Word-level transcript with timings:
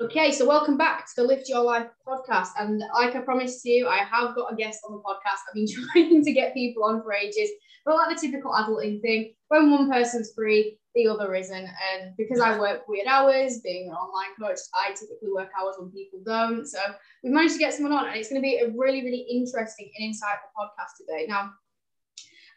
Okay, 0.00 0.32
so 0.32 0.44
welcome 0.44 0.76
back 0.76 1.06
to 1.06 1.12
the 1.14 1.22
Lift 1.22 1.48
Your 1.48 1.62
Life 1.62 1.86
podcast. 2.04 2.48
And 2.58 2.82
like 2.94 3.14
I 3.14 3.20
promised 3.20 3.64
you, 3.64 3.86
I 3.86 3.98
have 3.98 4.34
got 4.34 4.52
a 4.52 4.56
guest 4.56 4.80
on 4.84 4.92
the 4.92 4.98
podcast. 4.98 5.38
I've 5.48 5.54
been 5.54 5.68
trying 5.92 6.24
to 6.24 6.32
get 6.32 6.52
people 6.52 6.82
on 6.82 7.00
for 7.00 7.12
ages, 7.12 7.48
but 7.86 7.94
like 7.94 8.08
the 8.08 8.20
typical 8.20 8.50
adulting 8.50 9.00
thing, 9.02 9.34
when 9.48 9.70
one 9.70 9.88
person's 9.88 10.32
free, 10.34 10.80
the 10.96 11.06
other 11.06 11.32
isn't. 11.36 11.54
And 11.64 12.16
because 12.18 12.40
I 12.40 12.58
work 12.58 12.88
weird 12.88 13.06
hours, 13.06 13.60
being 13.60 13.88
an 13.88 13.94
online 13.94 14.34
coach, 14.36 14.58
I 14.74 14.88
typically 14.90 15.30
work 15.32 15.50
hours 15.56 15.76
when 15.78 15.92
people 15.92 16.18
don't. 16.26 16.66
So 16.66 16.80
we've 17.22 17.32
managed 17.32 17.54
to 17.54 17.60
get 17.60 17.72
someone 17.72 17.92
on, 17.92 18.08
and 18.08 18.16
it's 18.16 18.28
going 18.28 18.42
to 18.42 18.44
be 18.44 18.56
a 18.56 18.72
really, 18.76 19.04
really 19.04 19.24
interesting 19.30 19.92
and 19.96 20.12
insightful 20.12 20.50
podcast 20.58 20.96
today. 20.98 21.26
Now, 21.28 21.50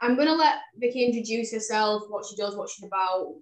I'm 0.02 0.16
going 0.16 0.28
to 0.28 0.34
let 0.34 0.56
Vicky 0.76 1.06
introduce 1.06 1.54
herself, 1.54 2.02
what 2.10 2.26
she 2.26 2.36
does, 2.36 2.56
what 2.56 2.72
she's 2.72 2.86
about, 2.86 3.36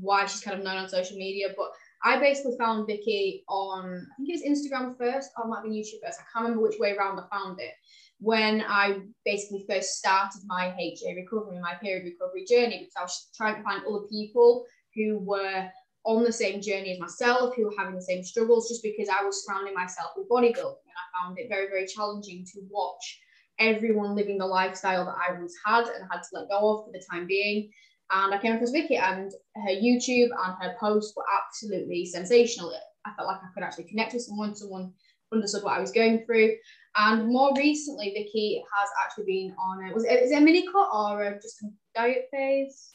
why 0.00 0.24
she's 0.24 0.40
kind 0.40 0.58
of 0.58 0.64
known 0.64 0.78
on 0.78 0.88
social 0.88 1.18
media, 1.18 1.48
but 1.54 1.68
I 2.04 2.18
basically 2.18 2.56
found 2.58 2.86
Vicky 2.86 3.44
on, 3.48 4.06
I 4.12 4.16
think 4.16 4.28
it 4.28 4.48
was 4.48 4.58
Instagram 4.58 4.96
first, 4.96 5.30
or 5.36 5.44
it 5.44 5.48
might 5.48 5.64
be 5.64 5.70
YouTube 5.70 6.04
first. 6.04 6.20
I 6.20 6.24
can't 6.32 6.44
remember 6.44 6.62
which 6.62 6.78
way 6.78 6.94
around 6.96 7.18
I 7.18 7.24
found 7.30 7.60
it. 7.60 7.72
When 8.20 8.62
I 8.66 9.00
basically 9.24 9.64
first 9.68 9.98
started 9.98 10.40
my 10.46 10.74
HA 10.78 11.14
recovery, 11.14 11.58
my 11.60 11.74
period 11.74 12.04
recovery 12.04 12.44
journey, 12.44 12.78
because 12.78 12.94
I 12.96 13.02
was 13.02 13.28
trying 13.36 13.56
to 13.56 13.62
find 13.62 13.82
other 13.84 14.06
people 14.10 14.64
who 14.94 15.18
were 15.18 15.68
on 16.04 16.24
the 16.24 16.32
same 16.32 16.60
journey 16.60 16.92
as 16.92 17.00
myself, 17.00 17.54
who 17.54 17.64
were 17.64 17.74
having 17.78 17.94
the 17.94 18.02
same 18.02 18.22
struggles, 18.22 18.68
just 18.68 18.82
because 18.82 19.08
I 19.08 19.24
was 19.24 19.44
surrounding 19.44 19.74
myself 19.74 20.12
with 20.16 20.28
bodybuilding. 20.28 20.54
And 20.54 20.96
I 20.96 21.22
found 21.22 21.38
it 21.38 21.48
very, 21.48 21.68
very 21.68 21.86
challenging 21.86 22.44
to 22.52 22.60
watch 22.70 23.20
everyone 23.58 24.14
living 24.14 24.38
the 24.38 24.46
lifestyle 24.46 25.04
that 25.04 25.16
I 25.16 25.38
once 25.38 25.54
had 25.66 25.86
and 25.86 26.08
had 26.10 26.22
to 26.22 26.28
let 26.32 26.48
go 26.48 26.78
of 26.78 26.86
for 26.86 26.92
the 26.92 27.02
time 27.10 27.26
being. 27.26 27.70
And 28.10 28.34
I 28.34 28.38
came 28.38 28.54
across 28.54 28.70
Vicky 28.70 28.96
and 28.96 29.30
her 29.56 29.70
YouTube 29.70 30.28
and 30.44 30.54
her 30.60 30.76
posts 30.80 31.14
were 31.16 31.24
absolutely 31.44 32.06
sensational. 32.06 32.72
I 33.04 33.12
felt 33.14 33.28
like 33.28 33.40
I 33.42 33.52
could 33.54 33.62
actually 33.62 33.84
connect 33.84 34.14
with 34.14 34.22
someone, 34.22 34.54
someone 34.54 34.92
understood 35.32 35.62
what 35.62 35.76
I 35.76 35.80
was 35.80 35.92
going 35.92 36.24
through. 36.24 36.56
And 36.96 37.28
more 37.28 37.52
recently, 37.56 38.12
Vicky 38.16 38.62
has 38.74 38.88
actually 39.04 39.24
been 39.24 39.54
on 39.58 39.90
a, 39.90 39.94
was 39.94 40.04
it, 40.04 40.22
is 40.22 40.30
it 40.30 40.38
a 40.38 40.40
mini 40.40 40.66
cut 40.66 40.88
or 40.92 41.22
a, 41.22 41.34
just 41.34 41.62
a 41.62 41.68
diet 41.94 42.28
phase? 42.32 42.90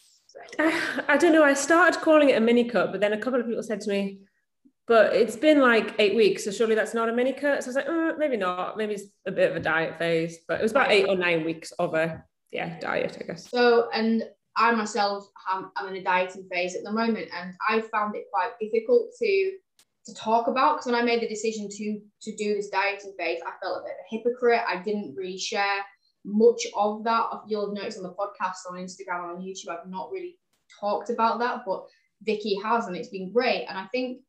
I, 0.59 1.03
I 1.07 1.17
don't 1.17 1.33
know. 1.33 1.43
I 1.43 1.53
started 1.53 2.01
calling 2.01 2.29
it 2.29 2.37
a 2.37 2.41
mini 2.41 2.65
cut, 2.65 2.91
but 2.91 3.01
then 3.01 3.13
a 3.13 3.17
couple 3.17 3.39
of 3.39 3.47
people 3.47 3.63
said 3.63 3.81
to 3.81 3.89
me, 3.89 4.19
but 4.85 5.13
it's 5.13 5.37
been 5.37 5.61
like 5.61 5.95
eight 5.99 6.15
weeks, 6.15 6.43
so 6.43 6.51
surely 6.51 6.75
that's 6.75 6.93
not 6.93 7.07
a 7.07 7.13
mini 7.13 7.31
cut. 7.31 7.63
So 7.63 7.67
I 7.67 7.69
was 7.69 7.75
like, 7.75 7.85
oh, 7.87 8.15
maybe 8.17 8.35
not. 8.35 8.77
Maybe 8.77 8.95
it's 8.95 9.05
a 9.25 9.31
bit 9.31 9.49
of 9.49 9.55
a 9.55 9.59
diet 9.61 9.97
phase, 9.97 10.39
but 10.47 10.59
it 10.59 10.63
was 10.63 10.71
about 10.71 10.91
eight 10.91 11.07
or 11.07 11.15
nine 11.15 11.45
weeks 11.45 11.71
of 11.79 11.93
a 11.93 12.23
yeah 12.51 12.77
diet, 12.79 13.17
I 13.21 13.23
guess. 13.23 13.49
So 13.49 13.89
and 13.93 14.23
I 14.57 14.71
myself 14.71 15.27
am 15.51 15.71
in 15.87 15.95
a 15.95 16.03
dieting 16.03 16.47
phase 16.51 16.75
at 16.75 16.83
the 16.83 16.91
moment, 16.91 17.29
and 17.35 17.53
I 17.69 17.81
found 17.81 18.15
it 18.15 18.25
quite 18.31 18.51
difficult 18.59 19.09
to 19.19 19.51
to 20.05 20.13
talk 20.15 20.47
about 20.47 20.75
because 20.75 20.85
when 20.85 20.95
I 20.95 21.01
made 21.01 21.21
the 21.21 21.27
decision 21.27 21.69
to 21.69 21.99
to 22.23 22.35
do 22.35 22.55
this 22.55 22.69
dieting 22.69 23.13
phase, 23.17 23.39
I 23.45 23.51
felt 23.63 23.79
a 23.79 23.83
bit 23.83 23.93
of 23.93 24.05
a 24.05 24.15
hypocrite. 24.15 24.61
I 24.67 24.77
didn't 24.81 25.15
really 25.15 25.37
share 25.37 25.79
much 26.25 26.65
of 26.75 27.03
that. 27.03 27.25
You'll 27.47 27.67
have 27.67 27.75
noticed 27.75 27.97
on 27.97 28.03
the 28.03 28.09
podcast, 28.13 28.69
on 28.69 28.77
Instagram, 28.77 29.35
on 29.35 29.41
YouTube, 29.41 29.69
I've 29.69 29.89
not 29.89 30.11
really 30.11 30.37
talked 30.79 31.09
about 31.09 31.39
that, 31.39 31.63
but 31.65 31.85
Vicky 32.23 32.57
has, 32.63 32.87
and 32.87 32.95
it's 32.95 33.09
been 33.09 33.31
great. 33.31 33.65
And 33.67 33.77
I 33.77 33.87
think 33.87 34.21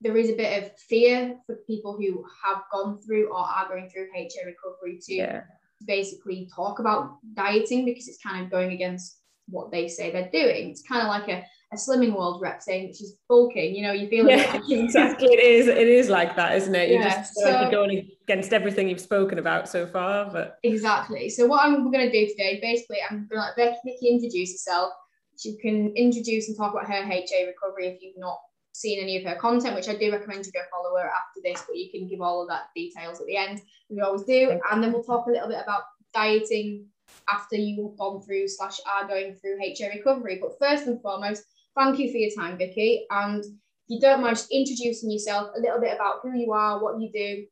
there 0.00 0.16
is 0.16 0.30
a 0.30 0.36
bit 0.36 0.62
of 0.62 0.78
fear 0.88 1.36
for 1.46 1.56
people 1.66 1.96
who 1.96 2.24
have 2.44 2.62
gone 2.72 3.00
through 3.00 3.28
or 3.28 3.38
are 3.38 3.68
going 3.68 3.88
through 3.88 4.08
HA 4.14 4.28
recovery 4.46 4.98
to 5.02 5.14
yeah. 5.14 5.42
basically 5.86 6.48
talk 6.54 6.78
about 6.78 7.18
dieting 7.34 7.84
because 7.84 8.08
it's 8.08 8.22
kind 8.22 8.44
of 8.44 8.50
going 8.50 8.72
against 8.72 9.19
what 9.50 9.70
they 9.70 9.88
say 9.88 10.10
they're 10.10 10.30
doing. 10.30 10.70
It's 10.70 10.82
kind 10.82 11.02
of 11.02 11.08
like 11.08 11.28
a, 11.28 11.44
a 11.72 11.76
slimming 11.76 12.16
world 12.16 12.40
rep 12.40 12.62
saying 12.62 12.88
that 12.88 12.96
she's 12.96 13.14
bulking. 13.28 13.74
You 13.74 13.82
know, 13.82 13.92
you 13.92 14.08
feel 14.08 14.28
yeah, 14.28 14.52
like 14.52 14.62
exactly. 14.70 15.28
It 15.28 15.40
is. 15.40 15.68
It 15.68 15.88
is 15.88 16.08
like 16.08 16.36
that, 16.36 16.56
isn't 16.56 16.74
it? 16.74 16.90
You 16.90 16.96
yeah. 16.96 17.20
just 17.20 17.34
so, 17.34 17.50
like 17.50 17.60
you're 17.62 17.70
going 17.70 18.10
against 18.22 18.52
everything 18.52 18.88
you've 18.88 19.00
spoken 19.00 19.38
about 19.38 19.68
so 19.68 19.86
far. 19.86 20.30
But 20.30 20.58
exactly. 20.62 21.28
So 21.28 21.46
what 21.46 21.64
I'm 21.64 21.90
going 21.90 22.10
to 22.10 22.12
do 22.12 22.26
today, 22.28 22.58
basically, 22.60 22.98
I'm 23.08 23.28
going 23.30 23.42
to 23.42 23.62
let 23.62 23.78
Vicky 23.84 24.08
introduce 24.08 24.52
herself. 24.52 24.92
She 25.38 25.56
can 25.56 25.92
introduce 25.96 26.48
and 26.48 26.56
talk 26.56 26.72
about 26.72 26.86
her 26.86 27.10
HA 27.10 27.46
recovery 27.46 27.88
if 27.88 28.02
you've 28.02 28.18
not 28.18 28.38
seen 28.72 29.00
any 29.00 29.16
of 29.16 29.24
her 29.24 29.36
content, 29.36 29.74
which 29.74 29.88
I 29.88 29.94
do 29.96 30.12
recommend 30.12 30.46
you 30.46 30.52
go 30.52 30.60
follow 30.70 30.96
her 30.96 31.08
after 31.08 31.40
this, 31.42 31.62
but 31.66 31.76
you 31.76 31.90
can 31.90 32.08
give 32.08 32.20
all 32.20 32.42
of 32.42 32.48
that 32.48 32.64
details 32.74 33.20
at 33.20 33.26
the 33.26 33.36
end. 33.36 33.60
We 33.88 34.00
always 34.00 34.22
do. 34.22 34.58
And 34.70 34.82
then 34.82 34.92
we'll 34.92 35.02
talk 35.02 35.26
a 35.26 35.30
little 35.30 35.48
bit 35.48 35.62
about 35.62 35.82
dieting 36.14 36.86
after 37.32 37.56
you've 37.56 37.96
gone 37.98 38.22
through 38.22 38.48
slash 38.48 38.80
are 38.86 39.06
going 39.06 39.34
through 39.34 39.58
HA 39.62 39.96
recovery. 39.96 40.38
But 40.40 40.58
first 40.58 40.86
and 40.86 41.00
foremost, 41.00 41.44
thank 41.76 41.98
you 41.98 42.10
for 42.10 42.18
your 42.18 42.30
time, 42.36 42.58
Vicky. 42.58 43.06
And 43.10 43.44
if 43.44 43.50
you 43.88 44.00
don't 44.00 44.20
mind 44.20 44.36
just 44.36 44.50
introducing 44.52 45.10
yourself 45.10 45.50
a 45.56 45.60
little 45.60 45.80
bit 45.80 45.94
about 45.94 46.20
who 46.22 46.36
you 46.36 46.52
are, 46.52 46.82
what 46.82 47.00
you 47.00 47.10
do. 47.12 47.46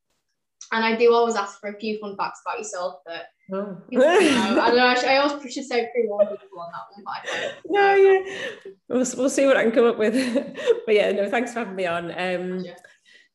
And 0.72 0.84
I 0.84 0.96
do 0.96 1.14
always 1.14 1.36
ask 1.36 1.60
for 1.60 1.70
a 1.70 1.78
few 1.78 1.98
fun 1.98 2.16
facts 2.16 2.42
about 2.44 2.58
yourself 2.58 2.96
that 3.06 3.26
oh. 3.52 3.78
you 3.90 3.98
know. 3.98 4.06
I 4.06 4.68
don't 4.68 4.76
know. 4.76 5.08
I 5.08 5.16
always 5.18 5.52
should 5.52 5.64
say 5.64 5.88
pre-warn 5.92 6.26
people 6.26 6.60
on 6.60 6.72
that 6.72 6.86
one, 6.94 7.04
but 7.04 7.10
I 7.10 7.40
don't. 7.40 7.54
No, 7.70 7.94
yeah, 7.94 8.72
we'll, 8.88 9.06
we'll 9.16 9.30
see 9.30 9.46
what 9.46 9.56
I 9.56 9.62
can 9.62 9.72
come 9.72 9.86
up 9.86 9.98
with. 9.98 10.14
but 10.86 10.94
yeah, 10.94 11.12
no, 11.12 11.30
thanks 11.30 11.52
for 11.52 11.60
having 11.60 11.76
me 11.76 11.86
on. 11.86 12.12
Um, 12.18 12.64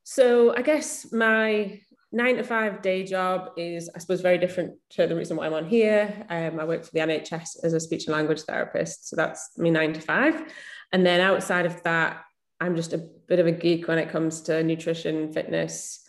so 0.04 0.56
I 0.56 0.62
guess 0.62 1.12
my 1.12 1.80
nine 2.14 2.38
to 2.38 2.44
five 2.44 2.82
day 2.82 3.04
job 3.04 3.50
is, 3.58 3.90
I 3.94 4.00
suppose, 4.00 4.22
very 4.22 4.38
different 4.38 4.76
to 4.92 5.08
the 5.08 5.16
reason 5.16 5.36
why 5.36 5.48
I'm 5.48 5.54
on 5.54 5.68
here. 5.68 6.26
Um, 6.30 6.60
I 6.60 6.64
work 6.64 6.86
for 6.86 6.92
the 6.92 7.00
NHS 7.00 7.64
as 7.64 7.74
a 7.74 7.80
speech 7.80 8.06
and 8.06 8.16
language 8.16 8.42
therapist. 8.42 9.10
So 9.10 9.16
that's 9.16 9.58
me 9.58 9.72
nine 9.72 9.94
to 9.94 10.02
five. 10.02 10.54
And 10.92 11.06
then 11.06 11.20
outside 11.20 11.66
of 11.66 11.82
that, 11.84 12.24
I'm 12.62 12.76
just 12.76 12.94
a 12.94 13.00
bit 13.28 13.40
of 13.40 13.48
a 13.48 13.52
geek 13.52 13.88
when 13.88 13.98
it 13.98 14.10
comes 14.10 14.42
to 14.44 14.64
nutrition, 14.64 15.34
fitness. 15.34 16.08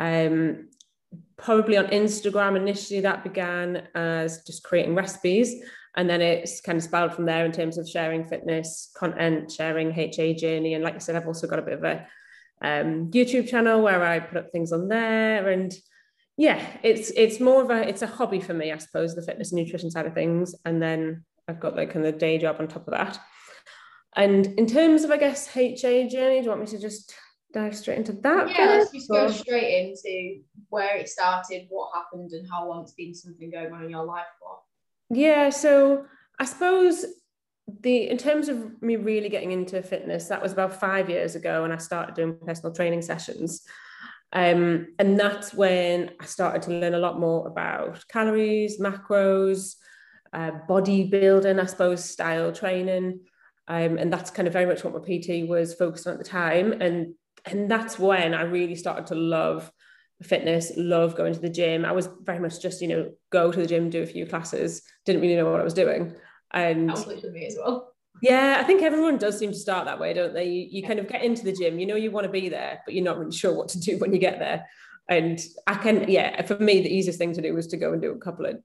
Um, 0.00 0.70
probably 1.36 1.76
on 1.76 1.86
Instagram 1.86 2.56
initially, 2.56 3.00
that 3.00 3.22
began 3.22 3.86
as 3.94 4.42
just 4.42 4.64
creating 4.64 4.96
recipes. 4.96 5.54
And 5.96 6.10
then 6.10 6.20
it's 6.20 6.60
kind 6.60 6.76
of 6.76 6.82
spiraled 6.82 7.14
from 7.14 7.26
there 7.26 7.46
in 7.46 7.52
terms 7.52 7.78
of 7.78 7.88
sharing 7.88 8.24
fitness 8.24 8.90
content, 8.96 9.52
sharing 9.52 9.96
HA 9.96 10.34
journey. 10.34 10.74
And 10.74 10.82
like 10.82 10.96
I 10.96 10.98
said, 10.98 11.14
I've 11.14 11.28
also 11.28 11.46
got 11.46 11.60
a 11.60 11.62
bit 11.62 11.74
of 11.74 11.84
a 11.84 12.04
um, 12.62 13.10
YouTube 13.10 13.48
channel 13.48 13.82
where 13.82 14.02
I 14.02 14.20
put 14.20 14.38
up 14.38 14.50
things 14.50 14.72
on 14.72 14.88
there. 14.88 15.48
And 15.48 15.74
yeah, 16.36 16.64
it's 16.82 17.10
it's 17.10 17.40
more 17.40 17.62
of 17.62 17.70
a 17.70 17.88
it's 17.88 18.02
a 18.02 18.06
hobby 18.06 18.40
for 18.40 18.54
me, 18.54 18.72
I 18.72 18.78
suppose, 18.78 19.14
the 19.14 19.22
fitness 19.22 19.52
and 19.52 19.62
nutrition 19.62 19.90
side 19.90 20.06
of 20.06 20.14
things. 20.14 20.54
And 20.64 20.82
then 20.82 21.24
I've 21.48 21.60
got 21.60 21.76
like 21.76 21.92
kind 21.92 22.06
of 22.06 22.18
day 22.18 22.38
job 22.38 22.56
on 22.58 22.68
top 22.68 22.86
of 22.88 22.94
that. 22.94 23.18
And 24.16 24.46
in 24.58 24.66
terms 24.66 25.02
of, 25.02 25.10
I 25.10 25.16
guess, 25.16 25.54
HA 25.54 26.08
journey, 26.08 26.38
do 26.38 26.44
you 26.44 26.48
want 26.48 26.60
me 26.60 26.66
to 26.68 26.78
just 26.78 27.14
dive 27.52 27.76
straight 27.76 27.98
into 27.98 28.12
that? 28.12 28.48
Yeah, 28.50 28.66
let's 28.66 28.92
just 28.92 29.10
go 29.10 29.28
straight 29.28 29.88
into 29.88 30.42
where 30.68 30.96
it 30.96 31.08
started, 31.08 31.66
what 31.68 31.90
happened, 31.94 32.30
and 32.30 32.48
how 32.48 32.68
long 32.68 32.82
it's 32.82 32.92
been 32.92 33.14
something 33.14 33.50
going 33.50 33.72
on 33.72 33.84
in 33.84 33.90
your 33.90 34.04
life 34.04 34.26
for. 34.38 34.58
Yeah, 35.10 35.50
so 35.50 36.06
I 36.38 36.44
suppose 36.44 37.04
the 37.80 38.10
in 38.10 38.18
terms 38.18 38.48
of 38.48 38.82
me 38.82 38.96
really 38.96 39.28
getting 39.28 39.52
into 39.52 39.82
fitness 39.82 40.28
that 40.28 40.42
was 40.42 40.52
about 40.52 40.78
five 40.78 41.08
years 41.08 41.34
ago 41.34 41.64
and 41.64 41.72
i 41.72 41.76
started 41.78 42.14
doing 42.14 42.36
personal 42.44 42.74
training 42.74 43.02
sessions. 43.02 43.62
Um, 44.32 44.88
and 44.98 45.18
that's 45.18 45.54
when 45.54 46.10
i 46.20 46.24
started 46.24 46.62
to 46.62 46.72
learn 46.72 46.94
a 46.94 46.98
lot 46.98 47.20
more 47.20 47.46
about 47.46 48.04
calories 48.08 48.80
macros 48.80 49.76
uh, 50.32 50.50
bodybuilding 50.68 51.60
i 51.60 51.66
suppose 51.66 52.04
style 52.04 52.52
training. 52.52 53.20
Um, 53.66 53.96
and 53.96 54.12
that's 54.12 54.30
kind 54.30 54.46
of 54.46 54.52
very 54.52 54.66
much 54.66 54.84
what 54.84 54.92
my 54.92 55.00
pt 55.00 55.48
was 55.48 55.72
focused 55.72 56.06
on 56.06 56.14
at 56.14 56.18
the 56.18 56.24
time. 56.24 56.72
And 56.72 57.14
and 57.46 57.70
that's 57.70 57.98
when 57.98 58.34
i 58.34 58.42
really 58.42 58.74
started 58.74 59.06
to 59.06 59.14
love 59.14 59.70
fitness 60.22 60.72
love 60.76 61.16
going 61.16 61.34
to 61.34 61.40
the 61.40 61.48
gym. 61.48 61.84
I 61.84 61.92
was 61.92 62.08
very 62.22 62.40
much 62.40 62.60
just 62.60 62.82
you 62.82 62.88
know 62.88 63.12
go 63.30 63.52
to 63.52 63.60
the 63.60 63.66
gym 63.66 63.88
do 63.88 64.02
a 64.02 64.06
few 64.06 64.26
classes 64.26 64.82
didn't 65.06 65.22
really 65.22 65.36
know 65.36 65.50
what 65.50 65.60
i 65.60 65.64
was 65.64 65.74
doing 65.74 66.14
and 66.54 66.88
that 66.88 66.94
was 66.94 67.06
literally 67.06 67.40
me 67.40 67.46
as 67.46 67.56
well. 67.58 67.92
Yeah, 68.22 68.56
I 68.58 68.64
think 68.64 68.82
everyone 68.82 69.18
does 69.18 69.38
seem 69.38 69.50
to 69.50 69.58
start 69.58 69.86
that 69.86 69.98
way, 69.98 70.14
don't 70.14 70.32
they? 70.32 70.44
You, 70.48 70.68
you 70.70 70.86
kind 70.86 70.98
of 70.98 71.08
get 71.08 71.22
into 71.22 71.44
the 71.44 71.52
gym, 71.52 71.78
you 71.78 71.86
know 71.86 71.96
you 71.96 72.10
want 72.10 72.24
to 72.24 72.32
be 72.32 72.48
there, 72.48 72.80
but 72.86 72.94
you're 72.94 73.04
not 73.04 73.18
really 73.18 73.36
sure 73.36 73.52
what 73.52 73.68
to 73.70 73.80
do 73.80 73.98
when 73.98 74.12
you 74.12 74.18
get 74.18 74.38
there. 74.38 74.66
And 75.08 75.38
I 75.66 75.74
can, 75.74 76.08
yeah, 76.08 76.40
for 76.42 76.58
me, 76.58 76.80
the 76.80 76.94
easiest 76.94 77.18
thing 77.18 77.34
to 77.34 77.42
do 77.42 77.52
was 77.52 77.66
to 77.68 77.76
go 77.76 77.92
and 77.92 78.00
do 78.00 78.12
a 78.12 78.18
couple 78.18 78.46
of 78.46 78.56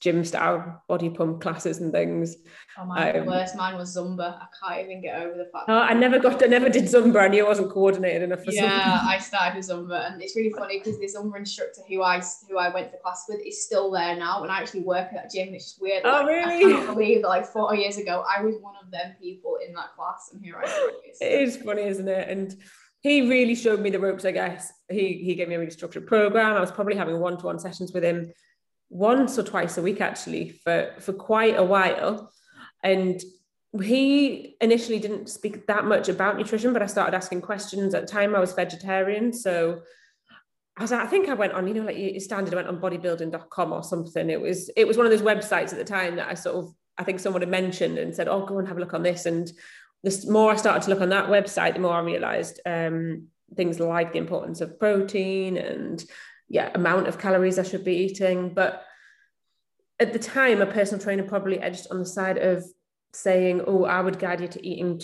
gym 0.00 0.24
style 0.24 0.82
body 0.88 1.10
pump 1.10 1.40
classes 1.40 1.78
and 1.78 1.92
things. 1.92 2.36
Oh 2.78 2.84
my 2.84 3.12
um, 3.12 3.26
worst 3.26 3.56
mine 3.56 3.76
was 3.76 3.96
Zumba. 3.96 4.38
I 4.40 4.46
can't 4.60 4.84
even 4.84 5.02
get 5.02 5.20
over 5.20 5.36
the 5.36 5.46
fact. 5.52 5.64
Oh, 5.68 5.78
I 5.78 5.94
never 5.94 6.18
got, 6.18 6.42
I 6.42 6.46
never 6.46 6.68
did 6.68 6.84
Zumba. 6.84 7.22
I 7.22 7.28
knew 7.28 7.44
I 7.44 7.48
wasn't 7.48 7.72
coordinated 7.72 8.22
enough 8.22 8.44
for 8.44 8.52
yeah, 8.52 9.00
Zumba. 9.00 9.04
I 9.06 9.18
started 9.30 9.56
with 9.56 9.68
Zumba, 9.68 10.06
and 10.06 10.22
it's 10.22 10.36
really 10.36 10.52
funny 10.52 10.78
because 10.78 10.98
the 10.98 11.06
Zumba 11.06 11.38
instructor 11.38 11.80
who 11.88 12.02
I 12.02 12.22
who 12.48 12.58
I 12.58 12.72
went 12.72 12.92
to 12.92 12.98
class 12.98 13.26
with 13.28 13.40
is 13.44 13.64
still 13.64 13.90
there 13.90 14.16
now, 14.16 14.42
and 14.42 14.52
I 14.52 14.60
actually 14.60 14.82
work 14.82 15.08
at 15.08 15.14
that 15.14 15.30
gym. 15.32 15.52
It's 15.54 15.64
just 15.64 15.82
weird. 15.82 16.02
Oh 16.04 16.10
like, 16.10 16.26
really? 16.26 16.72
I 16.72 16.76
can't 16.76 16.94
believe 16.94 17.22
that 17.22 17.28
like 17.28 17.46
four 17.46 17.74
years 17.74 17.98
ago 17.98 18.24
I 18.28 18.42
was 18.42 18.54
one 18.60 18.74
of 18.82 18.90
them 18.92 19.16
people 19.20 19.58
in 19.66 19.74
that 19.74 19.94
class, 19.96 20.30
and 20.32 20.42
here 20.44 20.56
I 20.56 20.70
am. 20.70 20.90
It 21.20 21.42
is 21.42 21.56
funny, 21.56 21.82
isn't 21.82 22.08
it? 22.08 22.28
And 22.28 22.54
he 23.00 23.28
really 23.28 23.56
showed 23.56 23.80
me 23.80 23.90
the 23.90 23.98
ropes. 23.98 24.24
I 24.24 24.30
guess 24.30 24.72
he 24.88 25.14
he 25.14 25.34
gave 25.34 25.48
me 25.48 25.56
a 25.56 25.58
really 25.58 25.72
structured 25.72 26.06
program. 26.06 26.54
I 26.54 26.60
was 26.60 26.70
probably 26.70 26.94
having 26.94 27.18
one 27.18 27.38
to 27.38 27.46
one 27.46 27.58
sessions 27.58 27.92
with 27.92 28.04
him 28.04 28.32
once 28.90 29.38
or 29.38 29.42
twice 29.42 29.76
a 29.76 29.82
week 29.82 30.00
actually 30.00 30.50
for 30.64 30.94
for 30.98 31.12
quite 31.12 31.56
a 31.56 31.64
while 31.64 32.32
and 32.82 33.22
he 33.82 34.56
initially 34.60 34.98
didn't 34.98 35.28
speak 35.28 35.66
that 35.66 35.84
much 35.84 36.08
about 36.08 36.38
nutrition, 36.38 36.72
but 36.72 36.82
I 36.82 36.86
started 36.86 37.14
asking 37.14 37.42
questions. 37.42 37.94
At 37.94 38.06
the 38.06 38.12
time, 38.12 38.34
I 38.34 38.40
was 38.40 38.52
vegetarian, 38.52 39.32
so 39.32 39.82
as 40.78 40.92
I 40.92 41.06
think 41.06 41.28
I 41.28 41.34
went 41.34 41.52
on, 41.52 41.66
you 41.66 41.74
know, 41.74 41.82
like 41.82 42.20
standard, 42.20 42.54
I 42.54 42.56
went 42.56 42.68
on 42.68 42.80
bodybuilding.com 42.80 43.72
or 43.72 43.82
something. 43.82 44.30
It 44.30 44.40
was 44.40 44.70
it 44.76 44.86
was 44.86 44.96
one 44.96 45.06
of 45.06 45.12
those 45.12 45.22
websites 45.22 45.72
at 45.72 45.78
the 45.78 45.84
time 45.84 46.16
that 46.16 46.28
I 46.28 46.34
sort 46.34 46.56
of 46.56 46.74
I 46.96 47.04
think 47.04 47.20
someone 47.20 47.42
had 47.42 47.50
mentioned 47.50 47.98
and 47.98 48.14
said, 48.14 48.28
"Oh, 48.28 48.46
go 48.46 48.58
and 48.58 48.68
have 48.68 48.76
a 48.76 48.80
look 48.80 48.94
on 48.94 49.02
this." 49.02 49.26
And 49.26 49.50
the 50.02 50.24
more 50.28 50.52
I 50.52 50.56
started 50.56 50.82
to 50.84 50.90
look 50.90 51.00
on 51.00 51.10
that 51.10 51.28
website, 51.28 51.74
the 51.74 51.80
more 51.80 51.94
I 51.94 52.00
realised 52.00 52.60
um, 52.64 53.28
things 53.54 53.80
like 53.80 54.12
the 54.12 54.18
importance 54.18 54.60
of 54.60 54.78
protein 54.78 55.56
and 55.56 56.04
yeah, 56.48 56.70
amount 56.74 57.06
of 57.06 57.18
calories 57.18 57.58
I 57.58 57.62
should 57.62 57.84
be 57.84 57.96
eating. 57.96 58.54
But 58.54 58.84
at 60.00 60.12
the 60.12 60.18
time, 60.18 60.60
a 60.60 60.66
personal 60.66 61.02
trainer 61.02 61.22
probably 61.22 61.58
edged 61.58 61.86
on 61.90 61.98
the 61.98 62.06
side 62.06 62.38
of 62.38 62.64
saying, 63.12 63.62
oh, 63.66 63.84
I 63.84 64.00
would 64.00 64.18
guide 64.18 64.40
you 64.40 64.48
to 64.48 64.66
eating 64.66 65.00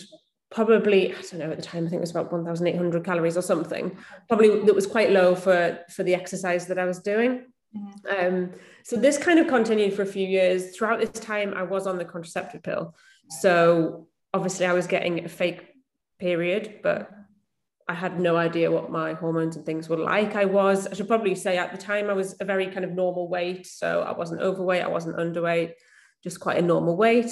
probably, 0.50 1.12
I 1.12 1.20
don't 1.20 1.38
know, 1.40 1.50
at 1.50 1.56
the 1.56 1.62
time, 1.62 1.86
I 1.86 1.90
think 1.90 1.98
it 1.98 2.00
was 2.00 2.12
about 2.12 2.32
1,800 2.32 3.04
calories 3.04 3.36
or 3.36 3.42
something, 3.42 3.96
probably 4.28 4.60
that 4.64 4.74
was 4.74 4.86
quite 4.86 5.10
low 5.10 5.34
for, 5.34 5.80
for 5.90 6.04
the 6.04 6.14
exercise 6.14 6.66
that 6.68 6.78
I 6.78 6.84
was 6.84 7.00
doing. 7.00 7.46
Mm-hmm. 7.76 8.26
Um, 8.26 8.52
so 8.84 8.96
this 8.96 9.18
kind 9.18 9.40
of 9.40 9.48
continued 9.48 9.94
for 9.94 10.02
a 10.02 10.06
few 10.06 10.26
years. 10.26 10.76
Throughout 10.76 11.00
this 11.00 11.10
time, 11.10 11.54
I 11.54 11.64
was 11.64 11.88
on 11.88 11.98
the 11.98 12.04
contraceptive 12.04 12.62
pill. 12.62 12.94
So 13.40 14.06
obviously 14.32 14.66
I 14.66 14.74
was 14.74 14.86
getting 14.86 15.24
a 15.24 15.28
fake 15.28 15.66
period, 16.20 16.80
but 16.82 17.10
I 17.86 17.94
had 17.94 18.18
no 18.18 18.36
idea 18.36 18.70
what 18.70 18.90
my 18.90 19.12
hormones 19.12 19.56
and 19.56 19.66
things 19.66 19.88
were 19.88 19.98
like. 19.98 20.36
I 20.36 20.46
was, 20.46 20.86
I 20.86 20.94
should 20.94 21.08
probably 21.08 21.34
say 21.34 21.58
at 21.58 21.70
the 21.70 21.78
time, 21.78 22.08
I 22.08 22.14
was 22.14 22.34
a 22.40 22.44
very 22.44 22.66
kind 22.68 22.84
of 22.84 22.92
normal 22.92 23.28
weight. 23.28 23.66
So 23.66 24.02
I 24.02 24.12
wasn't 24.12 24.40
overweight, 24.40 24.82
I 24.82 24.88
wasn't 24.88 25.16
underweight, 25.16 25.72
just 26.22 26.40
quite 26.40 26.58
a 26.58 26.62
normal 26.62 26.96
weight. 26.96 27.30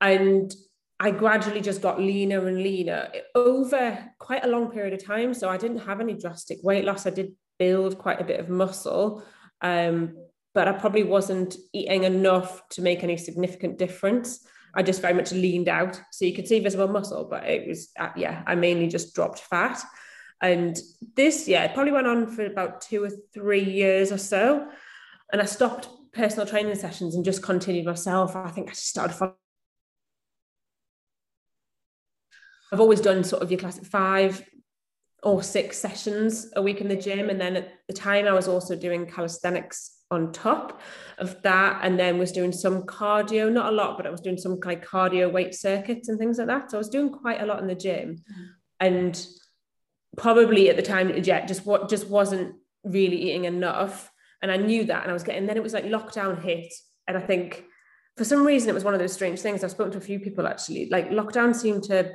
And 0.00 0.54
I 1.00 1.10
gradually 1.10 1.60
just 1.60 1.82
got 1.82 2.00
leaner 2.00 2.46
and 2.46 2.58
leaner 2.58 3.10
over 3.34 3.98
quite 4.18 4.44
a 4.44 4.48
long 4.48 4.70
period 4.70 4.94
of 4.94 5.04
time. 5.04 5.34
So 5.34 5.48
I 5.48 5.56
didn't 5.56 5.78
have 5.78 6.00
any 6.00 6.14
drastic 6.14 6.58
weight 6.62 6.84
loss. 6.84 7.06
I 7.06 7.10
did 7.10 7.32
build 7.58 7.98
quite 7.98 8.20
a 8.20 8.24
bit 8.24 8.40
of 8.40 8.48
muscle, 8.48 9.24
um, 9.62 10.16
but 10.54 10.68
I 10.68 10.72
probably 10.72 11.02
wasn't 11.02 11.56
eating 11.72 12.04
enough 12.04 12.66
to 12.70 12.82
make 12.82 13.02
any 13.02 13.16
significant 13.16 13.78
difference. 13.78 14.46
I 14.76 14.82
just 14.82 15.00
very 15.00 15.14
much 15.14 15.32
leaned 15.32 15.68
out. 15.68 16.00
So 16.12 16.26
you 16.26 16.34
could 16.34 16.46
see 16.46 16.60
visible 16.60 16.88
muscle, 16.88 17.26
but 17.28 17.44
it 17.44 17.66
was, 17.66 17.88
uh, 17.98 18.10
yeah, 18.14 18.42
I 18.46 18.54
mainly 18.54 18.88
just 18.88 19.14
dropped 19.14 19.40
fat. 19.40 19.82
And 20.42 20.78
this, 21.16 21.48
yeah, 21.48 21.64
it 21.64 21.72
probably 21.72 21.92
went 21.92 22.06
on 22.06 22.26
for 22.26 22.44
about 22.44 22.82
two 22.82 23.02
or 23.02 23.10
three 23.32 23.64
years 23.64 24.12
or 24.12 24.18
so. 24.18 24.68
And 25.32 25.40
I 25.40 25.46
stopped 25.46 25.88
personal 26.12 26.46
training 26.46 26.74
sessions 26.74 27.14
and 27.14 27.24
just 27.24 27.42
continued 27.42 27.86
myself. 27.86 28.36
I 28.36 28.50
think 28.50 28.68
I 28.68 28.74
started 28.74 29.16
I've 32.72 32.80
always 32.80 33.00
done 33.00 33.24
sort 33.24 33.42
of 33.42 33.50
your 33.50 33.60
classic 33.60 33.86
five 33.86 34.44
or 35.22 35.42
six 35.42 35.78
sessions 35.78 36.52
a 36.56 36.62
week 36.62 36.80
in 36.80 36.88
the 36.88 36.96
gym. 36.96 37.30
And 37.30 37.40
then 37.40 37.56
at 37.56 37.72
the 37.86 37.94
time, 37.94 38.26
I 38.26 38.32
was 38.32 38.48
also 38.48 38.76
doing 38.76 39.06
calisthenics 39.06 39.95
on 40.10 40.30
top 40.30 40.80
of 41.18 41.40
that 41.42 41.80
and 41.82 41.98
then 41.98 42.18
was 42.18 42.30
doing 42.30 42.52
some 42.52 42.82
cardio 42.82 43.50
not 43.52 43.72
a 43.72 43.76
lot 43.76 43.96
but 43.96 44.06
i 44.06 44.10
was 44.10 44.20
doing 44.20 44.38
some 44.38 44.52
of 44.52 44.58
cardio 44.58 45.30
weight 45.30 45.54
circuits 45.54 46.08
and 46.08 46.18
things 46.18 46.38
like 46.38 46.46
that 46.46 46.70
so 46.70 46.76
i 46.76 46.78
was 46.78 46.88
doing 46.88 47.10
quite 47.10 47.40
a 47.40 47.46
lot 47.46 47.58
in 47.58 47.66
the 47.66 47.74
gym 47.74 48.14
mm-hmm. 48.14 48.42
and 48.80 49.26
probably 50.16 50.70
at 50.70 50.76
the 50.76 50.82
time 50.82 51.12
yeah 51.24 51.44
just 51.44 51.66
what 51.66 51.88
just 51.88 52.08
wasn't 52.08 52.54
really 52.84 53.16
eating 53.16 53.46
enough 53.46 54.10
and 54.42 54.52
i 54.52 54.56
knew 54.56 54.84
that 54.84 55.02
and 55.02 55.10
i 55.10 55.14
was 55.14 55.24
getting 55.24 55.46
then 55.46 55.56
it 55.56 55.62
was 55.62 55.74
like 55.74 55.84
lockdown 55.84 56.40
hit 56.40 56.72
and 57.08 57.16
i 57.16 57.20
think 57.20 57.64
for 58.16 58.24
some 58.24 58.46
reason 58.46 58.70
it 58.70 58.74
was 58.74 58.84
one 58.84 58.94
of 58.94 59.00
those 59.00 59.12
strange 59.12 59.40
things 59.40 59.64
i've 59.64 59.72
spoken 59.72 59.90
to 59.90 59.98
a 59.98 60.00
few 60.00 60.20
people 60.20 60.46
actually 60.46 60.88
like 60.88 61.10
lockdown 61.10 61.54
seemed 61.54 61.82
to 61.82 62.14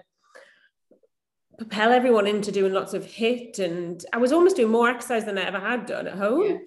propel 1.58 1.92
everyone 1.92 2.26
into 2.26 2.52
doing 2.52 2.74
lots 2.74 2.96
of 2.96 3.06
HIIT 3.06 3.60
and 3.60 4.04
I 4.12 4.18
was 4.18 4.32
almost 4.32 4.56
doing 4.56 4.72
more 4.72 4.90
exercise 4.90 5.26
than 5.26 5.38
I 5.38 5.44
ever 5.44 5.60
had 5.60 5.86
done 5.86 6.08
at 6.08 6.16
home. 6.18 6.44
Yeah. 6.44 6.58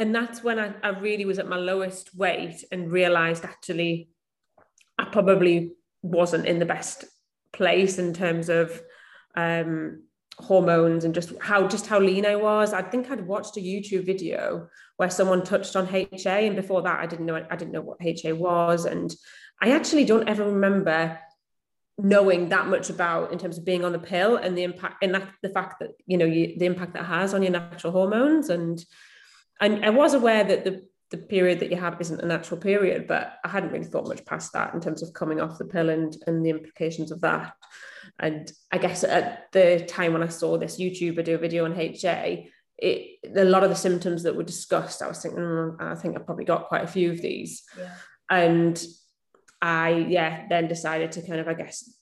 And 0.00 0.14
that's 0.14 0.42
when 0.42 0.58
I, 0.58 0.72
I 0.82 0.88
really 0.88 1.26
was 1.26 1.38
at 1.38 1.46
my 1.46 1.58
lowest 1.58 2.16
weight 2.16 2.64
and 2.72 2.90
realized 2.90 3.44
actually 3.44 4.08
I 4.98 5.04
probably 5.04 5.72
wasn't 6.00 6.46
in 6.46 6.58
the 6.58 6.64
best 6.64 7.04
place 7.52 7.98
in 7.98 8.14
terms 8.14 8.48
of 8.48 8.80
um, 9.36 10.04
hormones 10.38 11.04
and 11.04 11.14
just 11.14 11.34
how 11.38 11.68
just 11.68 11.86
how 11.86 12.00
lean 12.00 12.24
I 12.24 12.36
was. 12.36 12.72
I 12.72 12.80
think 12.80 13.10
I'd 13.10 13.26
watched 13.26 13.58
a 13.58 13.60
YouTube 13.60 14.06
video 14.06 14.68
where 14.96 15.10
someone 15.10 15.44
touched 15.44 15.76
on 15.76 15.94
HA, 15.94 16.46
and 16.46 16.56
before 16.56 16.80
that, 16.80 16.98
I 17.00 17.04
didn't 17.04 17.26
know 17.26 17.36
I 17.50 17.56
didn't 17.56 17.72
know 17.72 17.82
what 17.82 17.98
HA 18.00 18.32
was, 18.32 18.86
and 18.86 19.14
I 19.60 19.72
actually 19.72 20.06
don't 20.06 20.30
ever 20.30 20.46
remember 20.46 21.18
knowing 21.98 22.48
that 22.48 22.68
much 22.68 22.88
about 22.88 23.32
in 23.32 23.38
terms 23.38 23.58
of 23.58 23.66
being 23.66 23.84
on 23.84 23.92
the 23.92 23.98
pill 23.98 24.36
and 24.36 24.56
the 24.56 24.62
impact 24.62 25.04
and 25.04 25.14
that, 25.14 25.28
the 25.42 25.50
fact 25.50 25.80
that 25.80 25.90
you 26.06 26.16
know 26.16 26.24
you, 26.24 26.58
the 26.58 26.64
impact 26.64 26.94
that 26.94 27.04
has 27.04 27.34
on 27.34 27.42
your 27.42 27.52
natural 27.52 27.92
hormones 27.92 28.48
and 28.48 28.82
and 29.60 29.84
I 29.84 29.90
was 29.90 30.14
aware 30.14 30.44
that 30.44 30.64
the 30.64 30.86
the 31.10 31.18
period 31.18 31.58
that 31.58 31.70
you 31.70 31.76
have 31.76 32.00
isn't 32.00 32.20
a 32.20 32.26
natural 32.26 32.60
period 32.60 33.06
but 33.08 33.34
I 33.44 33.48
hadn't 33.48 33.72
really 33.72 33.84
thought 33.84 34.06
much 34.06 34.24
past 34.24 34.52
that 34.52 34.74
in 34.74 34.80
terms 34.80 35.02
of 35.02 35.12
coming 35.12 35.40
off 35.40 35.58
the 35.58 35.64
pill 35.64 35.90
and 35.90 36.16
and 36.26 36.44
the 36.44 36.50
implications 36.50 37.10
of 37.10 37.20
that 37.22 37.52
and 38.18 38.50
I 38.70 38.78
guess 38.78 39.02
at 39.02 39.50
the 39.52 39.84
time 39.88 40.12
when 40.12 40.22
I 40.22 40.28
saw 40.28 40.56
this 40.56 40.80
YouTuber 40.80 41.24
do 41.24 41.34
a 41.34 41.38
video 41.38 41.64
on 41.64 41.78
HA 41.78 42.48
it 42.78 43.18
a 43.36 43.44
lot 43.44 43.64
of 43.64 43.70
the 43.70 43.76
symptoms 43.76 44.22
that 44.22 44.36
were 44.36 44.44
discussed 44.44 45.02
I 45.02 45.08
was 45.08 45.20
thinking 45.20 45.40
mm, 45.40 45.80
I 45.80 45.96
think 45.96 46.16
I've 46.16 46.26
probably 46.26 46.44
got 46.44 46.68
quite 46.68 46.84
a 46.84 46.88
few 46.88 47.10
of 47.10 47.20
these 47.20 47.64
yeah. 47.76 47.94
and 48.30 48.82
I, 49.62 50.06
yeah, 50.08 50.46
then 50.48 50.68
decided 50.68 51.12
to 51.12 51.26
kind 51.26 51.40
of, 51.40 51.48
I 51.48 51.54
guess, 51.54 51.92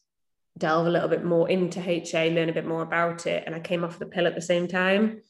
delve 0.57 0.87
a 0.87 0.91
little 0.91 1.09
bit 1.09 1.25
more 1.25 1.49
into 1.49 1.81
HA, 1.81 2.31
learn 2.31 2.49
a 2.49 2.53
bit 2.53 2.67
more 2.67 2.83
about 2.83 3.27
it. 3.27 3.45
And 3.47 3.55
I 3.55 3.61
came 3.61 3.85
off 3.85 3.99
the 3.99 4.07
pill 4.07 4.27
at 4.27 4.35
the 4.35 4.43
same 4.43 4.69
time. 4.69 5.23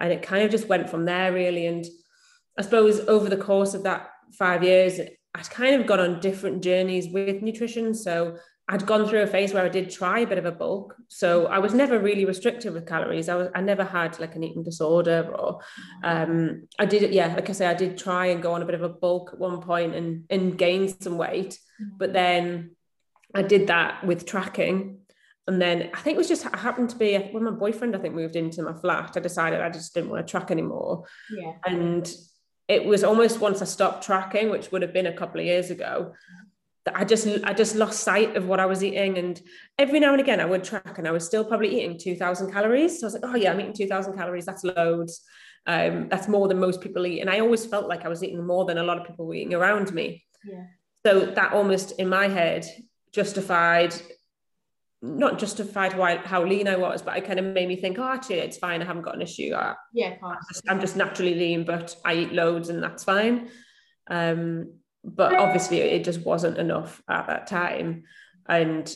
And 0.00 0.12
it 0.12 0.22
kind 0.22 0.42
of 0.42 0.50
just 0.50 0.68
went 0.68 0.88
from 0.90 1.04
there, 1.04 1.32
really. 1.32 1.66
And 1.66 1.84
I 2.58 2.62
suppose 2.62 3.00
over 3.00 3.28
the 3.28 3.36
course 3.36 3.74
of 3.74 3.82
that 3.84 4.10
five 4.38 4.64
years, 4.64 5.00
I'd 5.34 5.50
kind 5.50 5.80
of 5.80 5.86
gone 5.86 6.00
on 6.00 6.20
different 6.20 6.62
journeys 6.62 7.08
with 7.08 7.42
nutrition. 7.42 7.94
So 7.94 8.38
I'd 8.70 8.86
gone 8.86 9.08
through 9.08 9.22
a 9.22 9.26
phase 9.26 9.52
where 9.52 9.64
I 9.64 9.68
did 9.68 9.90
try 9.90 10.20
a 10.20 10.26
bit 10.26 10.38
of 10.38 10.44
a 10.44 10.52
bulk. 10.52 10.94
So 11.08 11.46
I 11.46 11.58
was 11.58 11.74
never 11.74 11.98
really 11.98 12.24
restrictive 12.24 12.74
with 12.74 12.86
calories. 12.86 13.28
I 13.28 13.34
was 13.34 13.48
I 13.52 13.60
never 13.60 13.82
had 13.82 14.18
like 14.20 14.36
an 14.36 14.44
eating 14.44 14.62
disorder 14.62 15.28
or 15.36 15.60
um 16.04 16.68
I 16.78 16.86
did 16.86 17.12
yeah, 17.12 17.34
like 17.34 17.50
I 17.50 17.52
say, 17.52 17.66
I 17.66 17.74
did 17.74 17.98
try 17.98 18.26
and 18.26 18.40
go 18.40 18.52
on 18.52 18.62
a 18.62 18.64
bit 18.64 18.76
of 18.76 18.82
a 18.82 18.88
bulk 18.88 19.30
at 19.32 19.40
one 19.40 19.60
point 19.60 19.96
and 19.96 20.24
and 20.30 20.56
gain 20.56 20.86
some 21.00 21.18
weight. 21.18 21.58
Mm-hmm. 21.82 21.96
But 21.98 22.12
then 22.12 22.76
I 23.34 23.42
did 23.42 23.66
that 23.66 24.06
with 24.06 24.24
tracking. 24.24 24.99
And 25.50 25.60
then 25.60 25.90
I 25.92 26.00
think 26.00 26.14
it 26.14 26.18
was 26.18 26.28
just 26.28 26.46
I 26.46 26.56
happened 26.56 26.90
to 26.90 26.96
be 26.96 27.18
when 27.32 27.42
my 27.42 27.50
boyfriend 27.50 27.96
I 27.96 27.98
think 27.98 28.14
moved 28.14 28.36
into 28.36 28.62
my 28.62 28.72
flat. 28.72 29.16
I 29.16 29.20
decided 29.20 29.60
I 29.60 29.68
just 29.68 29.92
didn't 29.92 30.08
want 30.08 30.24
to 30.24 30.30
track 30.30 30.52
anymore. 30.52 31.06
Yeah. 31.28 31.54
And 31.66 32.08
it 32.68 32.84
was 32.84 33.02
almost 33.02 33.40
once 33.40 33.60
I 33.60 33.64
stopped 33.64 34.04
tracking, 34.04 34.48
which 34.48 34.70
would 34.70 34.82
have 34.82 34.92
been 34.92 35.06
a 35.06 35.12
couple 35.12 35.40
of 35.40 35.46
years 35.46 35.70
ago, 35.70 36.14
that 36.84 36.94
I 36.96 37.04
just 37.04 37.26
I 37.42 37.52
just 37.52 37.74
lost 37.74 38.04
sight 38.04 38.36
of 38.36 38.46
what 38.46 38.60
I 38.60 38.66
was 38.66 38.84
eating. 38.84 39.18
And 39.18 39.42
every 39.76 39.98
now 39.98 40.12
and 40.12 40.20
again 40.20 40.38
I 40.38 40.44
would 40.44 40.62
track 40.62 40.98
and 40.98 41.08
I 41.08 41.10
was 41.10 41.26
still 41.26 41.44
probably 41.44 41.80
eating 41.80 41.98
2000 41.98 42.52
calories. 42.52 43.00
So 43.00 43.06
I 43.06 43.08
was 43.08 43.14
like, 43.14 43.24
oh 43.26 43.34
yeah, 43.34 43.50
I'm 43.50 43.60
eating 43.60 43.72
2000 43.72 44.14
calories. 44.16 44.46
That's 44.46 44.62
loads. 44.62 45.20
Um, 45.66 46.08
that's 46.08 46.28
more 46.28 46.46
than 46.46 46.60
most 46.60 46.80
people 46.80 47.04
eat. 47.08 47.22
And 47.22 47.28
I 47.28 47.40
always 47.40 47.66
felt 47.66 47.88
like 47.88 48.04
I 48.04 48.08
was 48.08 48.22
eating 48.22 48.46
more 48.46 48.66
than 48.66 48.78
a 48.78 48.84
lot 48.84 49.00
of 49.00 49.06
people 49.08 49.26
were 49.26 49.34
eating 49.34 49.54
around 49.54 49.92
me. 49.92 50.24
Yeah. 50.44 50.66
So 51.04 51.26
that 51.26 51.54
almost 51.54 51.98
in 51.98 52.08
my 52.08 52.28
head 52.28 52.66
justified 53.12 53.96
not 55.02 55.38
justified 55.38 55.96
why 55.96 56.16
how 56.16 56.44
lean 56.44 56.68
I 56.68 56.76
was, 56.76 57.02
but 57.02 57.16
it 57.16 57.24
kind 57.24 57.38
of 57.38 57.46
made 57.46 57.68
me 57.68 57.76
think, 57.76 57.98
oh, 57.98 58.08
actually, 58.08 58.36
it's 58.36 58.58
fine. 58.58 58.82
I 58.82 58.84
haven't 58.84 59.02
got 59.02 59.14
an 59.14 59.22
issue. 59.22 59.54
I, 59.54 59.74
yeah, 59.92 60.16
I'm 60.22 60.36
just, 60.52 60.62
I'm 60.68 60.80
just 60.80 60.96
naturally 60.96 61.34
lean, 61.34 61.64
but 61.64 61.96
I 62.04 62.14
eat 62.14 62.32
loads, 62.32 62.68
and 62.68 62.82
that's 62.82 63.04
fine. 63.04 63.50
Um, 64.08 64.72
but 65.04 65.34
obviously 65.34 65.78
it 65.78 66.04
just 66.04 66.24
wasn't 66.24 66.58
enough 66.58 67.02
at 67.08 67.26
that 67.26 67.46
time 67.46 68.04
and 68.48 68.94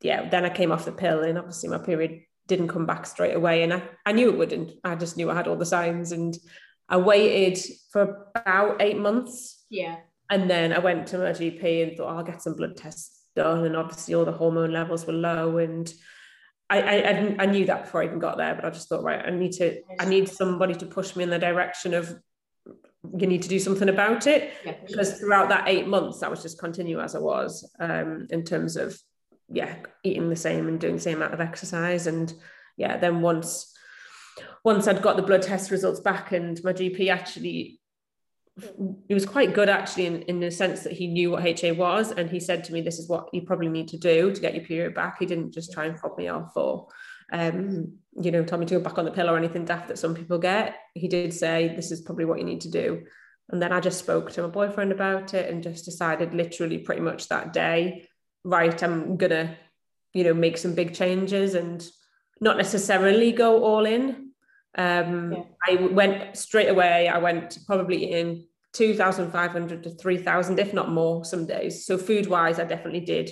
yeah 0.00 0.28
then 0.28 0.44
i 0.44 0.50
came 0.50 0.70
off 0.70 0.84
the 0.84 0.92
pill 0.92 1.22
and 1.22 1.38
obviously 1.38 1.68
my 1.68 1.78
period 1.78 2.20
didn't 2.46 2.68
come 2.68 2.86
back 2.86 3.06
straight 3.06 3.34
away 3.34 3.62
and 3.62 3.72
i, 3.72 3.82
I 4.06 4.12
knew 4.12 4.28
it 4.30 4.38
wouldn't 4.38 4.72
i 4.84 4.94
just 4.94 5.16
knew 5.16 5.30
i 5.30 5.34
had 5.34 5.48
all 5.48 5.56
the 5.56 5.66
signs 5.66 6.12
and 6.12 6.36
i 6.88 6.96
waited 6.96 7.58
for 7.90 8.28
about 8.34 8.80
eight 8.80 8.98
months 8.98 9.64
yeah 9.70 9.96
and 10.30 10.48
then 10.48 10.72
i 10.72 10.78
went 10.78 11.08
to 11.08 11.18
my 11.18 11.30
gp 11.30 11.82
and 11.82 11.96
thought 11.96 12.12
oh, 12.12 12.18
i'll 12.18 12.24
get 12.24 12.42
some 12.42 12.54
blood 12.54 12.76
tests 12.76 13.21
done 13.34 13.64
and 13.64 13.76
obviously 13.76 14.14
all 14.14 14.24
the 14.24 14.32
hormone 14.32 14.72
levels 14.72 15.06
were 15.06 15.12
low 15.12 15.58
and 15.58 15.92
I, 16.70 16.80
I 16.80 17.36
I 17.40 17.46
knew 17.46 17.66
that 17.66 17.84
before 17.84 18.02
I 18.02 18.06
even 18.06 18.18
got 18.18 18.38
there, 18.38 18.54
but 18.54 18.64
I 18.64 18.70
just 18.70 18.88
thought, 18.88 19.02
right, 19.02 19.22
I 19.22 19.28
need 19.28 19.52
to, 19.52 19.82
I 20.00 20.06
need 20.06 20.26
somebody 20.26 20.74
to 20.76 20.86
push 20.86 21.14
me 21.14 21.22
in 21.22 21.28
the 21.28 21.38
direction 21.38 21.92
of 21.92 22.18
you 23.18 23.26
need 23.26 23.42
to 23.42 23.48
do 23.48 23.58
something 23.58 23.88
about 23.88 24.26
it 24.26 24.52
yeah, 24.64 24.74
because 24.86 25.08
sure. 25.08 25.18
throughout 25.18 25.48
that 25.48 25.68
eight 25.68 25.88
months 25.88 26.22
I 26.22 26.28
was 26.28 26.40
just 26.40 26.58
continue 26.58 27.00
as 27.00 27.14
I 27.14 27.18
was 27.18 27.68
um, 27.80 28.28
in 28.30 28.44
terms 28.44 28.76
of 28.76 28.98
yeah 29.48 29.74
eating 30.04 30.30
the 30.30 30.36
same 30.36 30.68
and 30.68 30.78
doing 30.78 30.94
the 30.94 31.00
same 31.00 31.16
amount 31.16 31.34
of 31.34 31.40
exercise 31.40 32.06
and 32.06 32.32
yeah 32.76 32.96
then 32.96 33.20
once 33.20 33.74
once 34.64 34.86
I'd 34.86 35.02
got 35.02 35.16
the 35.16 35.22
blood 35.22 35.42
test 35.42 35.72
results 35.72 36.00
back 36.00 36.30
and 36.30 36.62
my 36.62 36.72
GP 36.72 37.10
actually 37.10 37.80
he 39.08 39.14
was 39.14 39.24
quite 39.24 39.54
good 39.54 39.68
actually 39.68 40.06
in, 40.06 40.22
in 40.22 40.40
the 40.40 40.50
sense 40.50 40.82
that 40.82 40.92
he 40.92 41.06
knew 41.06 41.30
what 41.30 41.44
HA 41.44 41.72
was 41.72 42.12
and 42.12 42.28
he 42.28 42.38
said 42.38 42.62
to 42.64 42.72
me 42.72 42.82
this 42.82 42.98
is 42.98 43.08
what 43.08 43.28
you 43.32 43.42
probably 43.42 43.68
need 43.68 43.88
to 43.88 43.96
do 43.96 44.32
to 44.32 44.40
get 44.40 44.54
your 44.54 44.64
period 44.64 44.94
back. 44.94 45.18
He 45.18 45.26
didn't 45.26 45.54
just 45.54 45.72
try 45.72 45.86
and 45.86 45.98
fob 45.98 46.18
me 46.18 46.28
off 46.28 46.52
or 46.54 46.88
um, 47.32 47.94
you 48.20 48.30
know 48.30 48.44
tell 48.44 48.58
me 48.58 48.66
to 48.66 48.74
go 48.74 48.80
back 48.80 48.98
on 48.98 49.06
the 49.06 49.10
pill 49.10 49.30
or 49.30 49.38
anything 49.38 49.64
daft 49.64 49.88
that 49.88 49.98
some 49.98 50.14
people 50.14 50.38
get. 50.38 50.76
He 50.94 51.08
did 51.08 51.32
say 51.32 51.74
this 51.74 51.90
is 51.90 52.02
probably 52.02 52.26
what 52.26 52.38
you 52.38 52.44
need 52.44 52.60
to 52.62 52.70
do. 52.70 53.04
And 53.48 53.60
then 53.60 53.72
I 53.72 53.80
just 53.80 53.98
spoke 53.98 54.30
to 54.32 54.42
my 54.42 54.48
boyfriend 54.48 54.92
about 54.92 55.34
it 55.34 55.50
and 55.50 55.62
just 55.62 55.84
decided 55.84 56.34
literally 56.34 56.78
pretty 56.78 57.00
much 57.00 57.28
that 57.28 57.52
day 57.52 58.06
right 58.44 58.82
I'm 58.82 59.16
gonna 59.16 59.56
you 60.12 60.24
know 60.24 60.34
make 60.34 60.58
some 60.58 60.74
big 60.74 60.94
changes 60.94 61.54
and 61.54 61.86
not 62.40 62.56
necessarily 62.56 63.32
go 63.32 63.64
all 63.64 63.86
in 63.86 64.31
um, 64.76 65.32
yeah. 65.32 65.42
I 65.68 65.74
went 65.86 66.36
straight 66.36 66.68
away. 66.68 67.08
I 67.08 67.18
went 67.18 67.58
probably 67.66 68.10
in 68.10 68.46
2,500 68.72 69.82
to 69.82 69.90
3,000, 69.90 70.58
if 70.58 70.72
not 70.72 70.90
more, 70.90 71.24
some 71.24 71.46
days. 71.46 71.86
So 71.86 71.98
food 71.98 72.26
wise, 72.26 72.58
I 72.58 72.64
definitely 72.64 73.00
did 73.00 73.30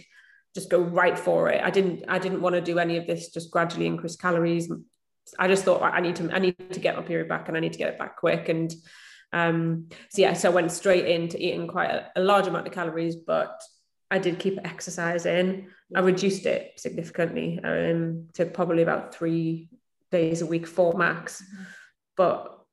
just 0.55 0.71
go 0.71 0.81
right 0.81 1.19
for 1.19 1.49
it. 1.49 1.63
I 1.63 1.71
didn't. 1.71 2.05
I 2.09 2.19
didn't 2.19 2.41
want 2.41 2.57
to 2.57 2.61
do 2.61 2.79
any 2.79 2.97
of 2.97 3.07
this. 3.07 3.31
Just 3.31 3.51
gradually 3.51 3.87
increase 3.87 4.17
calories. 4.17 4.71
I 5.39 5.47
just 5.47 5.65
thought 5.65 5.83
I 5.83 6.01
need 6.01 6.17
to. 6.17 6.31
I 6.33 6.41
need 6.41 6.57
to 6.73 6.81
get 6.81 6.97
my 6.97 7.03
period 7.03 7.29
back, 7.29 7.49
and 7.49 7.57
I 7.57 7.61
need 7.61 7.73
to 7.73 7.79
get 7.79 7.93
it 7.93 7.99
back 7.99 8.17
quick. 8.17 8.49
And 8.49 8.75
um, 9.33 9.89
so 10.11 10.23
yeah, 10.23 10.33
so 10.33 10.51
I 10.51 10.55
went 10.55 10.73
straight 10.73 11.07
into 11.07 11.39
eating 11.41 11.69
quite 11.69 11.91
a, 11.91 12.11
a 12.17 12.21
large 12.21 12.49
amount 12.49 12.67
of 12.67 12.73
calories, 12.73 13.15
but 13.15 13.63
I 14.11 14.19
did 14.19 14.41
keep 14.41 14.59
exercise 14.65 15.25
in. 15.25 15.69
I 15.95 16.01
reduced 16.01 16.47
it 16.47 16.73
significantly 16.81 17.61
um, 17.63 18.29
to 18.35 18.47
probably 18.47 18.83
about 18.83 19.15
three 19.15 19.69
days 20.11 20.43
a 20.43 20.47
week 20.47 20.67
for 20.67 20.95
max. 20.95 21.43
Mm-hmm. 21.43 21.63
But 22.17 22.65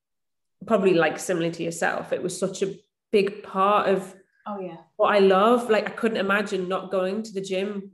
probably 0.65 0.93
like 0.93 1.19
similar 1.19 1.51
to 1.51 1.63
yourself, 1.63 2.11
it 2.11 2.21
was 2.21 2.37
such 2.37 2.61
a 2.61 2.75
big 3.11 3.43
part 3.43 3.87
of 3.89 4.15
oh 4.45 4.59
yeah 4.59 4.77
what 4.97 5.15
I 5.15 5.19
love. 5.19 5.69
Like 5.69 5.87
I 5.87 5.91
couldn't 5.91 6.17
imagine 6.17 6.67
not 6.67 6.91
going 6.91 7.23
to 7.23 7.33
the 7.33 7.41
gym 7.41 7.91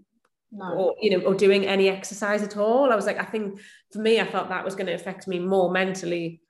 no. 0.52 0.74
or 0.74 0.96
you 1.02 1.12
know 1.12 1.26
or 1.26 1.36
doing 1.36 1.66
any 1.66 1.90
exercise 1.90 2.44
at 2.44 2.58
all. 2.58 2.92
I 2.92 2.96
was 2.96 3.06
like, 3.06 3.20
I 3.20 3.26
think 3.26 3.60
for 3.92 4.00
me, 4.00 4.20
I 4.20 4.26
felt 4.26 4.50
that 4.50 4.66
was 4.66 4.76
going 4.76 4.88
to 4.88 4.94
affect 4.94 5.28
me 5.28 5.40
more 5.40 5.72
mentally 5.72 6.42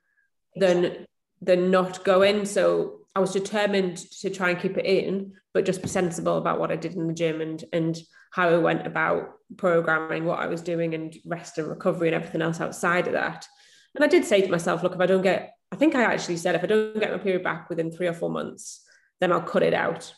than 0.56 0.84
exactly. 0.84 1.06
than 1.42 1.70
not 1.70 2.04
going. 2.04 2.44
So 2.44 3.00
I 3.14 3.20
was 3.20 3.32
determined 3.32 3.96
to 4.20 4.30
try 4.30 4.50
and 4.50 4.60
keep 4.60 4.76
it 4.76 4.86
in, 4.86 5.34
but 5.52 5.64
just 5.64 5.82
be 5.82 5.88
sensible 5.88 6.38
about 6.38 6.58
what 6.58 6.72
I 6.72 6.76
did 6.76 6.94
in 6.94 7.06
the 7.06 7.14
gym 7.14 7.40
and 7.40 7.64
and 7.72 7.98
how 8.34 8.48
I 8.48 8.58
went 8.58 8.84
about 8.84 9.30
programming 9.56 10.24
what 10.24 10.40
I 10.40 10.48
was 10.48 10.60
doing 10.60 10.92
and 10.92 11.14
rest 11.24 11.56
and 11.56 11.68
recovery 11.68 12.08
and 12.08 12.16
everything 12.16 12.42
else 12.42 12.60
outside 12.60 13.06
of 13.06 13.12
that. 13.12 13.46
And 13.94 14.02
I 14.02 14.08
did 14.08 14.24
say 14.24 14.40
to 14.40 14.50
myself, 14.50 14.82
look, 14.82 14.92
if 14.92 15.00
I 15.00 15.06
don't 15.06 15.22
get, 15.22 15.52
I 15.70 15.76
think 15.76 15.94
I 15.94 16.02
actually 16.02 16.38
said, 16.38 16.56
if 16.56 16.64
I 16.64 16.66
don't 16.66 16.98
get 16.98 17.12
my 17.12 17.18
period 17.18 17.44
back 17.44 17.70
within 17.70 17.92
three 17.92 18.08
or 18.08 18.12
four 18.12 18.30
months, 18.30 18.84
then 19.20 19.30
I'll 19.30 19.40
cut 19.40 19.62
it 19.62 19.72
out. 19.72 20.12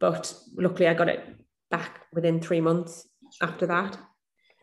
But 0.00 0.34
luckily, 0.56 0.88
I 0.88 0.94
got 0.94 1.10
it 1.10 1.24
back 1.70 2.06
within 2.12 2.40
three 2.40 2.60
months 2.60 3.06
after 3.40 3.66
that. 3.66 3.96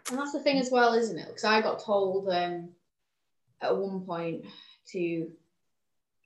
And 0.10 0.20
that's 0.20 0.34
the 0.34 0.42
thing 0.42 0.60
as 0.60 0.70
well, 0.70 0.92
isn't 0.92 1.18
it? 1.18 1.28
Because 1.28 1.46
I 1.46 1.62
got 1.62 1.82
told 1.82 2.28
um, 2.28 2.74
at 3.62 3.78
one 3.78 4.02
point 4.02 4.48
to, 4.92 5.30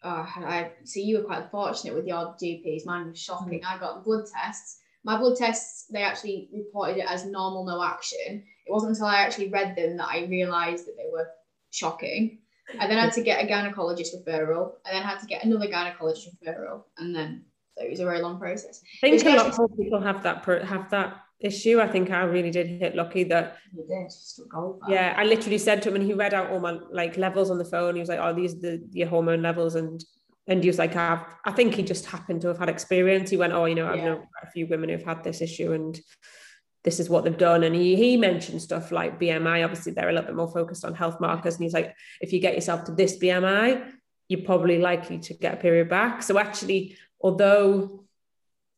uh, 0.02 0.26
I 0.26 0.72
see 0.84 1.04
you 1.04 1.20
were 1.20 1.26
quite 1.26 1.52
fortunate 1.52 1.94
with 1.94 2.08
your 2.08 2.36
GPs. 2.42 2.88
Mine 2.88 3.10
was 3.10 3.20
shocking. 3.20 3.62
Mm. 3.62 3.68
I 3.68 3.78
got 3.78 4.04
blood 4.04 4.26
tests 4.26 4.81
my 5.04 5.18
blood 5.18 5.36
tests, 5.38 5.86
they 5.92 6.04
actually 6.04 6.50
reported 6.54 6.98
it 6.98 7.06
as 7.08 7.26
normal, 7.26 7.66
no 7.66 7.84
action. 7.84 8.44
It 8.66 8.72
wasn't 8.72 8.92
until 8.92 9.08
I 9.08 9.18
actually 9.18 9.50
read 9.50 9.76
them 9.76 9.98
that 9.98 10.08
I 10.08 10.26
realised 10.26 10.86
that 10.86 10.96
they 10.98 11.10
were 11.12 11.28
shocking. 11.72 12.40
I 12.80 12.88
then 12.88 12.98
I 12.98 13.02
had 13.02 13.14
to 13.14 13.24
get 13.24 13.44
a 13.44 13.48
gynecologist 13.48 14.16
referral. 14.16 14.74
I 14.86 14.94
then 14.94 15.04
had 15.04 15.20
to 15.20 15.26
get 15.26 15.44
another 15.44 15.68
gynecologist 15.68 16.28
referral, 16.46 16.84
and 16.98 17.16
then 17.16 17.46
so 17.78 17.84
it 17.84 17.90
was 17.90 18.00
a 18.00 18.06
very 18.06 18.22
long 18.22 18.40
process. 18.40 18.82
I 19.04 19.10
think 19.10 19.26
a 19.26 19.30
lot 19.30 19.60
of 19.60 19.78
people 19.78 20.00
have 20.00 20.24
that 20.24 20.46
have 20.46 20.90
that 20.92 21.22
issue. 21.40 21.80
I 21.82 21.88
think 21.88 22.12
I 22.12 22.24
really 22.24 22.52
did 22.52 22.68
hit 22.68 22.96
lucky 22.96 23.24
that. 23.26 23.58
You 23.74 23.86
did. 23.88 24.12
Yeah, 24.88 25.16
I 25.18 25.24
literally 25.24 25.58
said 25.58 25.82
to 25.82 25.90
him, 25.90 25.96
and 25.96 26.04
he 26.04 26.14
read 26.14 26.34
out 26.34 26.52
all 26.52 26.60
my 26.60 26.80
like 26.92 27.18
levels 27.18 27.50
on 27.50 27.58
the 27.58 27.66
phone. 27.66 27.96
He 27.96 28.00
was 28.00 28.10
like, 28.10 28.20
"Oh, 28.20 28.34
these 28.34 28.56
are 28.56 28.60
the 28.60 28.88
your 28.92 29.08
hormone 29.08 29.42
levels," 29.42 29.76
and 29.76 30.04
and 30.48 30.64
he 30.64 30.70
was 30.70 30.80
like, 30.80 30.96
I've, 30.96 31.24
I 31.46 31.52
think 31.52 31.76
he 31.76 31.84
just 31.84 32.06
happened 32.06 32.42
to 32.42 32.48
have 32.50 32.58
had 32.58 32.70
experience. 32.70 33.30
He 33.30 33.38
went, 33.38 33.54
Oh, 33.54 33.66
you 33.66 33.76
know, 33.76 33.88
I've 33.88 33.98
yeah. 33.98 34.06
known 34.06 34.28
a 34.42 34.50
few 34.50 34.68
women 34.68 34.90
who've 34.90 35.04
had 35.04 35.24
this 35.24 35.42
issue 35.42 35.72
and 35.74 36.00
this 36.84 37.00
is 37.00 37.10
what 37.10 37.24
they've 37.24 37.38
done. 37.38 37.64
And 37.64 37.76
he, 37.76 37.96
he 37.96 38.18
mentioned 38.18 38.62
stuff 38.62 38.92
like 38.92 39.20
BMI. 39.20 39.64
Obviously, 39.64 39.92
they're 39.92 40.10
a 40.10 40.14
little 40.14 40.28
bit 40.28 40.36
more 40.36 40.52
focused 40.52 40.84
on 40.84 40.96
health 40.96 41.20
markers. 41.22 41.56
And 41.56 41.64
he's 41.64 41.74
like, 41.74 41.96
if 42.22 42.34
you 42.34 42.40
get 42.40 42.56
yourself 42.56 42.86
to 42.86 42.92
this 42.92 43.20
BMI, 43.20 43.88
you're 44.30 44.42
probably 44.42 44.80
likely 44.80 45.20
to 45.20 45.34
get 45.36 45.54
a 45.54 45.58
period 45.58 45.90
back. 45.90 46.24
So 46.24 46.40
actually, 46.40 46.98
although 47.22 48.06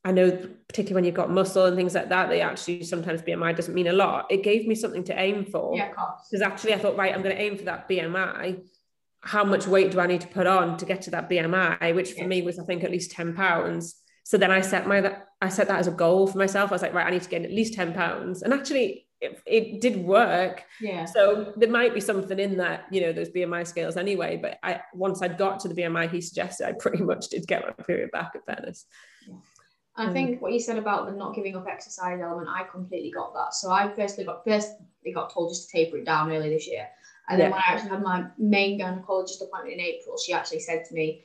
I 0.04 0.12
know 0.12 0.32
particularly 0.68 0.96
when 0.96 1.04
you've 1.06 1.16
got 1.16 1.32
muscle 1.32 1.66
and 1.66 1.78
things 1.78 1.96
like 1.96 2.10
that, 2.10 2.28
they 2.28 2.42
actually 2.42 2.84
sometimes 2.84 3.22
BMI 3.22 3.56
doesn't 3.56 3.74
mean 3.74 3.88
a 3.88 3.94
lot. 3.94 4.26
It 4.30 4.44
gave 4.44 4.68
me 4.68 4.76
something 4.76 5.06
to 5.06 5.18
aim 5.18 5.46
for. 5.46 5.78
Yeah, 5.78 5.94
Because 6.30 6.42
actually 6.42 6.74
I 6.74 6.80
thought, 6.80 6.98
right, 6.98 7.14
I'm 7.14 7.22
going 7.22 7.36
to 7.36 7.42
aim 7.42 7.58
for 7.58 7.64
that 7.66 7.88
BMI 7.88 8.64
how 9.24 9.44
much 9.44 9.68
weight 9.68 9.92
do 9.92 10.00
I 10.00 10.08
need 10.08 10.22
to 10.22 10.28
put 10.28 10.48
on 10.48 10.78
to 10.78 10.86
get 10.86 11.02
to 11.04 11.12
that 11.12 11.30
BMI, 11.30 11.96
which 11.96 12.14
for 12.14 12.26
me 12.28 12.42
was 12.42 12.60
I 12.60 12.66
think 12.66 12.84
at 12.84 12.92
least 12.92 13.12
10 13.12 13.36
pounds. 13.36 13.96
So 14.24 14.38
then 14.38 14.52
I 14.52 14.62
set 14.62 14.88
my 14.88 15.18
I 15.42 15.50
set 15.50 15.68
that 15.68 15.80
as 15.80 15.88
a 15.88 15.92
goal 15.92 16.28
for 16.28 16.38
myself. 16.38 16.72
I 16.72 16.76
was 16.76 16.82
like, 16.82 16.94
right, 16.94 17.08
I 17.08 17.10
need 17.10 17.24
to 17.24 17.30
gain 17.30 17.46
at 17.46 17.52
least 17.52 17.74
10 17.74 17.94
pounds. 17.94 18.42
And 18.42 18.54
actually 18.54 19.08
it, 19.22 19.42
it 19.46 19.82
did 19.82 19.98
work. 19.98 20.64
Yeah. 20.82 21.06
So 21.06 21.54
there 21.56 21.70
might 21.70 21.94
be 21.94 22.02
something 22.02 22.38
in 22.38 22.58
that, 22.58 22.86
you 22.92 23.00
know, 23.00 23.14
those 23.14 23.30
BMI 23.30 23.66
scales 23.66 23.96
anyway. 23.96 24.38
But 24.42 24.60
I 24.62 24.82
once 24.94 25.22
I 25.22 25.30
got 25.30 25.62
to 25.62 25.70
the 25.70 25.76
BMI 25.76 26.12
he 26.12 26.20
suggested, 26.20 26.68
I 26.68 26.74
pretty 26.80 27.04
much 27.04 27.30
did 27.30 27.48
get 27.48 27.64
my 27.64 27.72
period 27.84 28.12
back 28.12 28.34
at 28.36 28.46
fairness. 28.46 28.86
Yeah. 29.28 29.36
I 29.96 30.08
um, 30.08 30.14
think 30.14 30.42
what 30.42 30.52
you 30.52 30.60
said 30.60 30.78
about 30.78 31.06
the 31.06 31.14
not 31.14 31.36
giving 31.36 31.56
up 31.56 31.68
exercise 31.68 32.20
element, 32.20 32.50
I 32.50 32.64
completely 32.64 33.12
got 33.12 33.34
that. 33.36 33.54
So 33.54 33.72
I 33.72 33.94
firstly 33.96 34.26
got 34.26 34.44
first 34.44 34.74
they 35.06 35.12
got 35.12 35.32
told 35.32 35.52
just 35.52 35.70
to 35.70 35.78
taper 35.78 35.98
it 35.98 36.06
down 36.06 36.32
early 36.32 36.50
this 36.50 36.68
year. 36.68 36.88
And 37.30 37.40
then 37.40 37.50
yeah. 37.50 37.56
when 37.56 37.62
I 37.66 37.74
actually 37.74 37.90
had 37.90 38.04
my 38.04 38.26
main 38.38 38.80
gynecologist 38.80 39.42
appointment 39.42 39.74
in 39.74 39.80
April, 39.80 40.18
she 40.18 40.34
actually 40.34 40.60
said 40.60 40.84
to 40.86 40.94
me, 40.94 41.24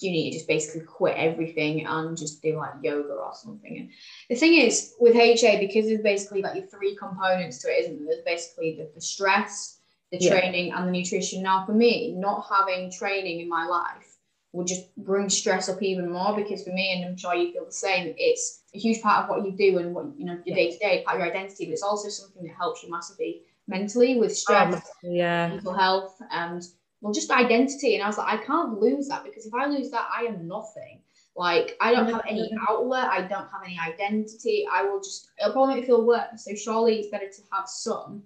you 0.00 0.10
need 0.10 0.30
to 0.30 0.36
just 0.36 0.48
basically 0.48 0.80
quit 0.80 1.16
everything 1.16 1.86
and 1.86 2.16
just 2.16 2.42
do 2.42 2.56
like 2.56 2.72
yoga 2.82 3.12
or 3.12 3.32
something. 3.34 3.78
And 3.78 3.90
the 4.28 4.34
thing 4.34 4.54
is 4.54 4.94
with 4.98 5.14
HA, 5.14 5.60
because 5.60 5.86
there's 5.86 6.02
basically 6.02 6.42
like 6.42 6.56
your 6.56 6.66
three 6.66 6.96
components 6.96 7.58
to 7.62 7.68
it, 7.68 7.84
isn't 7.84 7.98
there? 7.98 8.06
There's 8.14 8.24
basically 8.24 8.76
the, 8.76 8.90
the 8.94 9.00
stress, 9.00 9.78
the 10.10 10.18
yeah. 10.18 10.30
training, 10.30 10.72
and 10.72 10.88
the 10.88 10.92
nutrition. 10.92 11.42
Now, 11.42 11.64
for 11.64 11.72
me, 11.72 12.14
not 12.16 12.46
having 12.50 12.90
training 12.90 13.40
in 13.40 13.48
my 13.48 13.66
life 13.66 14.16
would 14.52 14.66
just 14.66 14.94
bring 14.96 15.28
stress 15.28 15.68
up 15.68 15.80
even 15.80 16.10
more 16.10 16.34
because 16.34 16.64
for 16.64 16.72
me, 16.72 16.92
and 16.92 17.04
I'm 17.04 17.16
sure 17.16 17.34
you 17.34 17.52
feel 17.52 17.64
the 17.64 17.72
same, 17.72 18.12
it's 18.18 18.62
a 18.74 18.78
huge 18.78 19.00
part 19.00 19.22
of 19.22 19.30
what 19.30 19.46
you 19.46 19.52
do 19.52 19.78
and 19.78 19.94
what 19.94 20.06
you 20.18 20.26
know 20.26 20.38
your 20.44 20.56
day 20.56 20.72
to 20.72 20.78
day, 20.78 21.04
part 21.06 21.20
of 21.20 21.24
your 21.24 21.30
identity, 21.30 21.66
but 21.66 21.72
it's 21.72 21.82
also 21.82 22.08
something 22.08 22.42
that 22.42 22.56
helps 22.56 22.82
you 22.82 22.90
massively 22.90 23.42
mentally 23.70 24.18
with 24.18 24.36
stress, 24.36 24.74
um, 24.74 24.82
yeah, 25.02 25.48
mental 25.48 25.72
health, 25.72 26.20
and 26.30 26.62
well, 27.00 27.14
just 27.14 27.30
identity. 27.30 27.94
And 27.94 28.02
I 28.02 28.06
was 28.08 28.18
like, 28.18 28.40
I 28.40 28.44
can't 28.44 28.78
lose 28.78 29.08
that 29.08 29.24
because 29.24 29.46
if 29.46 29.54
I 29.54 29.66
lose 29.66 29.90
that, 29.92 30.08
I 30.14 30.24
am 30.24 30.46
nothing. 30.46 31.00
Like 31.36 31.76
I 31.80 31.94
don't 31.94 32.12
have 32.12 32.24
any 32.28 32.50
outlet, 32.68 33.04
I 33.04 33.22
don't 33.22 33.48
have 33.50 33.62
any 33.64 33.78
identity. 33.78 34.66
I 34.70 34.82
will 34.82 34.98
just 34.98 35.30
it'll 35.38 35.52
probably 35.52 35.76
make 35.76 35.84
me 35.84 35.86
feel 35.86 36.04
worse. 36.04 36.44
So 36.44 36.54
surely 36.54 36.98
it's 36.98 37.08
better 37.08 37.28
to 37.28 37.42
have 37.52 37.68
some 37.68 38.24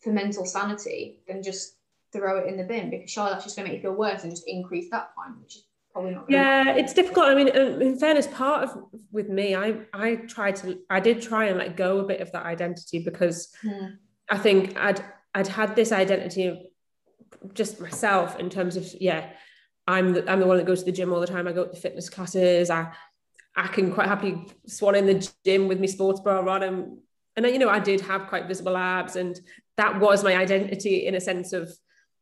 for 0.00 0.12
mental 0.12 0.44
sanity 0.44 1.20
than 1.28 1.42
just 1.42 1.76
throw 2.12 2.38
it 2.38 2.48
in 2.48 2.56
the 2.56 2.64
bin 2.64 2.90
because 2.90 3.10
surely 3.10 3.30
that's 3.30 3.44
just 3.44 3.56
gonna 3.56 3.68
make 3.68 3.76
you 3.76 3.82
feel 3.82 3.94
worse 3.94 4.22
and 4.22 4.32
just 4.32 4.48
increase 4.48 4.90
that 4.90 5.14
point, 5.14 5.38
which 5.40 5.56
is 5.56 5.64
probably 5.92 6.12
not. 6.12 6.28
Yeah, 6.28 6.70
it's 6.70 6.94
difficult. 6.94 7.26
I 7.26 7.34
mean, 7.34 7.48
in 7.48 7.98
fairness, 7.98 8.26
part 8.28 8.64
of 8.64 8.84
with 9.12 9.28
me, 9.28 9.54
I 9.54 9.80
I 9.92 10.16
tried 10.16 10.56
to 10.56 10.78
I 10.88 11.00
did 11.00 11.20
try 11.20 11.46
and 11.46 11.58
let 11.58 11.76
go 11.76 11.98
a 11.98 12.04
bit 12.04 12.20
of 12.20 12.32
that 12.32 12.46
identity 12.46 12.98
because. 13.04 13.54
Hmm. 13.62 13.86
I 14.28 14.38
think 14.38 14.76
I'd 14.78 15.04
I'd 15.34 15.48
had 15.48 15.76
this 15.76 15.92
identity 15.92 16.46
of 16.46 16.58
just 17.54 17.80
myself 17.80 18.38
in 18.38 18.50
terms 18.50 18.76
of 18.76 18.86
yeah, 19.00 19.30
I'm 19.86 20.14
the, 20.14 20.30
I'm 20.30 20.40
the 20.40 20.46
one 20.46 20.56
that 20.56 20.66
goes 20.66 20.80
to 20.80 20.86
the 20.86 20.96
gym 20.96 21.12
all 21.12 21.20
the 21.20 21.26
time. 21.26 21.46
I 21.46 21.52
go 21.52 21.64
to 21.64 21.70
the 21.70 21.76
fitness 21.76 22.08
classes. 22.08 22.70
I 22.70 22.92
I 23.54 23.68
can 23.68 23.92
quite 23.92 24.08
happily 24.08 24.46
swan 24.66 24.94
in 24.94 25.06
the 25.06 25.32
gym 25.44 25.68
with 25.68 25.80
my 25.80 25.86
sports 25.86 26.20
bra 26.20 26.40
on 26.40 26.62
and 26.62 26.98
and 27.36 27.46
you 27.46 27.58
know 27.58 27.70
I 27.70 27.78
did 27.78 28.00
have 28.02 28.28
quite 28.28 28.46
visible 28.46 28.76
abs 28.76 29.16
and 29.16 29.38
that 29.76 29.98
was 30.00 30.22
my 30.22 30.36
identity 30.36 31.06
in 31.06 31.14
a 31.14 31.20
sense 31.20 31.52
of 31.52 31.72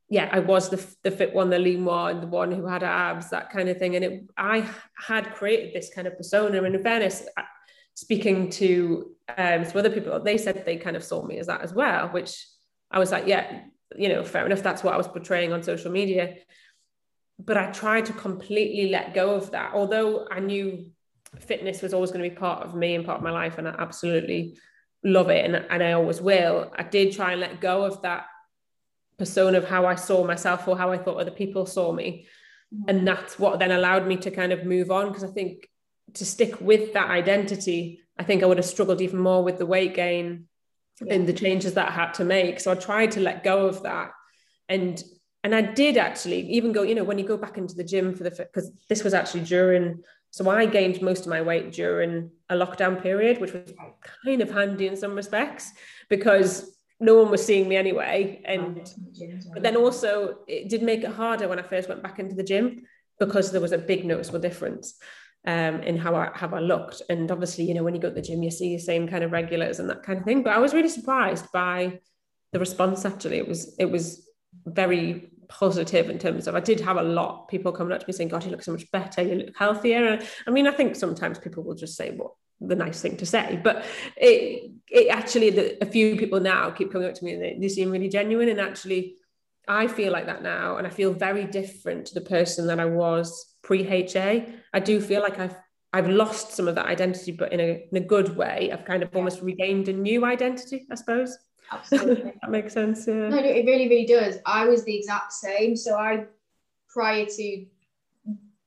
yeah 0.08 0.28
I 0.30 0.38
was 0.38 0.68
the 0.70 0.84
the 1.02 1.10
fit 1.10 1.34
one 1.34 1.50
the 1.50 1.58
lean 1.58 1.84
one 1.84 2.20
the 2.20 2.26
one 2.26 2.52
who 2.52 2.66
had 2.66 2.82
abs 2.82 3.30
that 3.30 3.50
kind 3.50 3.68
of 3.68 3.78
thing 3.78 3.96
and 3.96 4.04
it 4.04 4.24
I 4.36 4.68
had 4.96 5.34
created 5.34 5.74
this 5.74 5.92
kind 5.92 6.06
of 6.06 6.16
persona 6.16 6.62
and 6.62 6.74
in 6.74 6.82
fairness 6.82 7.26
uh, 7.36 7.42
speaking 7.94 8.50
to 8.50 9.13
um, 9.36 9.64
some 9.64 9.78
other 9.78 9.90
people, 9.90 10.20
they 10.20 10.38
said 10.38 10.64
they 10.64 10.76
kind 10.76 10.96
of 10.96 11.04
saw 11.04 11.24
me 11.24 11.38
as 11.38 11.46
that 11.46 11.62
as 11.62 11.72
well, 11.72 12.08
which 12.08 12.46
I 12.90 12.98
was 12.98 13.10
like, 13.10 13.26
yeah, 13.26 13.62
you 13.96 14.08
know, 14.08 14.24
fair 14.24 14.46
enough. 14.46 14.62
That's 14.62 14.84
what 14.84 14.94
I 14.94 14.96
was 14.98 15.08
portraying 15.08 15.52
on 15.52 15.62
social 15.62 15.90
media. 15.90 16.36
But 17.38 17.56
I 17.56 17.70
tried 17.70 18.06
to 18.06 18.12
completely 18.12 18.90
let 18.90 19.14
go 19.14 19.34
of 19.34 19.50
that. 19.52 19.72
Although 19.74 20.28
I 20.30 20.40
knew 20.40 20.90
fitness 21.40 21.82
was 21.82 21.94
always 21.94 22.10
going 22.10 22.22
to 22.22 22.30
be 22.30 22.36
part 22.36 22.64
of 22.64 22.74
me 22.74 22.94
and 22.94 23.04
part 23.04 23.18
of 23.18 23.24
my 23.24 23.30
life, 23.30 23.58
and 23.58 23.66
I 23.66 23.74
absolutely 23.78 24.56
love 25.04 25.28
it 25.28 25.44
and, 25.44 25.56
and 25.70 25.82
I 25.82 25.92
always 25.92 26.20
will. 26.20 26.72
I 26.76 26.82
did 26.82 27.12
try 27.12 27.32
and 27.32 27.40
let 27.40 27.60
go 27.60 27.84
of 27.84 28.02
that 28.02 28.26
persona 29.18 29.58
of 29.58 29.68
how 29.68 29.86
I 29.86 29.94
saw 29.94 30.26
myself 30.26 30.66
or 30.66 30.76
how 30.76 30.90
I 30.90 30.98
thought 30.98 31.20
other 31.20 31.30
people 31.30 31.66
saw 31.66 31.92
me 31.92 32.26
mm-hmm. 32.74 32.88
and 32.88 33.06
that's 33.06 33.38
what 33.38 33.58
then 33.58 33.70
allowed 33.70 34.06
me 34.06 34.16
to 34.16 34.30
kind 34.30 34.50
of 34.50 34.64
move 34.64 34.90
on 34.90 35.08
because 35.08 35.22
I 35.22 35.28
think 35.28 35.68
to 36.14 36.24
stick 36.24 36.60
with 36.60 36.94
that 36.94 37.10
identity, 37.10 38.00
I 38.18 38.24
think 38.24 38.42
I 38.42 38.46
would 38.46 38.58
have 38.58 38.66
struggled 38.66 39.00
even 39.00 39.18
more 39.18 39.42
with 39.42 39.58
the 39.58 39.66
weight 39.66 39.94
gain 39.94 40.46
yeah. 41.00 41.14
and 41.14 41.26
the 41.26 41.32
changes 41.32 41.74
that 41.74 41.88
I 41.88 41.92
had 41.92 42.14
to 42.14 42.24
make. 42.24 42.60
So 42.60 42.70
I 42.70 42.74
tried 42.74 43.12
to 43.12 43.20
let 43.20 43.44
go 43.44 43.66
of 43.66 43.82
that. 43.82 44.12
And 44.68 45.02
and 45.42 45.54
I 45.54 45.60
did 45.60 45.98
actually 45.98 46.40
even 46.52 46.72
go, 46.72 46.82
you 46.82 46.94
know, 46.94 47.04
when 47.04 47.18
you 47.18 47.26
go 47.26 47.36
back 47.36 47.58
into 47.58 47.74
the 47.74 47.84
gym 47.84 48.14
for 48.14 48.24
the 48.24 48.30
because 48.30 48.70
this 48.88 49.04
was 49.04 49.12
actually 49.12 49.42
during 49.42 50.02
so 50.30 50.50
I 50.50 50.66
gained 50.66 51.00
most 51.00 51.20
of 51.20 51.28
my 51.28 51.42
weight 51.42 51.70
during 51.70 52.28
a 52.48 52.56
lockdown 52.56 53.00
period, 53.00 53.40
which 53.40 53.52
was 53.52 53.72
kind 54.24 54.40
of 54.40 54.50
handy 54.50 54.88
in 54.88 54.96
some 54.96 55.14
respects 55.14 55.70
because 56.08 56.76
no 56.98 57.22
one 57.22 57.30
was 57.30 57.44
seeing 57.46 57.68
me 57.68 57.76
anyway. 57.76 58.42
And 58.44 58.90
but 59.52 59.62
then 59.62 59.76
also 59.76 60.38
it 60.48 60.68
did 60.68 60.82
make 60.82 61.04
it 61.04 61.12
harder 61.12 61.46
when 61.46 61.60
I 61.60 61.62
first 61.62 61.88
went 61.88 62.02
back 62.02 62.18
into 62.18 62.34
the 62.34 62.42
gym 62.42 62.82
because 63.20 63.52
there 63.52 63.60
was 63.60 63.70
a 63.70 63.78
big 63.78 64.04
noticeable 64.04 64.40
difference 64.40 64.94
um, 65.46 65.82
in 65.82 65.96
how 65.96 66.14
I 66.14 66.30
how 66.34 66.48
I 66.48 66.60
looked. 66.60 67.02
And 67.08 67.30
obviously, 67.30 67.64
you 67.64 67.74
know, 67.74 67.82
when 67.82 67.94
you 67.94 68.00
go 68.00 68.08
to 68.08 68.14
the 68.14 68.22
gym, 68.22 68.42
you 68.42 68.50
see 68.50 68.76
the 68.76 68.82
same 68.82 69.06
kind 69.06 69.24
of 69.24 69.32
regulars 69.32 69.78
and 69.78 69.88
that 69.90 70.02
kind 70.02 70.18
of 70.18 70.24
thing. 70.24 70.42
But 70.42 70.54
I 70.54 70.58
was 70.58 70.74
really 70.74 70.88
surprised 70.88 71.50
by 71.52 72.00
the 72.52 72.58
response. 72.58 73.04
Actually, 73.04 73.38
it 73.38 73.48
was 73.48 73.74
it 73.78 73.90
was 73.90 74.28
very 74.66 75.30
positive 75.48 76.08
in 76.08 76.18
terms 76.18 76.46
of 76.46 76.54
I 76.54 76.60
did 76.60 76.80
have 76.80 76.96
a 76.96 77.02
lot 77.02 77.48
people 77.48 77.72
coming 77.72 77.92
up 77.92 78.00
to 78.00 78.06
me 78.06 78.12
saying, 78.12 78.30
God, 78.30 78.44
you 78.44 78.50
look 78.50 78.62
so 78.62 78.72
much 78.72 78.90
better, 78.90 79.22
you 79.22 79.34
look 79.34 79.56
healthier. 79.56 80.06
And 80.06 80.26
I 80.46 80.50
mean, 80.50 80.66
I 80.66 80.72
think 80.72 80.96
sometimes 80.96 81.38
people 81.38 81.62
will 81.62 81.74
just 81.74 81.96
say 81.96 82.10
what 82.12 82.32
the 82.60 82.76
nice 82.76 83.02
thing 83.02 83.16
to 83.18 83.26
say, 83.26 83.60
but 83.62 83.84
it 84.16 84.70
it 84.90 85.08
actually 85.08 85.50
the, 85.50 85.82
a 85.82 85.86
few 85.86 86.16
people 86.16 86.40
now 86.40 86.70
keep 86.70 86.90
coming 86.90 87.08
up 87.08 87.14
to 87.14 87.24
me 87.24 87.34
and 87.34 87.42
they, 87.42 87.58
they 87.60 87.68
seem 87.68 87.90
really 87.90 88.08
genuine. 88.08 88.48
And 88.48 88.60
actually, 88.60 89.16
I 89.68 89.88
feel 89.88 90.12
like 90.12 90.26
that 90.26 90.42
now, 90.42 90.76
and 90.78 90.86
I 90.86 90.90
feel 90.90 91.12
very 91.12 91.44
different 91.44 92.06
to 92.06 92.14
the 92.14 92.20
person 92.22 92.66
that 92.68 92.80
I 92.80 92.86
was 92.86 93.53
pre-HA. 93.64 94.46
I 94.72 94.80
do 94.80 95.00
feel 95.00 95.20
like 95.20 95.40
I've 95.40 95.56
I've 95.92 96.08
lost 96.08 96.52
some 96.52 96.66
of 96.66 96.74
that 96.74 96.86
identity, 96.86 97.32
but 97.32 97.52
in 97.52 97.60
a 97.60 97.86
in 97.90 97.96
a 98.02 98.06
good 98.06 98.36
way. 98.36 98.70
I've 98.72 98.84
kind 98.84 99.02
of 99.02 99.14
almost 99.14 99.42
regained 99.42 99.88
a 99.88 99.92
new 99.92 100.24
identity, 100.24 100.86
I 100.90 100.94
suppose. 100.94 101.36
Absolutely. 101.72 102.32
that 102.40 102.50
makes 102.50 102.74
sense. 102.74 103.06
Yeah. 103.06 103.28
No, 103.28 103.38
it 103.38 103.64
really, 103.66 103.88
really 103.88 104.06
does. 104.06 104.36
I 104.46 104.66
was 104.66 104.84
the 104.84 104.96
exact 104.96 105.32
same. 105.32 105.76
So 105.76 105.96
I, 105.96 106.26
prior 106.88 107.24
to 107.24 107.66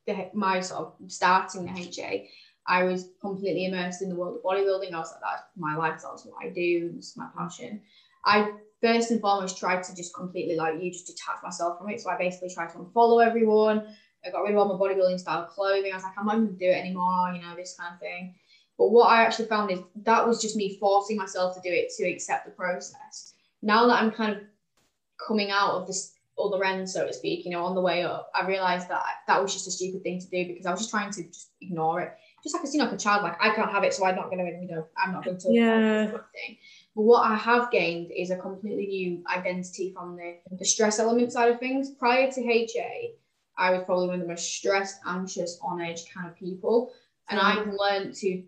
the, 0.08 0.30
my 0.34 0.62
sort 0.62 0.96
of 1.00 1.12
starting 1.12 1.66
the 1.66 1.80
HA, 1.80 2.30
I 2.66 2.84
was 2.84 3.10
completely 3.22 3.66
immersed 3.66 4.02
in 4.02 4.10
the 4.10 4.16
world 4.16 4.38
of 4.38 4.44
bodybuilding. 4.44 4.94
I 4.94 5.00
was 5.00 5.12
like, 5.12 5.22
that's 5.22 5.44
my 5.56 5.76
lifestyle, 5.76 6.12
that's 6.12 6.26
what 6.26 6.44
I 6.44 6.50
do, 6.50 6.94
it's 6.98 7.16
my 7.16 7.28
passion. 7.38 7.82
I 8.26 8.52
first 8.82 9.12
and 9.12 9.22
foremost 9.22 9.58
tried 9.58 9.84
to 9.84 9.96
just 9.96 10.14
completely, 10.14 10.56
like 10.56 10.82
you, 10.82 10.92
just 10.92 11.08
detach 11.08 11.38
myself 11.44 11.78
from 11.78 11.90
it. 11.90 12.02
So 12.02 12.10
I 12.10 12.18
basically 12.18 12.54
tried 12.54 12.70
to 12.72 12.80
unfollow 12.80 13.26
everyone. 13.26 13.96
I 14.28 14.32
got 14.32 14.42
rid 14.42 14.54
of 14.54 14.58
all 14.58 14.78
my 14.78 14.80
bodybuilding 14.80 15.20
style 15.20 15.46
clothing. 15.46 15.92
I 15.92 15.96
was 15.96 16.04
like, 16.04 16.14
I'm 16.18 16.26
not 16.26 16.36
even 16.36 16.48
gonna 16.48 16.60
do 16.60 16.66
it 16.66 16.80
anymore, 16.80 17.32
you 17.34 17.42
know, 17.42 17.56
this 17.56 17.76
kind 17.80 17.94
of 17.94 18.00
thing. 18.00 18.36
But 18.78 18.90
what 18.90 19.10
I 19.10 19.24
actually 19.24 19.48
found 19.48 19.72
is 19.72 19.80
that 20.04 20.28
was 20.28 20.42
just 20.42 20.56
me 20.56 20.78
forcing 20.80 21.18
myself 21.18 21.56
to 21.56 21.62
do 21.62 21.74
it 21.74 21.92
to 21.98 22.04
accept 22.06 22.46
the 22.46 22.52
process. 22.52 23.34
Now 23.62 23.88
that 23.88 24.02
I'm 24.02 24.12
kind 24.12 24.36
of 24.36 24.44
coming 25.26 25.50
out 25.50 25.72
of 25.72 25.88
this 25.88 26.14
other 26.40 26.64
end, 26.64 26.88
so 26.88 27.08
to 27.08 27.14
speak, 27.14 27.46
you 27.46 27.52
know, 27.52 27.66
on 27.66 27.74
the 27.74 27.82
way 27.82 28.04
up, 28.04 28.32
I 28.36 28.46
realized 28.46 28.88
that 28.90 29.04
that 29.28 29.42
was 29.42 29.54
just 29.54 29.68
a 29.68 29.72
stupid 29.72 30.04
thing 30.04 30.20
to 30.20 30.28
do 30.28 30.48
because 30.48 30.68
I 30.68 30.72
was 30.72 30.82
just 30.82 30.92
trying 30.92 31.12
to 31.12 31.24
just 31.24 31.50
ignore 31.62 32.02
it. 32.02 32.14
Just 32.44 32.56
like 32.56 32.64
a, 32.64 32.72
you 32.72 32.78
know, 32.78 32.86
like 32.86 32.94
a 32.94 32.98
child, 32.98 33.24
like 33.24 33.44
I 33.44 33.50
can't 33.56 33.72
have 33.72 33.84
it, 33.84 33.94
so 33.94 34.06
I'm 34.06 34.16
not 34.16 34.30
going 34.30 34.46
to, 34.46 34.62
you 34.62 34.68
know, 34.68 34.88
I'm 34.96 35.14
not 35.14 35.26
going 35.26 35.40
to. 35.40 35.52
Yeah. 35.52 36.12
But 36.96 37.02
what 37.02 37.22
I 37.22 37.36
have 37.36 37.72
gained 37.72 38.12
is 38.16 38.30
a 38.30 38.38
completely 38.38 38.86
new 38.88 39.24
identity 39.28 39.92
from 39.92 40.16
the, 40.16 40.38
the 40.52 40.66
stress 40.66 41.00
element 41.00 41.32
side 41.32 41.52
of 41.52 41.60
things. 41.60 41.90
Prior 41.92 42.32
to 42.32 42.42
HA, 42.42 43.14
I 43.58 43.72
was 43.72 43.84
probably 43.86 44.08
one 44.08 44.16
of 44.16 44.22
the 44.22 44.28
most 44.28 44.54
stressed, 44.54 45.00
anxious, 45.06 45.60
on 45.62 45.82
edge 45.82 46.10
kind 46.14 46.28
of 46.28 46.36
people. 46.38 46.92
And 47.30 47.40
I've 47.40 47.68
learned 47.68 48.14
to 48.16 48.44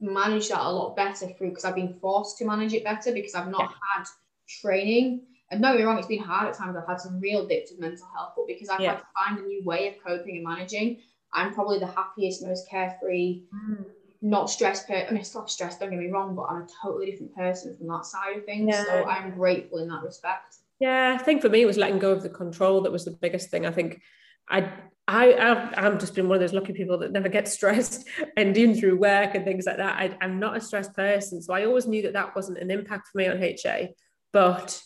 manage 0.00 0.48
that 0.48 0.60
a 0.60 0.70
lot 0.70 0.96
better 0.96 1.26
through 1.28 1.50
because 1.50 1.64
I've 1.64 1.74
been 1.74 1.94
forced 2.00 2.38
to 2.38 2.44
manage 2.44 2.74
it 2.74 2.84
better 2.84 3.12
because 3.12 3.34
I've 3.34 3.48
not 3.48 3.70
yeah. 3.70 3.76
had 3.96 4.06
training. 4.48 5.22
And 5.50 5.62
don't 5.62 5.72
get 5.72 5.80
me 5.80 5.84
wrong, 5.84 5.98
it's 5.98 6.06
been 6.06 6.22
hard 6.22 6.48
at 6.48 6.54
times. 6.54 6.76
I've 6.76 6.86
had 6.86 7.00
some 7.00 7.20
real 7.20 7.46
dips 7.46 7.72
of 7.72 7.78
mental 7.78 8.06
health, 8.14 8.32
but 8.36 8.46
because 8.46 8.68
I've 8.68 8.80
yeah. 8.80 8.90
had 8.92 8.98
to 8.98 9.06
find 9.18 9.38
a 9.38 9.46
new 9.46 9.62
way 9.64 9.88
of 9.88 9.94
coping 10.04 10.36
and 10.36 10.44
managing, 10.44 10.98
I'm 11.32 11.52
probably 11.54 11.78
the 11.78 11.86
happiest, 11.86 12.44
most 12.44 12.68
carefree, 12.68 13.42
mm. 13.54 13.84
not 14.22 14.50
stressed. 14.50 14.86
Per- 14.86 15.06
I 15.08 15.12
mean, 15.12 15.24
still 15.24 15.46
stressed. 15.46 15.80
Don't 15.80 15.90
get 15.90 15.98
me 15.98 16.10
wrong, 16.10 16.34
but 16.34 16.44
I'm 16.44 16.62
a 16.62 16.66
totally 16.82 17.10
different 17.10 17.34
person 17.34 17.76
from 17.76 17.88
that 17.88 18.06
side 18.06 18.36
of 18.36 18.44
things. 18.44 18.68
Yeah. 18.70 18.84
So 18.84 19.04
I'm 19.04 19.32
grateful 19.32 19.78
in 19.78 19.88
that 19.88 20.02
respect. 20.02 20.56
Yeah, 20.78 21.16
I 21.18 21.22
think 21.22 21.42
for 21.42 21.48
me 21.48 21.62
it 21.62 21.66
was 21.66 21.78
letting 21.78 21.98
go 21.98 22.12
of 22.12 22.22
the 22.22 22.28
control 22.28 22.80
that 22.82 22.92
was 22.92 23.04
the 23.04 23.12
biggest 23.12 23.50
thing. 23.50 23.66
I 23.66 23.70
think 23.70 24.00
I 24.48 24.72
I, 25.08 25.34
I've, 25.34 25.74
I've 25.76 25.98
just 25.98 26.14
been 26.14 26.28
one 26.28 26.36
of 26.36 26.40
those 26.40 26.52
lucky 26.52 26.72
people 26.72 26.98
that 26.98 27.12
never 27.12 27.28
get 27.28 27.48
stressed 27.56 28.08
and 28.36 28.56
even 28.56 28.74
through 28.74 28.98
work 28.98 29.34
and 29.34 29.44
things 29.44 29.66
like 29.66 29.78
that. 29.78 29.98
I, 29.98 30.16
I'm 30.20 30.38
not 30.38 30.56
a 30.56 30.60
stressed 30.60 30.94
person. 30.94 31.42
So 31.42 31.52
I 31.52 31.64
always 31.64 31.86
knew 31.86 32.02
that 32.02 32.12
that 32.12 32.36
wasn't 32.36 32.58
an 32.58 32.70
impact 32.70 33.08
for 33.08 33.18
me 33.18 33.26
on 33.26 33.42
HA. 33.42 33.94
But 34.32 34.80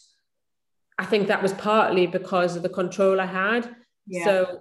I 0.99 1.05
think 1.05 1.29
that 1.29 1.43
was 1.43 1.53
partly 1.53 2.07
because 2.07 2.57
of 2.57 2.63
the 2.63 2.69
control 2.69 3.21
I 3.21 3.27
had. 3.27 3.77
Yeah. 4.07 4.25
So 4.25 4.61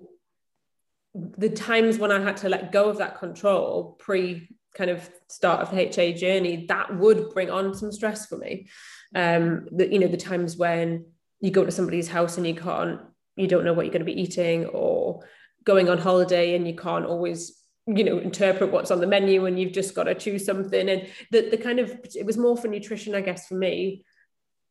the 1.13 1.49
times 1.49 1.97
when 1.97 2.12
I 2.12 2.19
had 2.19 2.38
to 2.38 2.49
let 2.49 2.73
go 2.73 2.89
of 2.89 2.97
that 2.97 3.17
control 3.17 3.95
pre 3.99 4.49
kind 4.75 4.89
of 4.89 5.10
start 5.29 5.62
of 5.62 5.71
the 5.71 5.79
HA 5.88 6.13
journey, 6.13 6.65
that 6.67 6.95
would 6.97 7.34
bring 7.34 7.49
on 7.49 7.73
some 7.73 7.93
stress 7.93 8.25
for 8.25 8.38
me. 8.38 8.67
Um, 9.15 9.69
the, 9.71 9.91
you 9.91 9.99
know, 9.99 10.08
the 10.08 10.17
times 10.17 10.58
when 10.58 11.05
you 11.39 11.51
go 11.51 11.63
to 11.63 11.71
somebody's 11.71 12.10
house 12.10 12.38
and 12.38 12.45
you 12.45 12.55
can't, 12.55 12.99
you 13.36 13.48
don't 13.48 13.65
know 13.65 13.74
what 13.74 13.86
you're 13.86 13.93
going 13.93 14.06
to 14.06 14.06
be 14.06 14.21
eating 14.21 14.65
or 14.67 15.24
going 15.63 15.89
on 15.89 15.98
holiday 15.98 16.56
and 16.56 16.67
you 16.67 16.76
can't 16.76 17.06
always 17.06 17.62
you 17.88 18.04
know 18.04 18.17
interpret 18.17 18.71
what's 18.71 18.91
on 18.91 19.00
the 19.00 19.08
menu 19.08 19.45
and 19.45 19.60
you've 19.60 19.74
just 19.74 19.93
got 19.93 20.06
to 20.06 20.15
choose 20.15 20.45
something. 20.45 20.89
And 20.89 21.08
the, 21.32 21.50
the 21.50 21.58
kind 21.58 21.80
of 21.80 21.91
it 22.15 22.26
was 22.26 22.38
more 22.38 22.58
for 22.58 22.67
nutrition 22.67 23.15
i 23.15 23.21
guess 23.21 23.48
for 23.48 23.56
me. 23.56 24.04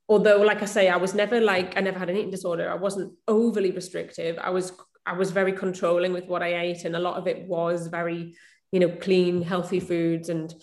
Although 0.08 0.42
like 0.42 0.62
i 0.62 0.66
say 0.66 0.88
i 0.88 0.96
was 0.96 1.14
never 1.14 1.40
like 1.40 1.76
i 1.76 1.80
never 1.80 1.98
had 1.98 2.10
an 2.10 2.16
eating 2.16 2.30
disorder. 2.30 2.70
I 2.70 2.74
wasn't 2.74 3.12
overly 3.28 3.70
restrictive. 3.70 4.38
I 4.38 4.50
was 4.50 4.72
i 5.06 5.12
was 5.12 5.30
very 5.30 5.52
controlling 5.52 6.12
with 6.12 6.26
what 6.26 6.42
i 6.42 6.60
ate 6.60 6.84
and 6.84 6.96
a 6.96 7.00
lot 7.00 7.18
of 7.18 7.26
it 7.26 7.46
was 7.46 7.88
very 7.88 8.34
you 8.72 8.80
know 8.80 8.88
clean 8.88 9.42
healthy 9.42 9.80
foods. 9.80 10.28
And 10.28 10.54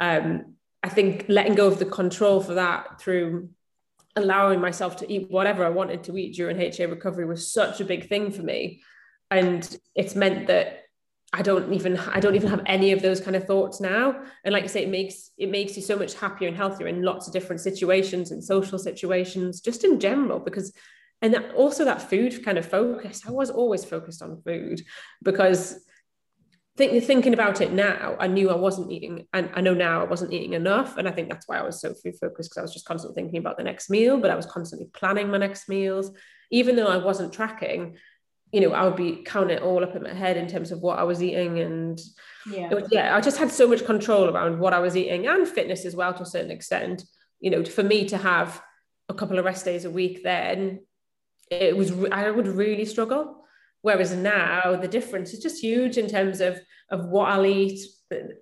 um, 0.00 0.54
i 0.82 0.88
think 0.88 1.26
letting 1.28 1.56
go 1.56 1.66
of 1.66 1.80
the 1.80 1.84
control 1.84 2.40
for 2.40 2.54
that 2.54 3.00
through 3.00 3.50
allowing 4.18 4.60
myself 4.60 4.96
to 4.96 5.10
eat 5.12 5.30
whatever 5.30 5.64
i 5.64 5.68
wanted 5.68 6.04
to 6.04 6.16
eat 6.16 6.34
during 6.34 6.56
ha 6.56 6.84
recovery 6.86 7.24
was 7.24 7.52
such 7.52 7.80
a 7.80 7.84
big 7.84 8.08
thing 8.08 8.30
for 8.30 8.42
me 8.42 8.82
and 9.30 9.78
it's 9.94 10.14
meant 10.14 10.46
that 10.46 10.84
I 11.32 11.42
don't 11.42 11.74
even 11.74 11.98
I 11.98 12.20
don't 12.20 12.36
even 12.36 12.48
have 12.48 12.62
any 12.64 12.92
of 12.92 13.02
those 13.02 13.20
kind 13.20 13.36
of 13.36 13.44
thoughts 13.44 13.80
now. 13.80 14.22
And 14.44 14.52
like 14.52 14.62
you 14.62 14.68
say, 14.70 14.84
it 14.84 14.88
makes 14.88 15.30
it 15.36 15.50
makes 15.50 15.76
you 15.76 15.82
so 15.82 15.96
much 15.96 16.14
happier 16.14 16.48
and 16.48 16.56
healthier 16.56 16.86
in 16.86 17.02
lots 17.02 17.26
of 17.26 17.34
different 17.34 17.60
situations 17.60 18.30
and 18.30 18.42
social 18.42 18.78
situations, 18.78 19.60
just 19.60 19.84
in 19.84 20.00
general. 20.00 20.38
Because 20.38 20.72
and 21.20 21.34
that, 21.34 21.52
also 21.54 21.84
that 21.84 22.08
food 22.08 22.44
kind 22.44 22.56
of 22.56 22.66
focus. 22.66 23.22
I 23.26 23.32
was 23.32 23.50
always 23.50 23.84
focused 23.84 24.22
on 24.22 24.40
food 24.42 24.80
because 25.22 25.84
think, 26.78 27.04
thinking 27.04 27.34
about 27.34 27.60
it 27.60 27.72
now, 27.72 28.16
I 28.18 28.26
knew 28.28 28.48
I 28.48 28.56
wasn't 28.56 28.90
eating, 28.90 29.26
and 29.34 29.50
I 29.54 29.60
know 29.60 29.74
now 29.74 30.00
I 30.00 30.04
wasn't 30.04 30.32
eating 30.32 30.54
enough. 30.54 30.96
And 30.96 31.06
I 31.06 31.10
think 31.10 31.28
that's 31.28 31.46
why 31.46 31.58
I 31.58 31.62
was 31.62 31.80
so 31.80 31.92
food 31.92 32.16
focused 32.18 32.50
because 32.50 32.58
I 32.58 32.62
was 32.62 32.72
just 32.72 32.86
constantly 32.86 33.20
thinking 33.20 33.40
about 33.40 33.58
the 33.58 33.64
next 33.64 33.90
meal, 33.90 34.16
but 34.18 34.30
I 34.30 34.36
was 34.36 34.46
constantly 34.46 34.88
planning 34.94 35.30
my 35.30 35.38
next 35.38 35.68
meals, 35.68 36.10
even 36.50 36.76
though 36.76 36.86
I 36.86 36.96
wasn't 36.96 37.34
tracking 37.34 37.98
you 38.52 38.62
know, 38.62 38.72
I 38.72 38.84
would 38.84 38.96
be 38.96 39.22
counting 39.24 39.56
it 39.56 39.62
all 39.62 39.84
up 39.84 39.94
in 39.94 40.02
my 40.02 40.14
head 40.14 40.36
in 40.36 40.48
terms 40.48 40.72
of 40.72 40.80
what 40.80 40.98
I 40.98 41.02
was 41.02 41.22
eating. 41.22 41.60
And 41.60 42.00
yeah, 42.50 42.72
was, 42.72 42.88
yeah, 42.90 43.14
I 43.14 43.20
just 43.20 43.38
had 43.38 43.50
so 43.50 43.68
much 43.68 43.84
control 43.84 44.30
around 44.30 44.58
what 44.58 44.72
I 44.72 44.78
was 44.78 44.96
eating 44.96 45.26
and 45.26 45.46
fitness 45.46 45.84
as 45.84 45.94
well 45.94 46.14
to 46.14 46.22
a 46.22 46.26
certain 46.26 46.50
extent. 46.50 47.04
You 47.40 47.50
know, 47.50 47.64
for 47.64 47.82
me 47.82 48.08
to 48.08 48.16
have 48.16 48.60
a 49.08 49.14
couple 49.14 49.38
of 49.38 49.44
rest 49.44 49.64
days 49.64 49.84
a 49.84 49.90
week, 49.90 50.22
then 50.22 50.80
it 51.50 51.76
was, 51.76 51.92
I 52.10 52.30
would 52.30 52.46
really 52.46 52.84
struggle. 52.84 53.37
Whereas 53.82 54.14
now 54.14 54.76
the 54.76 54.88
difference 54.88 55.32
is 55.32 55.40
just 55.40 55.62
huge 55.62 55.98
in 55.98 56.08
terms 56.08 56.40
of 56.40 56.60
of 56.90 57.06
what 57.06 57.30
I'll 57.30 57.44
eat, 57.44 57.80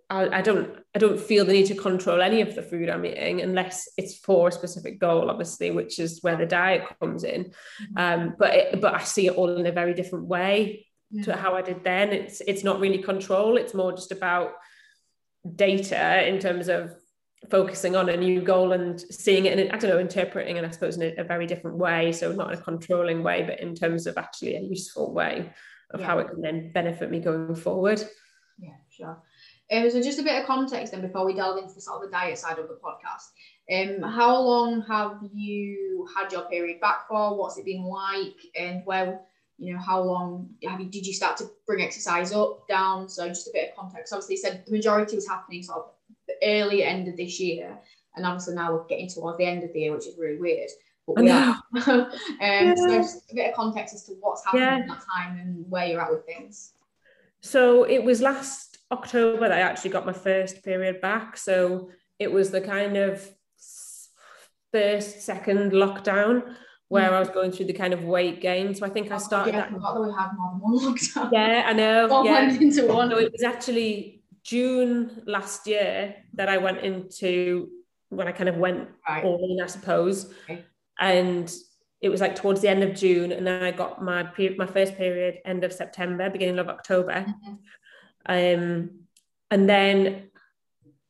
I, 0.08 0.38
I, 0.38 0.40
don't 0.40 0.76
I 0.94 0.98
don't 0.98 1.18
feel 1.18 1.44
the 1.44 1.52
need 1.52 1.66
to 1.66 1.74
control 1.74 2.22
any 2.22 2.40
of 2.40 2.54
the 2.54 2.62
food 2.62 2.88
I'm 2.88 3.04
eating 3.04 3.40
unless 3.40 3.88
it's 3.96 4.18
for 4.18 4.48
a 4.48 4.52
specific 4.52 5.00
goal, 5.00 5.30
obviously, 5.30 5.72
which 5.72 5.98
is 5.98 6.22
where 6.22 6.36
the 6.36 6.46
diet 6.46 6.84
comes 7.00 7.24
in. 7.24 7.46
Mm-hmm. 7.46 7.98
Um, 7.98 8.34
but 8.38 8.54
it, 8.54 8.80
but 8.80 8.94
I 8.94 9.02
see 9.02 9.26
it 9.26 9.34
all 9.34 9.56
in 9.56 9.66
a 9.66 9.72
very 9.72 9.94
different 9.94 10.26
way 10.26 10.86
yeah. 11.10 11.24
to 11.24 11.36
how 11.36 11.54
I 11.54 11.62
did 11.62 11.82
then. 11.82 12.12
It's 12.12 12.40
it's 12.46 12.62
not 12.62 12.80
really 12.80 12.98
control. 12.98 13.56
It's 13.56 13.74
more 13.74 13.92
just 13.92 14.12
about 14.12 14.52
data 15.54 16.26
in 16.28 16.38
terms 16.38 16.68
of 16.68 16.92
focusing 17.50 17.96
on 17.96 18.08
a 18.08 18.16
new 18.16 18.40
goal 18.40 18.72
and 18.72 19.00
seeing 19.00 19.46
it 19.46 19.58
and 19.58 19.72
I 19.72 19.78
don't 19.78 19.90
know 19.90 19.98
interpreting 19.98 20.58
and 20.58 20.66
I 20.66 20.70
suppose 20.70 20.96
in 20.96 21.02
a, 21.02 21.20
a, 21.20 21.24
very 21.24 21.46
different 21.46 21.76
way 21.76 22.12
so 22.12 22.32
not 22.32 22.52
in 22.52 22.58
a 22.58 22.62
controlling 22.62 23.22
way 23.22 23.42
but 23.42 23.60
in 23.60 23.74
terms 23.74 24.06
of 24.06 24.16
actually 24.18 24.56
a 24.56 24.60
useful 24.60 25.12
way 25.12 25.50
of 25.90 26.00
yeah. 26.00 26.06
how 26.06 26.18
it 26.18 26.28
can 26.28 26.40
then 26.40 26.72
benefit 26.72 27.10
me 27.10 27.20
going 27.20 27.54
forward 27.54 28.02
yeah 28.58 28.74
sure 28.90 29.22
um, 29.70 29.90
so 29.90 30.00
just 30.00 30.20
a 30.20 30.22
bit 30.22 30.40
of 30.40 30.46
context 30.46 30.92
then 30.92 31.02
before 31.02 31.26
we 31.26 31.34
delve 31.34 31.58
into 31.58 31.74
the 31.74 31.80
sort 31.80 32.04
of 32.04 32.10
the 32.10 32.16
diet 32.16 32.38
side 32.38 32.58
of 32.58 32.68
the 32.68 32.78
podcast. 32.78 33.32
Um, 33.68 34.08
how 34.08 34.40
long 34.40 34.82
have 34.82 35.18
you 35.34 36.08
had 36.16 36.30
your 36.30 36.42
period 36.42 36.80
back 36.80 37.08
for? 37.08 37.36
What's 37.36 37.58
it 37.58 37.64
been 37.64 37.82
like? 37.82 38.36
And 38.56 38.82
where 38.84 39.20
you 39.58 39.72
know, 39.72 39.80
how 39.80 40.02
long 40.02 40.50
have 40.68 40.80
you, 40.80 40.86
did 40.86 41.06
you 41.06 41.14
start 41.14 41.36
to 41.38 41.50
bring 41.66 41.82
exercise 41.82 42.32
up, 42.32 42.68
down? 42.68 43.08
So 43.08 43.26
just 43.28 43.48
a 43.48 43.50
bit 43.52 43.70
of 43.70 43.76
context. 43.76 44.12
Obviously, 44.12 44.34
you 44.34 44.40
said 44.40 44.64
the 44.66 44.72
majority 44.72 45.16
was 45.16 45.26
happening 45.26 45.62
sort 45.62 45.78
of 45.78 45.90
early 46.42 46.82
end 46.82 47.08
of 47.08 47.16
this 47.16 47.40
year, 47.40 47.78
and 48.14 48.26
obviously 48.26 48.54
now 48.54 48.72
we're 48.72 48.86
getting 48.86 49.08
towards 49.08 49.38
the 49.38 49.44
end 49.44 49.64
of 49.64 49.72
the 49.72 49.80
year, 49.80 49.94
which 49.94 50.06
is 50.06 50.16
really 50.18 50.38
weird. 50.38 50.70
But 51.06 51.22
we 51.22 51.30
are. 51.30 51.62
um, 51.86 52.10
yeah. 52.40 52.74
So 52.74 52.88
just 52.88 53.30
a 53.30 53.34
bit 53.34 53.50
of 53.50 53.54
context 53.54 53.94
as 53.94 54.04
to 54.04 54.12
what's 54.20 54.44
happening 54.44 54.64
yeah. 54.64 54.78
at 54.78 54.88
that 54.88 55.02
time 55.14 55.38
and 55.38 55.64
where 55.70 55.86
you're 55.86 56.00
at 56.00 56.10
with 56.10 56.26
things. 56.26 56.72
So 57.40 57.84
it 57.84 58.02
was 58.02 58.20
last 58.20 58.78
October 58.90 59.48
that 59.48 59.52
I 59.52 59.60
actually 59.60 59.90
got 59.90 60.04
my 60.04 60.12
first 60.12 60.64
period 60.64 61.00
back. 61.00 61.36
So 61.36 61.90
it 62.18 62.32
was 62.32 62.50
the 62.50 62.60
kind 62.60 62.96
of 62.96 63.28
first, 64.72 65.22
second 65.22 65.72
lockdown 65.72 66.56
where 66.88 67.12
I 67.14 67.18
was 67.18 67.28
going 67.28 67.50
through 67.50 67.66
the 67.66 67.72
kind 67.72 67.92
of 67.92 68.04
weight 68.04 68.40
gain. 68.40 68.74
So 68.74 68.86
I 68.86 68.88
think 68.88 69.10
I 69.10 69.18
started 69.18 69.54
yeah, 69.54 69.60
that. 69.60 69.70
I 69.70 69.72
forgot 69.72 69.94
that 69.94 70.00
we 70.00 70.12
had 70.12 70.30
more 70.36 70.50
than 70.52 70.60
one 70.60 70.94
lockdown. 70.94 71.32
Yeah, 71.32 71.64
I 71.66 71.72
know. 71.72 72.08
All 72.08 72.24
yeah. 72.24 72.46
went 72.46 72.62
into 72.62 72.86
one. 72.86 73.10
So 73.10 73.18
it 73.18 73.32
was 73.32 73.42
actually 73.42 74.22
June 74.46 75.22
last 75.26 75.66
year 75.66 76.14
that 76.34 76.48
I 76.48 76.58
went 76.58 76.78
into 76.78 77.68
when 78.10 78.28
I 78.28 78.32
kind 78.32 78.48
of 78.48 78.56
went 78.56 78.88
right. 79.08 79.24
all 79.24 79.44
in, 79.50 79.60
I 79.60 79.66
suppose. 79.66 80.32
Okay. 80.44 80.62
And 81.00 81.52
it 82.00 82.10
was 82.10 82.20
like 82.20 82.36
towards 82.36 82.60
the 82.60 82.68
end 82.68 82.84
of 82.84 82.94
June, 82.94 83.32
and 83.32 83.44
then 83.44 83.62
I 83.62 83.72
got 83.72 84.02
my 84.02 84.22
period, 84.22 84.56
my 84.56 84.66
first 84.66 84.96
period 84.96 85.38
end 85.44 85.64
of 85.64 85.72
September, 85.72 86.30
beginning 86.30 86.60
of 86.60 86.68
October. 86.68 87.26
Mm-hmm. 87.26 87.54
Um, 88.28 88.90
and 89.50 89.68
then 89.68 90.30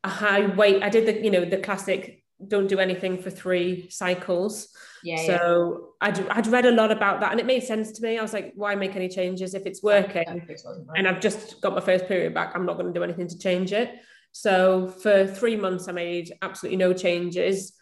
I 0.03 0.09
high 0.09 0.47
wait. 0.47 0.83
I 0.83 0.89
did 0.89 1.07
the 1.07 1.23
you 1.23 1.31
know 1.31 1.45
the 1.45 1.59
classic 1.59 2.25
don't 2.47 2.67
do 2.67 2.79
anything 2.79 3.23
for 3.23 3.31
three 3.31 3.89
cycles. 3.91 4.69
Yeah. 5.03 5.25
So 5.25 5.93
yeah. 6.03 6.09
I'd, 6.09 6.29
I'd 6.29 6.47
read 6.49 6.67
a 6.67 6.71
lot 6.71 6.91
about 6.91 7.21
that 7.21 7.31
and 7.31 7.41
it 7.41 7.47
made 7.47 7.63
sense 7.63 7.93
to 7.93 8.03
me. 8.03 8.19
I 8.19 8.23
was 8.23 8.33
like, 8.33 8.53
why 8.55 8.75
make 8.75 8.97
any 8.97 9.09
changes 9.09 9.55
if 9.55 9.67
it's 9.67 9.83
working? 9.83 10.47
And 10.95 11.09
I've 11.09 11.21
just 11.21 11.61
got 11.61 11.75
my 11.75 11.81
first 11.81 12.07
period 12.07 12.35
back. 12.35 12.53
I'm 12.55 12.67
not 12.67 12.75
going 12.75 12.93
to 12.93 12.99
do 12.99 13.05
anything 13.05 13.29
to 13.29 13.39
change 13.39 13.73
it. 13.73 13.91
So 14.33 14.89
for 14.89 15.27
three 15.27 15.57
months, 15.57 15.89
I 15.89 15.93
made 15.93 16.33
absolutely 16.43 16.77
no 16.77 16.93
changes. 16.93 17.73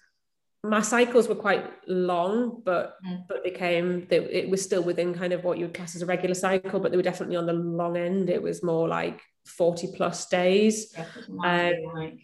My 0.62 0.80
cycles 0.80 1.28
were 1.28 1.34
quite 1.34 1.68
long, 1.88 2.62
but 2.64 2.96
mm. 3.04 3.26
but 3.28 3.42
they 3.44 3.50
came. 3.50 4.06
They, 4.08 4.18
it 4.18 4.48
was 4.48 4.62
still 4.62 4.82
within 4.82 5.12
kind 5.12 5.32
of 5.34 5.44
what 5.44 5.58
you 5.58 5.66
would 5.66 5.74
class 5.74 5.94
as 5.94 6.00
a 6.00 6.06
regular 6.06 6.34
cycle, 6.34 6.80
but 6.80 6.90
they 6.90 6.96
were 6.96 7.02
definitely 7.02 7.36
on 7.36 7.46
the 7.46 7.52
long 7.52 7.96
end. 7.96 8.30
It 8.30 8.40
was 8.40 8.62
more 8.62 8.88
like 8.88 9.20
forty 9.44 9.88
plus 9.94 10.26
days. 10.28 10.94
Yeah, 10.96 11.72
um, 11.72 12.18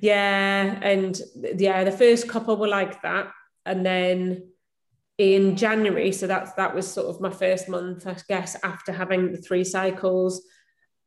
yeah, 0.00 0.78
and 0.82 1.20
yeah, 1.34 1.84
the 1.84 1.92
first 1.92 2.28
couple 2.28 2.56
were 2.56 2.68
like 2.68 3.02
that, 3.02 3.30
and 3.64 3.84
then 3.84 4.48
in 5.18 5.56
January, 5.56 6.12
so 6.12 6.26
that's 6.26 6.52
that 6.54 6.74
was 6.74 6.90
sort 6.90 7.08
of 7.08 7.20
my 7.20 7.30
first 7.30 7.68
month, 7.68 8.06
I 8.06 8.16
guess, 8.28 8.56
after 8.62 8.92
having 8.92 9.32
the 9.32 9.38
three 9.38 9.64
cycles. 9.64 10.42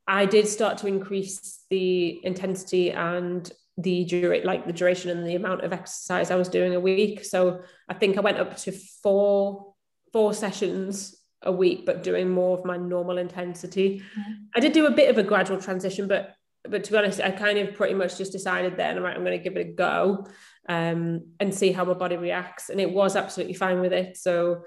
I 0.07 0.25
did 0.25 0.47
start 0.47 0.77
to 0.79 0.87
increase 0.87 1.63
the 1.69 2.19
intensity 2.25 2.91
and 2.91 3.49
the 3.77 4.03
dura- 4.05 4.43
like 4.43 4.65
the 4.65 4.73
duration 4.73 5.09
and 5.09 5.25
the 5.25 5.35
amount 5.35 5.63
of 5.63 5.71
exercise 5.71 6.29
I 6.29 6.35
was 6.35 6.49
doing 6.49 6.75
a 6.75 6.79
week. 6.79 7.23
So 7.23 7.61
I 7.87 7.93
think 7.93 8.17
I 8.17 8.21
went 8.21 8.37
up 8.37 8.57
to 8.57 8.71
four 8.71 9.73
four 10.11 10.33
sessions 10.33 11.15
a 11.43 11.51
week, 11.51 11.85
but 11.85 12.03
doing 12.03 12.29
more 12.29 12.59
of 12.59 12.65
my 12.65 12.77
normal 12.77 13.17
intensity. 13.17 13.99
Mm-hmm. 13.99 14.31
I 14.55 14.59
did 14.59 14.73
do 14.73 14.85
a 14.85 14.91
bit 14.91 15.09
of 15.09 15.17
a 15.17 15.23
gradual 15.23 15.59
transition, 15.59 16.07
but 16.07 16.35
but 16.67 16.83
to 16.83 16.91
be 16.91 16.97
honest, 16.97 17.19
I 17.19 17.31
kind 17.31 17.57
of 17.57 17.75
pretty 17.75 17.95
much 17.95 18.17
just 18.17 18.31
decided 18.31 18.77
then, 18.77 19.01
right, 19.01 19.15
I'm 19.15 19.23
going 19.23 19.37
to 19.37 19.43
give 19.43 19.57
it 19.57 19.67
a 19.67 19.71
go 19.71 20.27
um, 20.69 21.27
and 21.39 21.53
see 21.53 21.71
how 21.71 21.85
my 21.85 21.93
body 21.93 22.17
reacts. 22.17 22.69
And 22.69 22.79
it 22.79 22.91
was 22.91 23.15
absolutely 23.15 23.55
fine 23.55 23.81
with 23.81 23.93
it. 23.93 24.17
So 24.17 24.63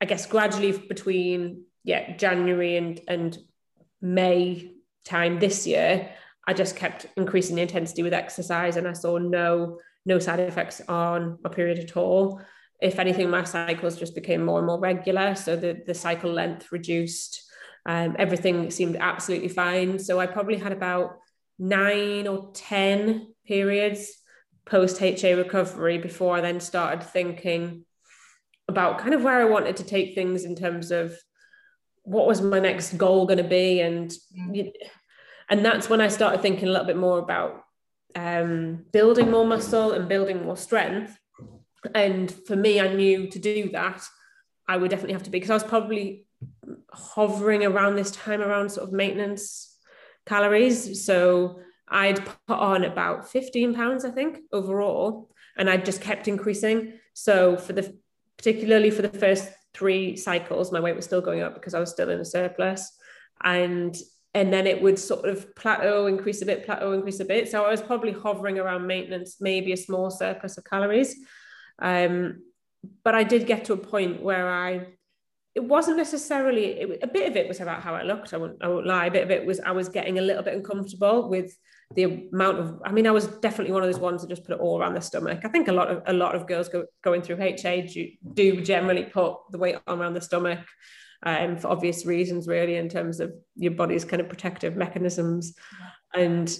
I 0.00 0.04
guess 0.04 0.26
gradually 0.26 0.72
between 0.72 1.64
yeah 1.84 2.16
January 2.16 2.76
and 2.76 3.00
and 3.08 3.38
May 4.02 4.72
time 5.04 5.38
this 5.38 5.66
year, 5.66 6.10
I 6.46 6.52
just 6.52 6.76
kept 6.76 7.06
increasing 7.16 7.56
the 7.56 7.62
intensity 7.62 8.02
with 8.02 8.12
exercise, 8.12 8.76
and 8.76 8.86
I 8.86 8.92
saw 8.92 9.18
no 9.18 9.78
no 10.04 10.18
side 10.18 10.40
effects 10.40 10.82
on 10.88 11.38
my 11.42 11.50
period 11.50 11.78
at 11.78 11.96
all. 11.96 12.40
If 12.80 12.98
anything, 12.98 13.30
my 13.30 13.44
cycles 13.44 13.96
just 13.96 14.14
became 14.14 14.44
more 14.44 14.58
and 14.58 14.66
more 14.66 14.78
regular. 14.78 15.34
So 15.34 15.56
the 15.56 15.82
the 15.86 15.94
cycle 15.94 16.32
length 16.32 16.72
reduced. 16.72 17.42
Um, 17.86 18.16
everything 18.18 18.70
seemed 18.72 18.96
absolutely 18.96 19.48
fine. 19.48 20.00
So 20.00 20.18
I 20.18 20.26
probably 20.26 20.56
had 20.56 20.72
about 20.72 21.20
nine 21.58 22.26
or 22.26 22.50
10 22.54 23.32
periods 23.46 24.12
post 24.66 25.00
HA 25.00 25.34
recovery 25.34 25.98
before 25.98 26.36
I 26.36 26.40
then 26.40 26.60
started 26.60 27.02
thinking 27.02 27.84
about 28.68 28.98
kind 28.98 29.14
of 29.14 29.22
where 29.22 29.40
I 29.40 29.44
wanted 29.44 29.76
to 29.76 29.84
take 29.84 30.14
things 30.14 30.44
in 30.44 30.56
terms 30.56 30.90
of 30.90 31.16
what 32.02 32.26
was 32.26 32.40
my 32.40 32.58
next 32.58 32.96
goal 32.98 33.26
going 33.26 33.38
to 33.38 33.44
be 33.44 33.80
and 33.80 34.12
mm. 34.36 34.72
and 35.48 35.64
that's 35.64 35.88
when 35.88 36.00
I 36.00 36.08
started 36.08 36.42
thinking 36.42 36.68
a 36.68 36.70
little 36.72 36.86
bit 36.86 36.96
more 36.96 37.18
about 37.18 37.62
um, 38.14 38.84
building 38.92 39.30
more 39.30 39.46
muscle 39.46 39.92
and 39.92 40.08
building 40.08 40.44
more 40.44 40.56
strength 40.56 41.16
and 41.94 42.30
for 42.30 42.56
me 42.56 42.80
I 42.80 42.92
knew 42.92 43.28
to 43.28 43.38
do 43.38 43.70
that 43.70 44.02
I 44.68 44.76
would 44.76 44.90
definitely 44.90 45.12
have 45.14 45.22
to 45.24 45.30
be 45.30 45.38
because 45.38 45.50
I 45.50 45.54
was 45.54 45.64
probably 45.64 46.26
hovering 46.92 47.64
around 47.64 47.94
this 47.94 48.10
time 48.10 48.42
around 48.42 48.70
sort 48.70 48.88
of 48.88 48.92
maintenance 48.92 49.75
calories. 50.26 51.04
So 51.04 51.60
I'd 51.88 52.24
put 52.24 52.58
on 52.58 52.84
about 52.84 53.28
15 53.28 53.74
pounds, 53.74 54.04
I 54.04 54.10
think, 54.10 54.40
overall, 54.52 55.30
and 55.56 55.70
I 55.70 55.76
just 55.76 56.00
kept 56.00 56.28
increasing. 56.28 56.94
So 57.14 57.56
for 57.56 57.72
the 57.72 57.96
particularly 58.36 58.90
for 58.90 59.02
the 59.02 59.18
first 59.18 59.48
three 59.72 60.16
cycles, 60.16 60.72
my 60.72 60.80
weight 60.80 60.96
was 60.96 61.04
still 61.04 61.20
going 61.20 61.40
up 61.40 61.54
because 61.54 61.74
I 61.74 61.80
was 61.80 61.90
still 61.90 62.10
in 62.10 62.20
a 62.20 62.24
surplus. 62.24 62.92
And 63.42 63.96
and 64.34 64.52
then 64.52 64.66
it 64.66 64.82
would 64.82 64.98
sort 64.98 65.26
of 65.26 65.56
plateau, 65.56 66.06
increase 66.06 66.42
a 66.42 66.46
bit, 66.46 66.66
plateau, 66.66 66.92
increase 66.92 67.20
a 67.20 67.24
bit. 67.24 67.50
So 67.50 67.64
I 67.64 67.70
was 67.70 67.80
probably 67.80 68.12
hovering 68.12 68.58
around 68.58 68.86
maintenance, 68.86 69.40
maybe 69.40 69.72
a 69.72 69.78
small 69.78 70.10
surplus 70.10 70.58
of 70.58 70.64
calories. 70.64 71.16
Um, 71.78 72.42
but 73.02 73.14
I 73.14 73.24
did 73.24 73.46
get 73.46 73.64
to 73.66 73.72
a 73.72 73.78
point 73.78 74.22
where 74.22 74.50
I 74.50 74.88
it 75.56 75.64
wasn't 75.64 75.96
necessarily 75.96 76.66
it, 76.66 76.98
a 77.02 77.06
bit 77.06 77.28
of 77.30 77.34
it 77.34 77.48
was 77.48 77.60
about 77.60 77.80
how 77.80 77.94
I 77.94 78.02
looked. 78.02 78.34
I 78.34 78.36
won't, 78.36 78.62
I 78.62 78.68
won't 78.68 78.86
lie. 78.86 79.06
A 79.06 79.10
bit 79.10 79.24
of 79.24 79.30
it 79.30 79.46
was 79.46 79.58
I 79.58 79.70
was 79.72 79.88
getting 79.88 80.18
a 80.18 80.22
little 80.22 80.42
bit 80.42 80.54
uncomfortable 80.54 81.30
with 81.30 81.56
the 81.94 82.28
amount 82.30 82.58
of. 82.58 82.82
I 82.84 82.92
mean, 82.92 83.06
I 83.06 83.10
was 83.10 83.26
definitely 83.26 83.72
one 83.72 83.82
of 83.82 83.90
those 83.90 84.00
ones 84.00 84.20
that 84.20 84.28
just 84.28 84.44
put 84.44 84.54
it 84.54 84.60
all 84.60 84.78
around 84.78 84.94
the 84.94 85.00
stomach. 85.00 85.40
I 85.44 85.48
think 85.48 85.68
a 85.68 85.72
lot 85.72 85.88
of 85.88 86.02
a 86.06 86.12
lot 86.12 86.34
of 86.34 86.46
girls 86.46 86.68
go, 86.68 86.84
going 87.02 87.22
through 87.22 87.40
HA 87.40 87.86
do, 87.86 88.08
do 88.34 88.60
generally 88.60 89.04
put 89.04 89.38
the 89.50 89.56
weight 89.56 89.76
on 89.86 89.98
around 89.98 90.12
the 90.12 90.20
stomach, 90.20 90.60
um, 91.22 91.56
for 91.56 91.68
obvious 91.68 92.04
reasons, 92.04 92.46
really, 92.46 92.76
in 92.76 92.90
terms 92.90 93.18
of 93.18 93.32
your 93.54 93.72
body's 93.72 94.04
kind 94.04 94.20
of 94.20 94.28
protective 94.28 94.76
mechanisms, 94.76 95.54
and 96.14 96.54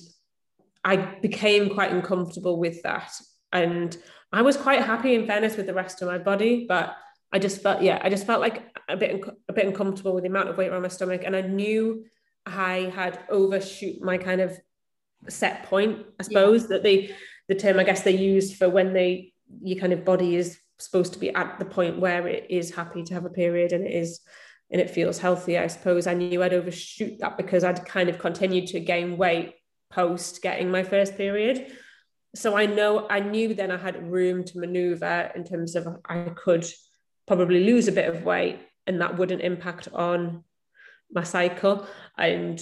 I 0.82 0.96
became 0.96 1.68
quite 1.68 1.92
uncomfortable 1.92 2.58
with 2.58 2.82
that, 2.84 3.12
and 3.52 3.94
I 4.32 4.40
was 4.40 4.56
quite 4.56 4.80
happy 4.80 5.14
in 5.14 5.26
fairness 5.26 5.58
with 5.58 5.66
the 5.66 5.74
rest 5.74 6.00
of 6.00 6.08
my 6.08 6.16
body, 6.16 6.64
but 6.66 6.96
I 7.32 7.38
just 7.38 7.62
felt, 7.62 7.82
yeah, 7.82 8.00
I 8.02 8.08
just 8.08 8.26
felt 8.26 8.40
like 8.40 8.62
a 8.88 8.96
bit, 8.96 9.24
a 9.48 9.52
bit 9.52 9.66
uncomfortable 9.66 10.14
with 10.14 10.22
the 10.24 10.30
amount 10.30 10.48
of 10.48 10.56
weight 10.56 10.70
around 10.70 10.82
my 10.82 10.88
stomach. 10.88 11.22
And 11.24 11.34
I 11.34 11.42
knew 11.42 12.04
I 12.44 12.92
had 12.94 13.18
overshoot 13.28 14.00
my 14.00 14.16
kind 14.18 14.40
of 14.40 14.58
set 15.28 15.64
point, 15.64 16.06
I 16.20 16.22
suppose, 16.22 16.62
yeah. 16.62 16.68
that 16.68 16.82
they, 16.82 17.14
the 17.48 17.54
term 17.54 17.78
I 17.78 17.84
guess 17.84 18.02
they 18.02 18.16
use 18.16 18.56
for 18.56 18.68
when 18.68 18.92
they, 18.92 19.32
your 19.62 19.78
kind 19.78 19.92
of 19.92 20.04
body 20.04 20.36
is 20.36 20.58
supposed 20.78 21.12
to 21.14 21.18
be 21.18 21.34
at 21.34 21.58
the 21.58 21.64
point 21.64 21.98
where 21.98 22.26
it 22.28 22.46
is 22.50 22.74
happy 22.74 23.02
to 23.02 23.14
have 23.14 23.24
a 23.24 23.30
period 23.30 23.72
and 23.72 23.84
it 23.86 23.92
is, 23.92 24.20
and 24.70 24.80
it 24.80 24.90
feels 24.90 25.18
healthy. 25.18 25.58
I 25.58 25.66
suppose 25.66 26.06
I 26.06 26.14
knew 26.14 26.42
I'd 26.42 26.54
overshoot 26.54 27.18
that 27.20 27.36
because 27.36 27.64
I'd 27.64 27.84
kind 27.84 28.08
of 28.08 28.18
continued 28.18 28.68
to 28.68 28.80
gain 28.80 29.16
weight 29.16 29.54
post 29.90 30.42
getting 30.42 30.70
my 30.70 30.82
first 30.82 31.16
period. 31.16 31.72
So 32.34 32.56
I 32.56 32.66
know 32.66 33.06
I 33.08 33.20
knew 33.20 33.54
then 33.54 33.70
I 33.70 33.76
had 33.76 34.10
room 34.10 34.44
to 34.44 34.58
maneuver 34.58 35.30
in 35.34 35.44
terms 35.44 35.74
of 35.76 35.86
I 36.08 36.30
could 36.34 36.66
probably 37.26 37.64
lose 37.64 37.88
a 37.88 37.92
bit 37.92 38.08
of 38.08 38.24
weight 38.24 38.60
and 38.86 39.00
that 39.00 39.18
wouldn't 39.18 39.42
impact 39.42 39.88
on 39.92 40.44
my 41.10 41.22
cycle. 41.22 41.86
And 42.16 42.60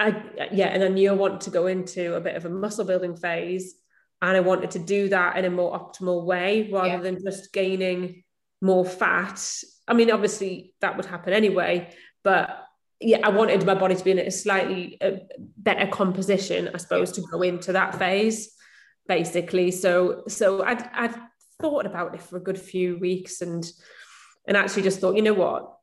I 0.00 0.22
yeah 0.50 0.68
and 0.68 0.82
I 0.82 0.88
knew 0.88 1.10
I 1.10 1.14
wanted 1.14 1.42
to 1.42 1.50
go 1.50 1.66
into 1.66 2.14
a 2.14 2.20
bit 2.20 2.34
of 2.34 2.46
a 2.46 2.50
muscle 2.50 2.86
building 2.86 3.16
phase 3.16 3.74
and 4.22 4.36
I 4.36 4.40
wanted 4.40 4.72
to 4.72 4.78
do 4.78 5.10
that 5.10 5.36
in 5.36 5.44
a 5.44 5.50
more 5.50 5.78
optimal 5.78 6.24
way 6.24 6.70
rather 6.72 6.88
yeah. 6.88 7.00
than 7.00 7.22
just 7.22 7.52
gaining 7.52 8.24
more 8.62 8.84
fat. 8.84 9.40
I 9.86 9.92
mean 9.92 10.10
obviously 10.10 10.74
that 10.80 10.96
would 10.96 11.04
happen 11.04 11.34
anyway 11.34 11.94
but 12.24 12.64
yeah 12.98 13.18
I 13.22 13.28
wanted 13.28 13.66
my 13.66 13.74
body 13.74 13.94
to 13.94 14.04
be 14.04 14.12
in 14.12 14.18
a 14.18 14.30
slightly 14.30 14.96
uh, 15.02 15.18
better 15.58 15.86
composition 15.86 16.70
I 16.72 16.78
suppose 16.78 17.12
to 17.12 17.22
go 17.30 17.42
into 17.42 17.72
that 17.72 17.96
phase 17.96 18.56
basically. 19.06 19.70
So 19.70 20.22
so 20.28 20.62
I'd, 20.64 20.88
I'd 20.94 21.14
thought 21.60 21.86
about 21.86 22.14
it 22.14 22.22
for 22.22 22.36
a 22.36 22.42
good 22.42 22.58
few 22.58 22.98
weeks 22.98 23.40
and 23.40 23.70
and 24.46 24.56
actually 24.56 24.82
just 24.82 25.00
thought, 25.00 25.16
you 25.16 25.22
know 25.22 25.34
what, 25.34 25.76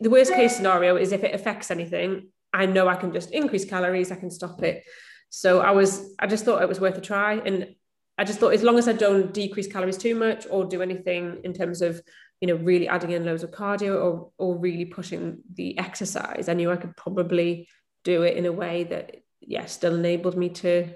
the 0.00 0.10
worst 0.10 0.32
case 0.32 0.56
scenario 0.56 0.96
is 0.96 1.12
if 1.12 1.24
it 1.24 1.34
affects 1.34 1.70
anything, 1.70 2.28
I 2.52 2.66
know 2.66 2.88
I 2.88 2.94
can 2.94 3.12
just 3.12 3.32
increase 3.32 3.64
calories, 3.64 4.12
I 4.12 4.16
can 4.16 4.30
stop 4.30 4.62
it. 4.62 4.84
So 5.30 5.60
I 5.60 5.72
was, 5.72 6.14
I 6.18 6.28
just 6.28 6.44
thought 6.44 6.62
it 6.62 6.68
was 6.68 6.80
worth 6.80 6.96
a 6.96 7.00
try. 7.00 7.34
And 7.34 7.74
I 8.16 8.24
just 8.24 8.38
thought 8.38 8.54
as 8.54 8.62
long 8.62 8.78
as 8.78 8.86
I 8.86 8.92
don't 8.92 9.34
decrease 9.34 9.66
calories 9.66 9.98
too 9.98 10.14
much 10.14 10.46
or 10.48 10.64
do 10.64 10.80
anything 10.80 11.40
in 11.42 11.52
terms 11.52 11.82
of 11.82 12.00
you 12.40 12.48
know 12.48 12.56
really 12.56 12.88
adding 12.88 13.10
in 13.10 13.24
loads 13.24 13.42
of 13.42 13.50
cardio 13.50 14.02
or 14.02 14.30
or 14.38 14.56
really 14.56 14.84
pushing 14.84 15.38
the 15.52 15.76
exercise, 15.78 16.48
I 16.48 16.54
knew 16.54 16.70
I 16.70 16.76
could 16.76 16.96
probably 16.96 17.68
do 18.04 18.22
it 18.22 18.36
in 18.36 18.46
a 18.46 18.52
way 18.52 18.84
that 18.84 19.16
yeah 19.40 19.64
still 19.66 19.94
enabled 19.94 20.36
me 20.36 20.50
to 20.50 20.94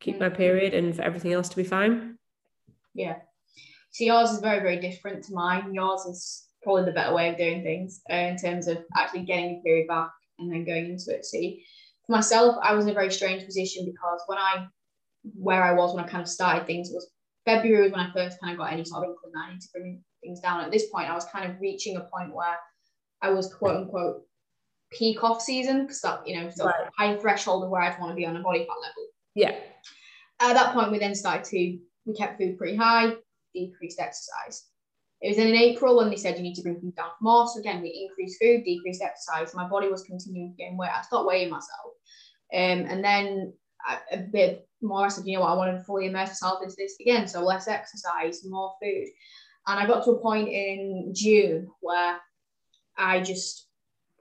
keep 0.00 0.18
my 0.18 0.28
mm. 0.28 0.36
period 0.36 0.74
and 0.74 0.94
for 0.94 1.02
everything 1.02 1.32
else 1.32 1.50
to 1.50 1.56
be 1.56 1.64
fine. 1.64 2.18
Yeah. 2.94 3.16
So 3.98 4.04
yours 4.04 4.30
is 4.30 4.38
very 4.38 4.60
very 4.60 4.78
different 4.78 5.24
to 5.24 5.34
mine. 5.34 5.74
Yours 5.74 6.02
is 6.02 6.46
probably 6.62 6.84
the 6.84 6.92
better 6.92 7.12
way 7.12 7.30
of 7.30 7.36
doing 7.36 7.64
things 7.64 8.00
uh, 8.08 8.14
in 8.14 8.36
terms 8.36 8.68
of 8.68 8.78
actually 8.96 9.24
getting 9.24 9.54
your 9.54 9.62
period 9.62 9.88
back 9.88 10.10
and 10.38 10.52
then 10.52 10.64
going 10.64 10.84
into 10.84 11.12
it. 11.12 11.24
See, 11.24 11.64
for 12.06 12.12
myself, 12.12 12.56
I 12.62 12.74
was 12.74 12.84
in 12.84 12.92
a 12.92 12.94
very 12.94 13.10
strange 13.10 13.44
position 13.44 13.84
because 13.84 14.20
when 14.28 14.38
I 14.38 14.68
where 15.34 15.64
I 15.64 15.72
was 15.72 15.96
when 15.96 16.04
I 16.04 16.08
kind 16.08 16.22
of 16.22 16.28
started 16.28 16.64
things 16.64 16.90
was 16.92 17.10
February 17.44 17.82
was 17.82 17.90
when 17.90 18.06
I 18.06 18.12
first 18.12 18.40
kind 18.40 18.52
of 18.52 18.58
got 18.58 18.72
any 18.72 18.84
sort 18.84 19.02
of 19.02 19.10
inkling 19.10 19.32
I 19.36 19.52
need 19.52 19.60
to 19.62 19.68
bring 19.72 20.00
things 20.22 20.38
down. 20.38 20.60
At 20.60 20.70
this 20.70 20.88
point, 20.90 21.10
I 21.10 21.14
was 21.14 21.24
kind 21.24 21.50
of 21.50 21.60
reaching 21.60 21.96
a 21.96 22.02
point 22.02 22.32
where 22.32 22.56
I 23.20 23.30
was 23.30 23.52
quote 23.52 23.78
unquote 23.78 24.22
peak 24.92 25.24
off 25.24 25.42
season 25.42 25.82
because 25.82 26.00
that 26.02 26.24
you 26.24 26.40
know 26.40 26.48
right. 26.64 26.88
high 26.96 27.16
threshold 27.16 27.64
of 27.64 27.70
where 27.70 27.82
I'd 27.82 27.98
want 27.98 28.12
to 28.12 28.16
be 28.16 28.26
on 28.26 28.36
a 28.36 28.42
body 28.42 28.60
fat 28.60 28.76
level. 28.80 29.08
Yeah. 29.34 29.56
At 30.38 30.52
that 30.52 30.72
point, 30.72 30.92
we 30.92 31.00
then 31.00 31.16
started 31.16 31.42
to 31.46 31.78
we 32.06 32.14
kept 32.14 32.38
food 32.38 32.56
pretty 32.58 32.76
high, 32.76 33.14
decreased 33.66 34.00
exercise. 34.00 34.66
It 35.20 35.28
was 35.28 35.38
in 35.38 35.54
April 35.54 35.96
when 35.96 36.10
they 36.10 36.16
said 36.16 36.36
you 36.36 36.42
need 36.42 36.54
to 36.54 36.62
bring 36.62 36.80
food 36.80 36.94
down 36.94 37.10
more. 37.20 37.48
So 37.48 37.58
again, 37.58 37.82
we 37.82 38.08
increased 38.08 38.40
food, 38.40 38.62
decreased 38.64 39.02
exercise. 39.02 39.54
My 39.54 39.68
body 39.68 39.88
was 39.88 40.04
continuing 40.04 40.52
to 40.52 40.56
gain 40.56 40.76
weight. 40.76 40.90
I 40.96 41.02
stopped 41.02 41.26
weighing 41.26 41.50
myself. 41.50 41.94
Um, 42.54 42.86
and 42.88 43.04
then 43.04 43.52
a 44.12 44.18
bit 44.18 44.68
more, 44.80 45.06
I 45.06 45.08
said, 45.08 45.26
you 45.26 45.34
know 45.34 45.40
what, 45.42 45.50
I 45.50 45.56
want 45.56 45.76
to 45.76 45.84
fully 45.84 46.06
immerse 46.06 46.28
myself 46.28 46.62
into 46.62 46.76
this 46.78 46.96
again. 47.00 47.26
So 47.26 47.42
less 47.42 47.66
exercise, 47.68 48.44
more 48.44 48.74
food. 48.80 49.06
And 49.66 49.78
I 49.78 49.86
got 49.86 50.04
to 50.04 50.12
a 50.12 50.20
point 50.20 50.48
in 50.48 51.12
June 51.14 51.68
where 51.80 52.18
I 52.96 53.20
just 53.20 53.66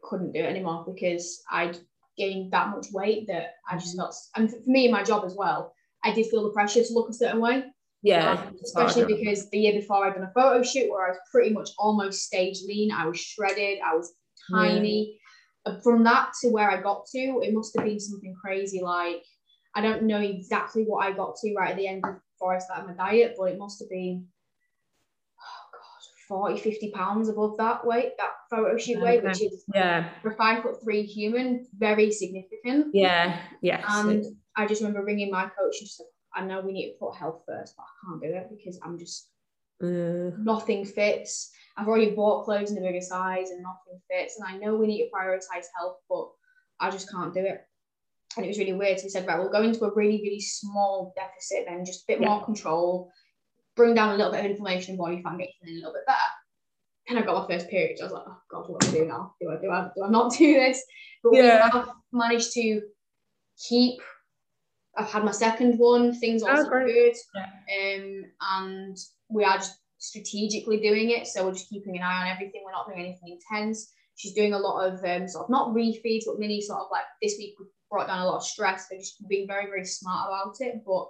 couldn't 0.04 0.34
do 0.34 0.39
it 0.39 0.45
anymore 0.45 0.84
because 0.88 1.43
I'd 1.52 1.78
gained 2.17 2.52
that 2.52 2.69
much 2.69 2.88
weight 2.91 3.28
that 3.28 3.54
I 3.69 3.78
just 3.78 3.95
not, 3.95 4.13
and 4.36 4.50
for 4.50 4.58
me, 4.65 4.91
my 4.91 5.04
job 5.04 5.23
as 5.26 5.36
well, 5.36 5.73
I 6.04 6.13
did 6.13 6.26
feel 6.28 6.43
the 6.43 6.50
pressure 6.50 6.84
to 6.84 6.93
look 6.93 7.10
a 7.10 7.13
certain 7.13 7.39
way. 7.39 7.65
Yeah. 8.03 8.33
Um, 8.33 8.55
especially 8.63 9.05
because 9.05 9.49
the 9.49 9.57
year 9.57 9.73
before 9.73 10.05
I'd 10.05 10.13
done 10.13 10.23
a 10.23 10.31
photo 10.33 10.63
shoot 10.63 10.89
where 10.89 11.07
I 11.07 11.10
was 11.10 11.19
pretty 11.31 11.53
much 11.53 11.69
almost 11.77 12.23
stage 12.23 12.60
lean. 12.67 12.91
I 12.91 13.05
was 13.07 13.19
shredded, 13.19 13.79
I 13.86 13.95
was 13.95 14.13
tiny. 14.51 15.19
Yeah. 15.65 15.79
From 15.83 16.03
that 16.05 16.31
to 16.41 16.49
where 16.49 16.69
I 16.69 16.81
got 16.81 17.05
to, 17.13 17.41
it 17.43 17.53
must 17.53 17.75
have 17.75 17.86
been 17.86 17.99
something 17.99 18.36
crazy 18.41 18.81
like 18.81 19.23
I 19.75 19.81
don't 19.81 20.03
know 20.03 20.19
exactly 20.19 20.83
what 20.86 21.05
I 21.05 21.12
got 21.12 21.36
to 21.38 21.53
right 21.53 21.71
at 21.71 21.77
the 21.77 21.88
end 21.88 22.01
before 22.01 22.55
I 22.55 22.60
started 22.60 22.88
my 22.88 22.93
diet, 22.93 23.36
but 23.38 23.51
it 23.51 23.60
must 23.60 23.79
have 23.79 23.89
been 23.89 24.25
oh 25.39 25.69
god, 25.71 26.51
40, 26.55 26.62
50 26.62 26.91
pounds 26.91 27.29
above 27.29 27.57
that 27.57 27.86
weight, 27.86 28.13
that 28.17 28.31
photo 28.49 28.77
shoot 28.77 29.01
weight, 29.01 29.23
which 29.23 29.41
is 29.41 29.65
yeah 29.75 30.10
for 30.21 30.31
five 30.31 30.63
foot 30.63 30.81
three 30.83 31.03
human, 31.03 31.67
very 31.77 32.12
significant. 32.12 32.88
Yeah, 32.93 33.39
yeah. 33.62 33.83
And 33.88 34.25
I 34.55 34.65
just 34.65 34.81
remember 34.81 35.03
ringing 35.03 35.29
my 35.29 35.43
coach 35.43 35.75
and 35.79 35.88
just 35.88 35.99
like, 35.99 36.07
I 36.38 36.45
know 36.45 36.62
we 36.62 36.71
need 36.71 36.91
to 36.91 36.97
put 37.00 37.15
health 37.15 37.41
first, 37.45 37.76
but 37.76 37.84
I 37.84 37.93
can't 38.06 38.21
do 38.21 38.38
it 38.38 38.47
because 38.50 38.80
I'm 38.84 38.97
just 38.97 39.30
uh, 39.84 40.32
nothing 40.38 40.86
fits. 40.86 41.52
I've 41.76 41.88
already 41.88 42.12
bought 42.12 42.45
clothes 42.45 42.71
in 42.71 42.78
a 42.78 42.82
bigger 42.82 43.02
size 43.02 43.50
and 43.50 43.62
nothing 43.62 44.00
fits. 44.10 44.39
And 44.39 44.47
I 44.47 44.58
know 44.58 44.76
we 44.76 44.88
need 44.88 45.04
to 45.04 45.12
prioritize 45.13 45.65
health, 45.78 45.97
but 46.10 46.30
I 46.80 46.89
just 46.89 47.12
can't 47.12 47.34
do 47.34 47.41
it 47.41 47.67
and 48.38 48.45
it 48.45 48.50
was 48.50 48.60
really 48.60 48.73
weird. 48.73 49.00
So 49.00 49.04
he 49.04 49.10
said, 49.10 49.28
right, 49.28 49.39
we'll 49.39 49.50
go 49.50 49.63
into 49.63 49.84
a 49.86 49.93
really, 49.93 50.21
really 50.21 50.39
small 50.39 51.13
deficit 51.15 51.65
then, 51.67 51.86
just 51.86 52.04
a 52.04 52.06
bit 52.08 52.21
yeah. 52.21 52.28
more 52.28 52.45
control, 52.45 53.12
bring 53.76 53.95
down 53.95 54.13
a 54.13 54.17
little 54.17 54.32
bit 54.32 54.45
of 54.45 54.52
inflammation 54.52 54.91
and 54.91 55.00
body 55.00 55.21
fat, 55.21 55.38
get 55.38 55.50
you 55.63 55.73
a 55.73 55.78
little 55.78 55.93
bit 55.93 56.06
better. 56.06 56.19
And 57.10 57.17
I 57.17 57.21
got 57.21 57.47
my 57.47 57.56
first 57.56 57.69
period. 57.69 57.97
So 57.97 58.04
I 58.04 58.08
was 58.08 58.13
like, 58.13 58.23
oh 58.28 58.38
God, 58.52 58.69
what 58.69 58.82
do 58.82 58.88
I 58.88 58.91
do 58.91 59.06
now? 59.06 59.34
Do 59.39 59.50
I 59.50 59.62
do 59.62 59.71
I 59.71 59.89
do 59.95 60.04
I 60.04 60.10
not 60.10 60.34
do 60.34 60.54
this? 60.54 60.84
But 61.23 61.34
yeah. 61.34 61.69
we 61.73 61.80
have 61.80 61.89
managed 62.12 62.54
to 62.54 62.82
keep. 63.67 64.00
I've 64.97 65.12
had 65.12 65.23
my 65.23 65.31
second 65.31 65.77
one. 65.77 66.13
Things 66.13 66.43
are 66.43 66.57
oh, 66.57 66.69
good. 66.69 67.15
Yeah. 67.36 67.95
Um, 67.95 68.23
and 68.41 68.97
we 69.29 69.43
are 69.43 69.57
just 69.57 69.79
strategically 69.99 70.77
doing 70.77 71.12
it. 71.12 71.27
So 71.27 71.45
we're 71.45 71.53
just 71.53 71.69
keeping 71.69 71.97
an 71.97 72.03
eye 72.03 72.21
on 72.21 72.27
everything. 72.27 72.63
We're 72.65 72.71
not 72.71 72.88
doing 72.88 72.99
anything 72.99 73.38
intense. 73.39 73.93
She's 74.15 74.33
doing 74.33 74.53
a 74.53 74.60
lot 74.60 74.88
of 74.88 75.03
um, 75.05 75.27
sort 75.27 75.45
of 75.45 75.49
not 75.49 75.75
refeeds, 75.75 76.23
but 76.25 76.39
mini 76.39 76.62
sort 76.62 76.79
of 76.81 76.88
like 76.91 77.03
this 77.21 77.36
week 77.38 77.55
we 77.60 77.67
brought 77.91 78.07
down 78.07 78.21
a 78.21 78.25
lot 78.25 78.38
of 78.38 78.43
stress. 78.43 78.88
They're 78.88 78.99
just 78.99 79.27
being 79.27 79.47
very, 79.47 79.65
very 79.65 79.86
smart 79.86 80.29
about 80.29 80.55
it. 80.60 80.81
But 80.86 81.07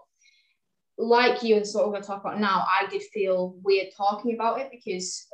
like 0.97 1.43
you 1.43 1.55
and 1.55 1.65
sort 1.67 1.85
of 1.85 1.91
going 1.91 2.01
to 2.01 2.07
talk 2.07 2.21
about 2.21 2.39
now, 2.39 2.65
I 2.67 2.87
did 2.89 3.03
feel 3.13 3.55
weird 3.63 3.87
talking 3.95 4.33
about 4.33 4.59
it 4.59 4.69
because 4.71 5.27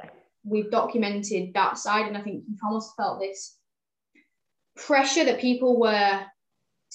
we've 0.43 0.69
documented 0.69 1.53
that 1.53 1.77
side, 1.77 2.05
and 2.07 2.17
I 2.17 2.21
think 2.21 2.43
you've 2.47 2.59
almost 2.63 2.95
felt 2.95 3.19
this 3.19 3.57
pressure 4.75 5.23
that 5.23 5.39
people 5.39 5.79
were 5.79 6.21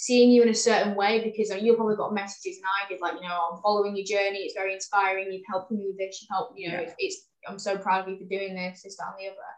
seeing 0.00 0.30
you 0.30 0.42
in 0.44 0.48
a 0.48 0.54
certain 0.54 0.94
way 0.94 1.24
because 1.24 1.50
you 1.60 1.74
probably 1.74 1.96
got 1.96 2.14
messages 2.14 2.56
and 2.56 2.64
I 2.66 2.88
did 2.88 3.00
like 3.00 3.14
you 3.14 3.28
know 3.28 3.50
I'm 3.50 3.60
following 3.60 3.96
your 3.96 4.06
journey. 4.06 4.38
It's 4.38 4.54
very 4.54 4.72
inspiring. 4.72 5.32
You've 5.32 5.42
helped 5.48 5.72
me 5.72 5.86
with 5.88 5.98
this. 5.98 6.22
You 6.22 6.28
helped 6.30 6.56
you 6.56 6.68
know 6.68 6.74
yeah. 6.74 6.82
it's, 6.82 6.94
it's 6.98 7.26
I'm 7.48 7.58
so 7.58 7.76
proud 7.76 8.02
of 8.02 8.08
you 8.08 8.16
for 8.16 8.28
doing 8.28 8.54
this 8.54 8.82
this 8.82 8.96
that 8.96 9.08
and 9.08 9.18
the 9.18 9.32
other. 9.32 9.50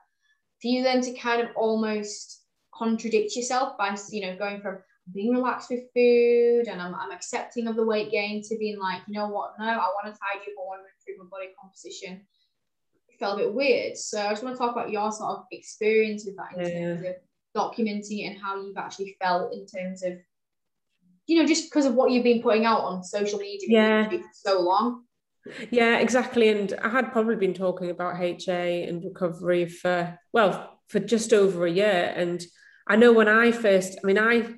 For 0.62 0.68
you 0.68 0.83
then 0.83 1.03
to 1.03 1.12
kind 1.12 1.42
of 1.42 1.48
almost 1.57 2.42
contradict 2.74 3.37
yourself 3.37 3.76
by 3.76 3.94
you 4.11 4.22
know 4.22 4.35
going 4.38 4.62
from 4.62 4.79
being 5.12 5.35
relaxed 5.35 5.68
with 5.68 5.92
food 5.94 6.68
and 6.68 6.81
I'm, 6.81 6.94
I'm 6.94 7.12
accepting 7.12 7.66
of 7.66 7.76
the 7.76 7.85
weight 7.85 8.11
gain 8.11 8.42
to 8.42 8.57
being 8.57 8.79
like 8.79 9.03
you 9.09 9.20
know 9.20 9.29
what? 9.29 9.53
No 9.59 9.66
I 9.66 9.76
want 9.76 10.07
to 10.07 10.18
tidy 10.18 10.53
up. 10.53 10.57
I 10.59 10.64
want 10.64 10.81
to 10.85 11.12
improve 11.12 11.31
my 11.31 11.37
body 11.37 11.50
composition. 11.61 12.22
It 13.11 13.18
felt 13.18 13.38
a 13.38 13.44
bit 13.44 13.55
weird. 13.55 13.94
So 13.98 14.22
I 14.22 14.31
just 14.31 14.42
want 14.42 14.57
to 14.57 14.59
talk 14.59 14.72
about 14.72 14.90
your 14.90 15.12
sort 15.12 15.37
of 15.37 15.44
experience 15.53 16.24
with 16.24 16.37
that 16.37 16.57
in 16.57 16.66
yeah. 16.66 16.81
terms 16.81 17.07
of 17.09 17.14
documenting 17.55 18.24
it 18.24 18.33
and 18.33 18.40
how 18.40 18.57
you've 18.57 18.79
actually 18.79 19.18
felt 19.20 19.53
in 19.53 19.66
terms 19.66 20.03
of 20.03 20.14
you 21.30 21.40
know 21.40 21.46
just 21.46 21.70
because 21.70 21.86
of 21.86 21.94
what 21.94 22.10
you've 22.10 22.24
been 22.24 22.42
putting 22.42 22.66
out 22.66 22.80
on 22.80 23.02
social 23.02 23.38
media 23.38 23.68
yeah. 23.68 24.08
for 24.08 24.20
so 24.32 24.60
long 24.60 25.04
yeah 25.70 25.98
exactly 25.98 26.48
and 26.48 26.74
I 26.82 26.88
had 26.88 27.12
probably 27.12 27.36
been 27.36 27.54
talking 27.54 27.90
about 27.90 28.20
HA 28.20 28.86
and 28.88 29.02
recovery 29.02 29.66
for 29.66 30.18
well 30.32 30.78
for 30.88 31.00
just 31.00 31.32
over 31.32 31.66
a 31.66 31.70
year 31.70 32.12
and 32.14 32.44
I 32.90 32.96
know 32.96 33.12
when 33.12 33.28
I 33.28 33.52
first, 33.52 33.98
I 34.02 34.06
mean, 34.06 34.18
I 34.18 34.52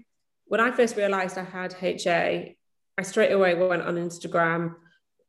when 0.47 0.59
I 0.59 0.71
first 0.71 0.97
realized 0.97 1.37
I 1.37 1.45
had 1.45 1.77
HA, 1.81 2.57
I 2.97 3.03
straight 3.03 3.31
away 3.31 3.55
went 3.55 3.83
on 3.83 3.97
Instagram 3.97 4.75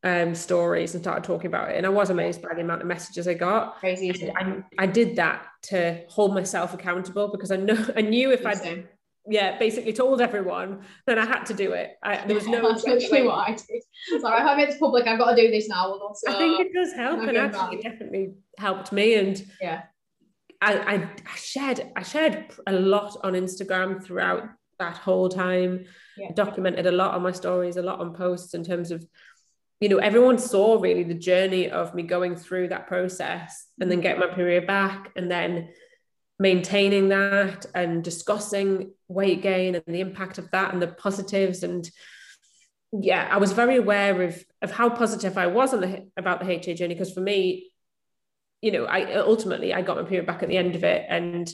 um, 0.06 0.34
stories 0.36 0.94
and 0.94 1.04
started 1.04 1.26
talking 1.26 1.48
about 1.48 1.72
it. 1.72 1.76
And 1.76 1.86
I 1.86 1.90
was 1.90 2.10
amazed 2.10 2.42
by 2.42 2.54
the 2.54 2.62
amount 2.62 2.82
of 2.82 2.88
messages 2.88 3.28
I 3.28 3.34
got. 3.34 3.78
Crazy. 3.80 4.32
I, 4.34 4.64
I 4.78 4.86
did 4.86 5.18
that 5.18 5.46
to 5.64 6.02
hold 6.08 6.34
myself 6.34 6.74
accountable 6.74 7.28
because 7.28 7.52
I 7.52 7.58
know 7.58 7.78
I 7.98 8.02
knew 8.02 8.32
if 8.32 8.46
I 8.46 8.86
yeah, 9.28 9.58
basically 9.58 9.94
told 9.94 10.22
everyone, 10.22 10.82
then 11.08 11.18
I 11.18 11.26
had 11.26 11.46
to 11.46 11.54
do 11.54 11.72
it. 11.74 11.98
I, 12.04 12.26
there 12.26 12.36
was 12.36 12.48
no. 12.48 12.70
That's 12.70 12.84
literally 12.84 13.24
what 13.28 13.48
I 13.48 13.52
did. 13.52 14.22
Sorry, 14.22 14.42
if 14.42 14.48
I 14.48 14.56
made 14.56 14.70
it 14.70 14.80
public, 14.80 15.08
I've 15.08 15.20
got 15.20 15.36
to 15.36 15.42
do 15.42 15.50
this 15.50 15.70
now. 15.70 15.98
I 16.28 16.34
think 16.34 16.60
it 16.60 16.74
does 16.74 16.94
help, 16.94 17.22
and 17.22 17.38
actually, 17.38 17.78
it 17.78 17.84
definitely 17.84 18.34
helped 18.58 18.92
me. 18.92 19.16
And 19.16 19.46
yeah, 19.62 19.84
I, 20.62 20.96
I 20.96 21.36
shared 21.36 21.92
I 21.96 22.04
shared 22.04 22.52
a 22.68 22.74
lot 22.74 23.18
on 23.24 23.34
Instagram 23.34 24.04
throughout 24.04 24.50
that 24.80 24.98
whole 24.98 25.30
time. 25.30 25.86
Yeah. 26.16 26.32
documented 26.36 26.86
a 26.86 26.92
lot 26.92 27.16
on 27.16 27.24
my 27.24 27.32
stories, 27.32 27.78
a 27.78 27.82
lot 27.82 28.00
on 28.00 28.14
posts 28.14 28.54
in 28.54 28.64
terms 28.64 28.92
of, 28.92 29.04
you 29.80 29.90
know, 29.90 29.98
everyone 29.98 30.38
saw 30.38 30.80
really 30.80 31.02
the 31.02 31.16
journey 31.16 31.72
of 31.72 31.96
me 31.96 32.04
going 32.04 32.36
through 32.36 32.68
that 32.68 32.86
process 32.86 33.66
and 33.80 33.90
then 33.90 33.98
mm-hmm. 33.98 34.04
get 34.04 34.20
my 34.20 34.28
period 34.28 34.68
back 34.68 35.10
and 35.16 35.32
then 35.32 35.70
maintaining 36.40 37.10
that 37.10 37.66
and 37.76 38.04
discussing 38.04 38.92
weight 39.08 39.42
gain 39.42 39.76
and 39.76 39.84
the 39.88 40.02
impact 40.02 40.38
of 40.38 40.50
that 40.52 40.74
and 40.74 40.82
the 40.82 40.88
positives 40.88 41.64
and 41.64 41.90
yeah 42.92 43.28
i 43.32 43.38
was 43.38 43.52
very 43.52 43.78
aware 43.78 44.24
of 44.24 44.44
of 44.62 44.72
how 44.72 44.90
positive 44.90 45.38
i 45.38 45.48
was 45.48 45.74
on 45.74 45.82
the 45.82 46.08
about 46.18 46.40
the 46.40 46.46
ha 46.46 46.74
journey 46.74 46.96
because 46.96 47.14
for 47.14 47.22
me 47.22 47.72
you 48.64 48.72
know, 48.72 48.86
I 48.86 49.16
ultimately 49.16 49.74
I 49.74 49.82
got 49.82 49.98
my 49.98 50.04
period 50.04 50.26
back 50.26 50.42
at 50.42 50.48
the 50.48 50.58
end 50.58 50.76
of 50.76 50.86
it, 50.86 51.06
and 51.10 51.54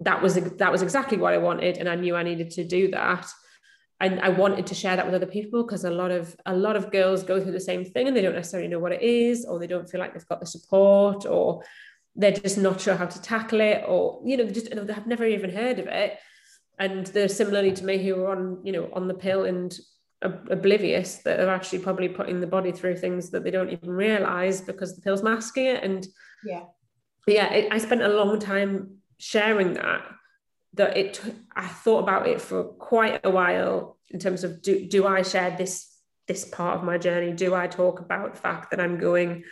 that 0.00 0.20
was 0.20 0.34
that 0.34 0.70
was 0.70 0.82
exactly 0.82 1.16
what 1.16 1.32
I 1.32 1.38
wanted, 1.38 1.78
and 1.78 1.88
I 1.88 1.94
knew 1.94 2.14
I 2.14 2.22
needed 2.22 2.50
to 2.52 2.64
do 2.64 2.90
that. 2.90 3.26
And 4.00 4.20
I 4.20 4.28
wanted 4.28 4.66
to 4.66 4.74
share 4.74 4.96
that 4.96 5.06
with 5.06 5.14
other 5.14 5.26
people 5.26 5.62
because 5.62 5.84
a 5.84 5.90
lot 5.90 6.10
of 6.10 6.36
a 6.44 6.54
lot 6.54 6.76
of 6.76 6.92
girls 6.92 7.22
go 7.22 7.40
through 7.40 7.52
the 7.52 7.60
same 7.60 7.86
thing 7.86 8.06
and 8.06 8.14
they 8.14 8.20
don't 8.20 8.34
necessarily 8.34 8.68
know 8.68 8.80
what 8.80 8.92
it 8.92 9.00
is, 9.00 9.46
or 9.46 9.58
they 9.58 9.66
don't 9.66 9.88
feel 9.88 9.98
like 9.98 10.12
they've 10.12 10.28
got 10.28 10.40
the 10.40 10.46
support, 10.46 11.24
or 11.24 11.62
they're 12.14 12.32
just 12.32 12.58
not 12.58 12.80
sure 12.80 12.96
how 12.96 13.06
to 13.06 13.22
tackle 13.22 13.60
it, 13.60 13.84
or 13.86 14.20
you 14.24 14.36
know, 14.36 14.46
just 14.46 14.70
they 14.70 14.92
have 14.92 15.06
never 15.06 15.24
even 15.24 15.50
heard 15.50 15.78
of 15.78 15.86
it. 15.86 16.18
And 16.78 17.06
they're 17.08 17.28
similarly 17.28 17.72
to 17.72 17.84
me 17.84 17.98
who 17.98 18.22
are 18.22 18.36
on, 18.36 18.60
you 18.64 18.72
know, 18.72 18.90
on 18.92 19.08
the 19.08 19.14
pill 19.14 19.44
and 19.44 19.76
oblivious 20.22 21.16
that 21.16 21.36
they're 21.38 21.50
actually 21.50 21.80
probably 21.80 22.08
putting 22.08 22.40
the 22.40 22.46
body 22.46 22.70
through 22.70 22.96
things 22.96 23.30
that 23.30 23.42
they 23.42 23.50
don't 23.50 23.70
even 23.70 23.90
realize 23.90 24.60
because 24.60 24.94
the 24.94 25.02
pill's 25.02 25.20
masking 25.20 25.64
it 25.64 25.82
and 25.82 26.06
yeah 26.44 26.62
yeah 27.26 27.52
it, 27.52 27.72
i 27.72 27.78
spent 27.78 28.00
a 28.00 28.08
long 28.08 28.38
time 28.38 28.98
sharing 29.18 29.72
that 29.72 30.00
that 30.74 30.96
it 30.96 31.20
i 31.56 31.66
thought 31.66 32.04
about 32.04 32.28
it 32.28 32.40
for 32.40 32.62
quite 32.62 33.20
a 33.24 33.30
while 33.30 33.98
in 34.10 34.20
terms 34.20 34.44
of 34.44 34.62
do, 34.62 34.86
do 34.86 35.08
i 35.08 35.22
share 35.22 35.56
this 35.58 35.92
this 36.28 36.44
part 36.44 36.78
of 36.78 36.84
my 36.84 36.98
journey? 36.98 37.32
Do 37.32 37.54
I 37.54 37.66
talk 37.66 38.00
about 38.00 38.34
the 38.34 38.40
fact 38.40 38.70
that 38.70 38.80
I'm 38.80 38.98
going 38.98 39.44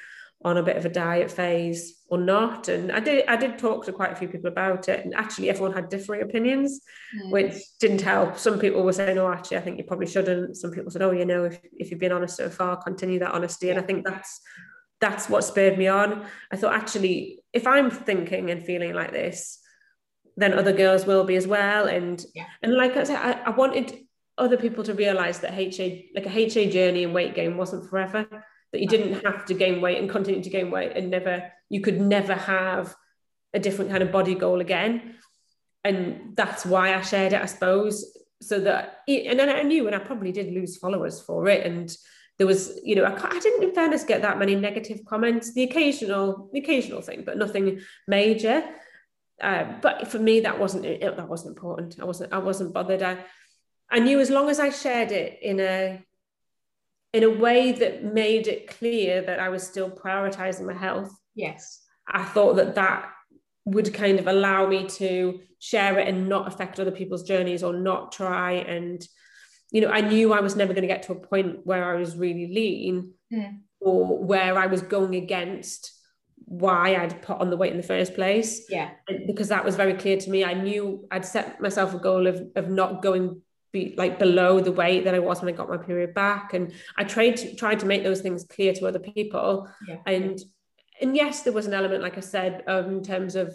on 0.43 0.57
a 0.57 0.63
bit 0.63 0.77
of 0.77 0.87
a 0.87 0.89
diet 0.89 1.31
phase 1.31 2.01
or 2.09 2.19
not? 2.19 2.69
And 2.69 2.91
I 2.93 3.01
did 3.01 3.27
I 3.27 3.37
did 3.37 3.59
talk 3.59 3.85
to 3.87 3.93
quite 3.93 4.13
a 4.13 4.17
few 4.17 4.29
people 4.29 4.49
about 4.49 4.89
it, 4.89 5.05
and 5.05 5.15
actually 5.15 5.51
everyone 5.51 5.73
had 5.73 5.89
differing 5.89 6.23
opinions, 6.23 6.81
mm. 7.17 7.31
which 7.31 7.55
didn't 7.79 8.03
help. 8.03 8.39
Some 8.39 8.59
people 8.59 8.83
were 8.83 8.93
saying, 8.93 9.19
"Oh, 9.19 9.31
actually, 9.31 9.59
I 9.59 9.61
think 9.61 9.79
you 9.79 9.85
probably 9.85 10.07
shouldn't." 10.07 10.57
Some 10.57 10.71
people 10.71 10.91
said, 10.91 11.03
"Oh, 11.03 11.13
you 11.13 11.25
know, 11.25 11.45
if, 11.45 11.61
if 11.73 11.91
you've 11.91 12.01
been 12.01 12.13
honest 12.13 12.37
so 12.37 12.49
far, 12.49 12.77
continue 12.77 13.19
that 13.21 13.33
honesty." 13.33 13.71
And 13.71 13.79
I 13.79 13.83
think 13.83 14.05
that's 14.05 14.41
that's 15.01 15.29
what 15.29 15.45
spurred 15.45 15.79
me 15.79 15.89
on. 15.89 16.27
I 16.53 16.57
thought 16.57 16.75
actually, 16.75 17.41
if 17.53 17.67
I'm 17.67 17.91
thinking 17.91 18.51
and 18.51 18.65
feeling 18.65 18.95
like 18.95 19.13
this, 19.13 19.59
then 20.37 20.55
other 20.55 20.73
girls 20.73 21.07
will 21.07 21.25
be 21.25 21.37
as 21.37 21.47
well. 21.47 21.87
And 21.87 22.23
yeah. 22.35 22.47
and 22.63 22.75
like 22.75 22.97
I 22.97 23.05
said, 23.05 23.17
I, 23.17 23.33
I 23.47 23.51
wanted 23.51 23.99
other 24.39 24.57
people 24.57 24.85
to 24.85 24.95
realize 24.95 25.41
that 25.41 25.55
HA 25.55 26.11
like 26.15 26.27
a 26.27 26.31
HA 26.31 26.71
journey 26.71 27.05
and 27.05 27.15
weight 27.15 27.35
gain 27.35 27.57
wasn't 27.57 27.89
forever. 27.89 28.27
That 28.73 28.81
you 28.81 28.87
didn't 28.87 29.25
have 29.25 29.45
to 29.47 29.55
gain 29.55 29.81
weight 29.81 29.99
and 29.99 30.09
continue 30.09 30.43
to 30.43 30.51
gain 30.51 30.71
weight 30.71 30.93
and 30.95 31.11
never 31.11 31.51
you 31.69 31.81
could 31.81 32.01
never 32.01 32.35
have 32.35 32.95
a 33.53 33.59
different 33.59 33.91
kind 33.91 34.03
of 34.03 34.13
body 34.13 34.35
goal 34.35 34.61
again. 34.61 35.17
And 35.83 36.37
that's 36.37 36.65
why 36.65 36.95
I 36.95 37.01
shared 37.01 37.33
it, 37.33 37.43
I 37.43 37.47
suppose. 37.47 38.17
So 38.43 38.61
that 38.61 39.01
and 39.09 39.39
then 39.39 39.49
I 39.49 39.63
knew 39.63 39.87
and 39.87 39.95
I 39.95 39.99
probably 39.99 40.33
did 40.33 40.53
lose 40.53 40.77
followers 40.77 41.21
for 41.21 41.49
it. 41.49 41.67
And 41.67 41.95
there 42.39 42.47
was, 42.47 42.79
you 42.83 42.97
know, 42.97 43.05
I, 43.05 43.13
I, 43.13 43.39
didn't 43.39 43.65
in 43.65 43.75
fairness 43.75 44.05
get 44.05 44.23
that 44.23 44.39
many 44.39 44.55
negative 44.55 45.05
comments, 45.05 45.53
the 45.53 45.65
occasional, 45.65 46.49
the 46.55 46.61
occasional 46.61 47.03
thing, 47.03 47.23
but 47.27 47.37
nothing 47.37 47.81
major. 48.09 48.65
Uh, 49.43 49.75
but 49.83 50.09
for 50.09 50.19
me, 50.19 50.41
that 50.41 50.59
wasn't 50.59 50.87
it, 50.87 51.01
that 51.01 51.29
wasn't 51.29 51.57
important. 51.57 52.01
I 52.01 52.05
wasn't 52.05 52.33
I 52.33 52.39
wasn't 52.39 52.73
bothered. 52.73 53.03
I 53.03 53.19
I 53.91 53.99
knew 53.99 54.21
as 54.21 54.31
long 54.31 54.49
as 54.49 54.61
I 54.61 54.71
shared 54.71 55.13
it 55.13 55.39
in 55.43 55.61
a 55.61 56.03
in 57.13 57.25
a 57.25 57.31
way 57.31 57.73
that 57.73 58.05
made 58.05 58.47
it 58.47 58.69
clear 58.79 59.23
that 59.23 59.41
I 59.41 59.49
was 59.49 59.63
still 59.63 59.91
prioritizing 59.91 60.67
my 60.67 60.75
health. 60.75 61.13
Yes, 61.35 61.83
I 62.09 62.25
thought 62.25 62.57
that 62.57 62.75
that 62.77 63.11
would 63.65 63.93
kind 63.95 64.19
of 64.19 64.27
allow 64.27 64.67
me 64.67 64.87
to 64.89 65.41
share 65.59 65.99
it 65.99 66.09
and 66.09 66.29
not 66.29 66.49
affect 66.49 66.81
other 66.81 66.91
people's 66.91 67.23
journeys 67.23 67.63
or 67.63 67.75
not 67.75 68.13
try 68.13 68.53
and 68.53 69.07
you 69.71 69.81
know, 69.81 69.89
I 69.89 70.01
knew 70.01 70.33
I 70.33 70.41
was 70.41 70.57
never 70.57 70.73
going 70.73 70.83
to 70.83 70.89
get 70.89 71.05
to 71.05 71.13
a 71.13 71.17
point 71.17 71.61
where 71.65 71.95
I 71.95 71.99
was 71.99 72.17
really 72.17 72.53
lean 72.53 73.13
mm. 73.33 73.59
or 73.81 74.19
where 74.19 74.59
I 74.59 74.67
was 74.67 74.83
going 74.83 75.15
against 75.15 75.93
why 76.45 76.97
I'd 76.97 77.23
put 77.23 77.39
on 77.39 77.51
the 77.51 77.57
weight 77.57 77.71
in 77.71 77.77
the 77.77 77.87
first 77.87 78.15
place. 78.15 78.67
Yeah. 78.69 78.91
because 79.27 79.49
that 79.49 79.65
was 79.65 79.77
very 79.77 79.95
clear 79.95 80.17
to 80.17 80.31
me. 80.31 80.45
I 80.45 80.55
knew 80.55 81.07
I'd 81.11 81.25
set 81.25 81.61
myself 81.61 81.95
a 81.95 81.99
goal 81.99 82.27
of, 82.27 82.43
of 82.57 82.69
not 82.69 83.03
going 83.03 83.43
be 83.73 83.95
like 83.97 84.19
below 84.19 84.61
the 84.61 84.73
weight 84.73 85.05
that 85.05 85.15
I 85.15 85.19
was 85.19 85.41
when 85.41 85.53
I 85.53 85.57
got 85.57 85.69
my 85.69 85.77
period 85.77 86.15
back. 86.15 86.55
And 86.55 86.73
I 86.97 87.05
tried 87.05 87.37
to 87.39 87.55
tried 87.55 87.81
to 87.81 87.87
make 87.87 88.03
those 88.03 88.21
things 88.21 88.45
clear 88.45 88.73
to 88.75 88.87
other 88.87 88.99
people. 88.99 89.69
Yeah. 89.87 89.99
And 90.07 90.41
and 91.01 91.17
yes, 91.17 91.43
there 91.43 91.53
was 91.53 91.67
an 91.67 91.75
element, 91.75 92.03
like 92.03 92.19
I 92.19 92.21
said, 92.21 92.63
um, 92.67 92.99
in 92.99 93.03
terms 93.03 93.35
of 93.35 93.55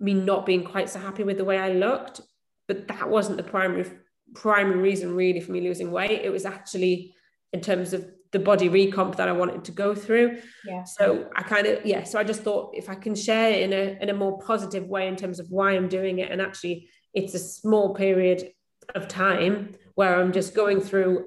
me 0.00 0.14
not 0.14 0.44
being 0.44 0.64
quite 0.64 0.90
so 0.90 0.98
happy 0.98 1.24
with 1.24 1.38
the 1.38 1.44
way 1.44 1.58
I 1.58 1.70
looked, 1.70 2.20
but 2.68 2.88
that 2.88 3.08
wasn't 3.08 3.36
the 3.36 3.42
primary 3.42 3.90
primary 4.34 4.80
reason 4.80 5.14
really 5.14 5.40
for 5.40 5.52
me 5.52 5.60
losing 5.60 5.90
weight. 5.90 6.22
It 6.22 6.30
was 6.30 6.44
actually 6.44 7.14
in 7.52 7.60
terms 7.60 7.92
of 7.92 8.10
the 8.32 8.38
body 8.40 8.68
recomp 8.68 9.16
that 9.16 9.28
I 9.28 9.32
wanted 9.32 9.64
to 9.64 9.72
go 9.72 9.94
through. 9.94 10.40
Yeah. 10.66 10.82
So 10.82 11.30
I 11.36 11.42
kind 11.42 11.66
of 11.66 11.86
yeah. 11.86 12.02
So 12.02 12.18
I 12.18 12.24
just 12.24 12.42
thought 12.42 12.74
if 12.74 12.88
I 12.88 12.96
can 12.96 13.14
share 13.14 13.50
it 13.50 13.62
in 13.62 13.72
a 13.72 14.02
in 14.02 14.10
a 14.10 14.14
more 14.14 14.38
positive 14.40 14.86
way 14.88 15.06
in 15.06 15.16
terms 15.16 15.38
of 15.38 15.50
why 15.50 15.72
I'm 15.72 15.88
doing 15.88 16.18
it, 16.18 16.30
and 16.30 16.42
actually 16.42 16.88
it's 17.14 17.34
a 17.34 17.38
small 17.38 17.94
period 17.94 18.50
of 18.94 19.08
time 19.08 19.74
where 19.94 20.20
I'm 20.20 20.32
just 20.32 20.54
going 20.54 20.80
through 20.80 21.26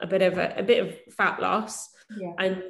a 0.00 0.06
bit 0.06 0.22
of 0.22 0.38
a, 0.38 0.54
a 0.56 0.62
bit 0.62 0.84
of 0.84 1.14
fat 1.14 1.40
loss, 1.40 1.88
yeah. 2.18 2.32
and 2.38 2.62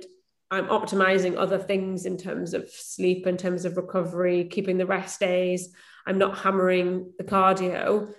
I'm 0.51 0.66
optimizing 0.66 1.37
other 1.37 1.59
things 1.59 2.07
in 2.07 2.16
terms 2.16 2.55
of 2.55 2.70
sleep, 2.70 3.27
in 3.27 3.37
terms 3.37 3.64
of 3.64 3.77
recovery, 3.77 4.44
keeping 4.44 4.79
the 4.79 4.87
rest 4.87 5.20
days. 5.20 5.75
I'm 6.07 6.18
not 6.18 6.38
hammering 6.38 7.12
the 7.18 7.25
cardio 7.25 8.12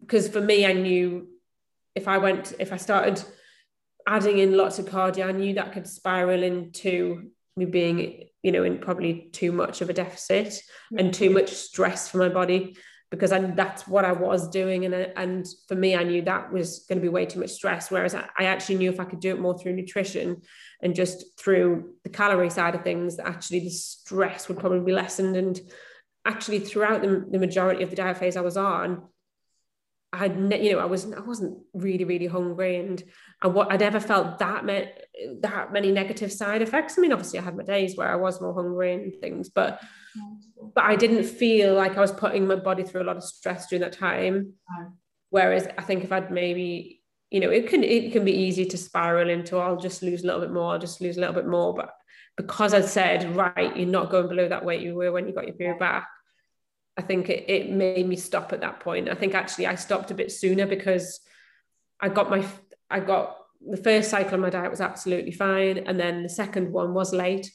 because 0.00 0.28
for 0.28 0.40
me, 0.40 0.66
I 0.66 0.72
knew 0.72 1.28
if 1.94 2.08
I 2.08 2.18
went, 2.18 2.54
if 2.58 2.72
I 2.72 2.76
started 2.76 3.22
adding 4.06 4.38
in 4.38 4.56
lots 4.56 4.78
of 4.78 4.86
cardio, 4.86 5.26
I 5.26 5.32
knew 5.32 5.54
that 5.54 5.72
could 5.72 5.86
spiral 5.86 6.42
into 6.42 7.30
me 7.56 7.64
being, 7.64 8.24
you 8.42 8.52
know, 8.52 8.64
in 8.64 8.78
probably 8.78 9.28
too 9.32 9.52
much 9.52 9.80
of 9.80 9.90
a 9.90 9.92
deficit 9.92 10.60
and 10.96 11.12
too 11.12 11.30
much 11.30 11.50
stress 11.50 12.08
for 12.08 12.18
my 12.18 12.28
body 12.28 12.76
because 13.14 13.30
I, 13.30 13.38
that's 13.38 13.86
what 13.86 14.04
I 14.04 14.10
was 14.10 14.48
doing. 14.48 14.84
And, 14.84 14.94
and 14.94 15.46
for 15.68 15.76
me, 15.76 15.94
I 15.94 16.02
knew 16.02 16.22
that 16.22 16.52
was 16.52 16.80
going 16.88 16.98
to 16.98 17.02
be 17.02 17.08
way 17.08 17.26
too 17.26 17.38
much 17.38 17.50
stress. 17.50 17.88
Whereas 17.88 18.12
I, 18.12 18.28
I 18.36 18.44
actually 18.46 18.76
knew 18.76 18.90
if 18.90 18.98
I 18.98 19.04
could 19.04 19.20
do 19.20 19.30
it 19.30 19.40
more 19.40 19.56
through 19.56 19.74
nutrition 19.74 20.42
and 20.82 20.96
just 20.96 21.38
through 21.38 21.94
the 22.02 22.10
calorie 22.10 22.50
side 22.50 22.74
of 22.74 22.82
things, 22.82 23.16
that 23.16 23.28
actually 23.28 23.60
the 23.60 23.70
stress 23.70 24.48
would 24.48 24.58
probably 24.58 24.80
be 24.80 24.92
lessened. 24.92 25.36
And 25.36 25.60
actually, 26.24 26.58
throughout 26.58 27.02
the, 27.02 27.24
the 27.30 27.38
majority 27.38 27.84
of 27.84 27.90
the 27.90 27.96
diet 27.96 28.18
phase 28.18 28.36
I 28.36 28.40
was 28.40 28.56
on, 28.56 29.02
I 30.12 30.26
you 30.26 30.72
know 30.72 30.78
I 30.78 30.84
wasn't 30.84 31.16
I 31.16 31.20
wasn't 31.20 31.58
really 31.72 32.04
really 32.04 32.26
hungry 32.26 32.76
and 32.76 33.02
I 33.42 33.48
I 33.48 33.76
never 33.76 33.98
felt 33.98 34.38
that 34.38 34.64
many 34.64 34.88
that 35.40 35.72
many 35.72 35.90
negative 35.90 36.32
side 36.32 36.62
effects. 36.62 36.96
I 36.96 37.00
mean, 37.00 37.12
obviously 37.12 37.40
I 37.40 37.42
had 37.42 37.56
my 37.56 37.64
days 37.64 37.96
where 37.96 38.08
I 38.08 38.14
was 38.14 38.40
more 38.40 38.54
hungry 38.54 38.94
and 38.94 39.20
things, 39.20 39.48
but 39.48 39.80
but 40.74 40.84
I 40.84 40.96
didn't 40.96 41.24
feel 41.24 41.74
like 41.74 41.96
I 41.96 42.00
was 42.00 42.12
putting 42.12 42.46
my 42.46 42.56
body 42.56 42.82
through 42.82 43.02
a 43.02 43.04
lot 43.04 43.16
of 43.16 43.24
stress 43.24 43.68
during 43.68 43.82
that 43.82 43.92
time. 43.92 44.54
Whereas 45.30 45.68
I 45.78 45.82
think 45.82 46.04
if 46.04 46.12
I'd 46.12 46.30
maybe 46.30 47.02
you 47.30 47.40
know 47.40 47.50
it 47.50 47.68
can 47.68 47.82
it 47.82 48.12
can 48.12 48.24
be 48.24 48.32
easy 48.32 48.64
to 48.66 48.78
spiral 48.78 49.30
into 49.30 49.58
I'll 49.58 49.76
just 49.76 50.02
lose 50.02 50.22
a 50.22 50.26
little 50.26 50.40
bit 50.40 50.52
more, 50.52 50.72
I'll 50.72 50.78
just 50.78 51.00
lose 51.00 51.16
a 51.16 51.20
little 51.20 51.34
bit 51.34 51.46
more, 51.46 51.74
but 51.74 51.90
because 52.36 52.74
I 52.74 52.80
said 52.80 53.36
right, 53.36 53.76
you're 53.76 53.86
not 53.86 54.10
going 54.10 54.28
below 54.28 54.48
that 54.48 54.64
weight 54.64 54.82
you 54.82 54.94
were 54.94 55.12
when 55.12 55.26
you 55.26 55.34
got 55.34 55.46
your 55.46 55.56
period 55.56 55.78
back 55.78 56.08
I 56.96 57.02
think 57.02 57.28
it, 57.28 57.44
it 57.48 57.70
made 57.70 58.06
me 58.06 58.16
stop 58.16 58.52
at 58.52 58.60
that 58.60 58.80
point. 58.80 59.08
I 59.08 59.14
think 59.14 59.34
actually 59.34 59.66
I 59.66 59.74
stopped 59.74 60.10
a 60.10 60.14
bit 60.14 60.30
sooner 60.30 60.66
because 60.66 61.20
I 62.00 62.08
got 62.08 62.30
my 62.30 62.46
I 62.90 63.00
got 63.00 63.38
the 63.66 63.76
first 63.76 64.10
cycle 64.10 64.34
of 64.34 64.40
my 64.40 64.50
diet 64.50 64.70
was 64.70 64.80
absolutely 64.80 65.32
fine, 65.32 65.78
and 65.78 65.98
then 65.98 66.22
the 66.22 66.28
second 66.28 66.72
one 66.72 66.94
was 66.94 67.12
late. 67.12 67.50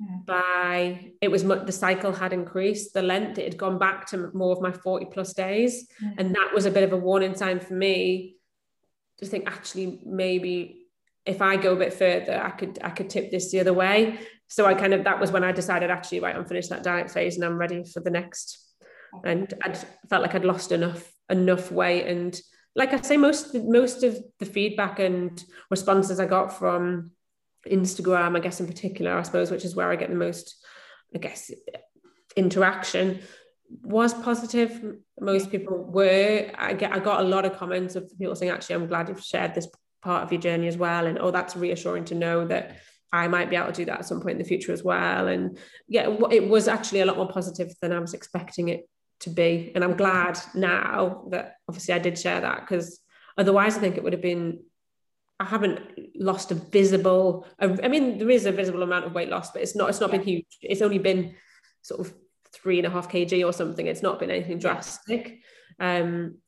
Yeah. 0.00 0.16
By 0.26 1.12
it 1.20 1.30
was 1.30 1.44
the 1.44 1.72
cycle 1.72 2.12
had 2.12 2.32
increased 2.32 2.94
the 2.94 3.02
length; 3.02 3.38
it 3.38 3.44
had 3.44 3.56
gone 3.56 3.78
back 3.78 4.06
to 4.08 4.30
more 4.34 4.52
of 4.52 4.60
my 4.60 4.72
forty 4.72 5.06
plus 5.06 5.32
days, 5.34 5.86
yeah. 6.02 6.10
and 6.18 6.34
that 6.34 6.52
was 6.52 6.66
a 6.66 6.70
bit 6.70 6.82
of 6.82 6.92
a 6.92 6.96
warning 6.96 7.36
sign 7.36 7.60
for 7.60 7.74
me 7.74 8.36
to 9.18 9.26
think 9.26 9.46
actually 9.46 10.00
maybe 10.04 10.86
if 11.24 11.40
I 11.40 11.56
go 11.56 11.72
a 11.72 11.76
bit 11.76 11.94
further, 11.94 12.40
I 12.42 12.50
could 12.50 12.78
I 12.82 12.90
could 12.90 13.08
tip 13.08 13.30
this 13.30 13.52
the 13.52 13.60
other 13.60 13.72
way. 13.72 14.18
So 14.48 14.66
I 14.66 14.74
kind 14.74 14.94
of 14.94 15.04
that 15.04 15.20
was 15.20 15.30
when 15.30 15.44
I 15.44 15.52
decided 15.52 15.90
actually 15.90 16.20
right, 16.20 16.34
I'm 16.34 16.44
finished 16.44 16.70
that 16.70 16.82
diet 16.82 17.10
phase 17.10 17.36
and 17.36 17.44
I'm 17.44 17.56
ready 17.56 17.84
for 17.84 18.00
the 18.00 18.10
next 18.10 18.58
and 19.24 19.52
I'd 19.62 19.78
felt 20.08 20.22
like 20.22 20.34
I'd 20.34 20.44
lost 20.44 20.72
enough 20.72 21.10
enough 21.30 21.70
weight 21.70 22.06
and 22.06 22.38
like 22.74 22.92
I 22.92 23.00
say 23.00 23.16
most 23.16 23.54
most 23.54 24.02
of 24.02 24.18
the 24.40 24.46
feedback 24.46 24.98
and 24.98 25.42
responses 25.70 26.18
I 26.18 26.26
got 26.26 26.58
from 26.58 27.12
Instagram 27.70 28.36
I 28.36 28.40
guess 28.40 28.60
in 28.60 28.66
particular 28.66 29.16
I 29.16 29.22
suppose 29.22 29.50
which 29.50 29.64
is 29.64 29.74
where 29.74 29.90
I 29.90 29.96
get 29.96 30.10
the 30.10 30.16
most 30.16 30.64
I 31.14 31.18
guess 31.18 31.50
interaction 32.36 33.20
was 33.82 34.12
positive 34.14 34.96
most 35.20 35.50
people 35.50 35.84
were 35.84 36.50
I 36.54 36.74
get 36.74 36.92
I 36.92 36.98
got 36.98 37.20
a 37.20 37.28
lot 37.28 37.44
of 37.44 37.56
comments 37.56 37.96
of 37.96 38.10
people 38.18 38.36
saying 38.36 38.52
actually 38.52 38.76
I'm 38.76 38.86
glad 38.86 39.08
you've 39.08 39.22
shared 39.22 39.54
this 39.54 39.68
part 40.02 40.24
of 40.24 40.32
your 40.32 40.40
journey 40.40 40.68
as 40.68 40.76
well 40.76 41.06
and 41.06 41.18
oh 41.18 41.30
that's 41.30 41.56
reassuring 41.56 42.04
to 42.06 42.14
know 42.14 42.46
that 42.46 42.76
I 43.12 43.28
might 43.28 43.48
be 43.48 43.56
able 43.56 43.68
to 43.68 43.72
do 43.72 43.84
that 43.86 44.00
at 44.00 44.06
some 44.06 44.20
point 44.20 44.32
in 44.32 44.38
the 44.38 44.44
future 44.44 44.72
as 44.72 44.82
well 44.82 45.28
and 45.28 45.58
yeah 45.88 46.08
it 46.30 46.48
was 46.48 46.68
actually 46.68 47.00
a 47.00 47.06
lot 47.06 47.16
more 47.16 47.28
positive 47.28 47.72
than 47.80 47.92
I 47.92 47.98
was 47.98 48.14
expecting 48.14 48.68
it 48.68 48.88
to 49.20 49.30
be. 49.30 49.72
And 49.74 49.82
I'm 49.82 49.96
glad 49.96 50.38
now 50.54 51.24
that 51.30 51.56
obviously 51.68 51.94
I 51.94 51.98
did 51.98 52.18
share 52.18 52.40
that 52.40 52.60
because 52.60 53.00
otherwise 53.36 53.76
I 53.76 53.80
think 53.80 53.96
it 53.96 54.04
would 54.04 54.12
have 54.12 54.22
been 54.22 54.60
I 55.40 55.44
haven't 55.44 55.80
lost 56.14 56.52
a 56.52 56.54
visible 56.54 57.46
I 57.58 57.88
mean 57.88 58.18
there 58.18 58.30
is 58.30 58.46
a 58.46 58.52
visible 58.52 58.82
amount 58.82 59.04
of 59.04 59.14
weight 59.14 59.28
loss 59.28 59.50
but 59.50 59.62
it's 59.62 59.74
not 59.74 59.90
it's 59.90 60.00
not 60.00 60.10
yeah. 60.10 60.18
been 60.18 60.26
huge. 60.26 60.58
It's 60.62 60.82
only 60.82 60.98
been 60.98 61.34
sort 61.82 62.00
of 62.00 62.14
three 62.52 62.78
and 62.78 62.86
a 62.86 62.90
half 62.90 63.10
kg 63.10 63.44
or 63.44 63.52
something. 63.52 63.86
It's 63.86 64.02
not 64.02 64.20
been 64.20 64.30
anything 64.30 64.58
drastic. 64.58 65.40
Um 65.80 66.38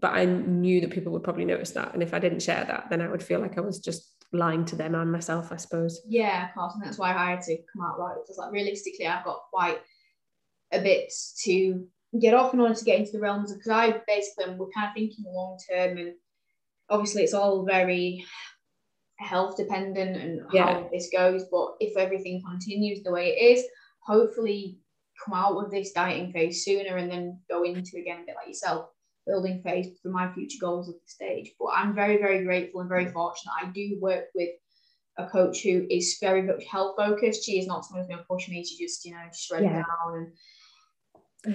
but 0.00 0.12
I 0.12 0.26
knew 0.26 0.80
that 0.82 0.90
people 0.90 1.12
would 1.12 1.24
probably 1.24 1.44
notice 1.44 1.72
that. 1.72 1.92
And 1.92 2.02
if 2.02 2.14
I 2.14 2.18
didn't 2.18 2.42
share 2.42 2.64
that 2.64 2.88
then 2.90 3.00
I 3.00 3.08
would 3.08 3.22
feel 3.22 3.40
like 3.40 3.56
I 3.56 3.62
was 3.62 3.78
just 3.78 4.14
lying 4.30 4.66
to 4.66 4.76
them 4.76 4.94
and 4.94 5.10
myself 5.10 5.50
I 5.50 5.56
suppose. 5.56 6.02
Yeah 6.06 6.48
of 6.48 6.54
course. 6.54 6.74
And 6.74 6.84
that's 6.84 6.98
why 6.98 7.14
I 7.14 7.30
had 7.30 7.42
to 7.42 7.56
come 7.72 7.86
out 7.86 7.98
right 7.98 8.16
because 8.22 8.36
like 8.36 8.52
realistically 8.52 9.06
I've 9.06 9.24
got 9.24 9.40
quite 9.50 9.80
a 10.70 10.80
bit 10.80 11.12
to 11.44 11.86
get 12.20 12.34
off 12.34 12.52
in 12.52 12.60
order 12.60 12.74
to 12.74 12.84
get 12.84 12.98
into 12.98 13.12
the 13.12 13.20
realms 13.20 13.50
of 13.50 13.58
because 13.58 13.70
I 13.70 14.00
basically 14.06 14.54
we're 14.54 14.70
kind 14.70 14.88
of 14.88 14.94
thinking 14.94 15.24
long 15.26 15.58
term 15.70 15.96
and 15.96 16.12
obviously 16.90 17.22
it's 17.22 17.34
all 17.34 17.64
very 17.64 18.24
health 19.18 19.56
dependent 19.56 20.16
and 20.16 20.40
yeah. 20.52 20.74
how 20.74 20.88
this 20.92 21.10
goes 21.12 21.44
but 21.50 21.74
if 21.80 21.96
everything 21.96 22.42
continues 22.48 23.02
the 23.02 23.10
way 23.10 23.30
it 23.30 23.58
is 23.58 23.64
hopefully 24.00 24.78
come 25.24 25.34
out 25.34 25.56
of 25.56 25.70
this 25.70 25.90
dieting 25.92 26.32
phase 26.32 26.64
sooner 26.64 26.96
and 26.96 27.10
then 27.10 27.38
go 27.50 27.64
into 27.64 27.98
again 27.98 28.22
a 28.22 28.26
bit 28.26 28.36
like 28.36 28.46
yourself 28.46 28.90
building 29.28 29.62
phase 29.62 29.88
for 30.02 30.08
my 30.08 30.32
future 30.32 30.58
goals 30.60 30.88
at 30.88 30.94
the 30.94 31.08
stage. 31.08 31.52
But 31.60 31.68
I'm 31.76 31.94
very, 31.94 32.16
very 32.16 32.44
grateful 32.44 32.80
and 32.80 32.88
very 32.88 33.06
fortunate. 33.12 33.52
I 33.62 33.66
do 33.66 33.98
work 34.00 34.24
with 34.34 34.48
a 35.18 35.26
coach 35.26 35.62
who 35.62 35.86
is 35.90 36.16
very 36.20 36.42
much 36.42 36.64
health 36.64 36.94
focused. 36.96 37.44
She 37.44 37.58
is 37.58 37.66
not 37.66 37.84
someone 37.84 38.04
who's 38.04 38.08
going 38.08 38.20
to 38.20 38.24
push 38.28 38.48
me 38.48 38.64
She 38.64 38.82
just, 38.82 39.04
you 39.04 39.12
know, 39.12 39.28
shred 39.32 39.64
yeah. 39.64 39.82
down 39.82 40.14
and 40.14 40.32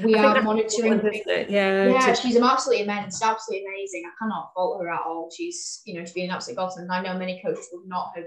we 0.03 0.15
are 0.15 0.41
monitoring. 0.41 1.01
Yeah, 1.49 1.87
yeah, 1.87 2.13
she's 2.13 2.37
absolutely 2.37 2.83
immense, 2.83 3.21
absolutely 3.21 3.67
amazing. 3.67 4.03
I 4.05 4.11
cannot 4.23 4.51
fault 4.53 4.81
her 4.81 4.89
at 4.89 5.01
all. 5.05 5.29
She's, 5.35 5.81
you 5.85 5.95
know, 5.95 6.05
she's 6.05 6.13
been 6.13 6.25
an 6.25 6.31
absolute 6.31 6.55
godsend. 6.55 6.91
I 6.91 7.01
know 7.01 7.17
many 7.17 7.41
coaches 7.43 7.67
would 7.71 7.87
not 7.87 8.11
have 8.15 8.25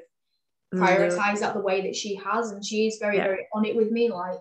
prioritized 0.75 1.17
mm-hmm. 1.17 1.41
that 1.41 1.55
the 1.55 1.61
way 1.61 1.83
that 1.83 1.97
she 1.97 2.15
has, 2.17 2.51
and 2.51 2.65
she's 2.65 2.99
very, 3.01 3.17
yeah. 3.17 3.25
very 3.25 3.47
on 3.55 3.65
it 3.65 3.75
with 3.75 3.91
me. 3.91 4.11
Like, 4.11 4.41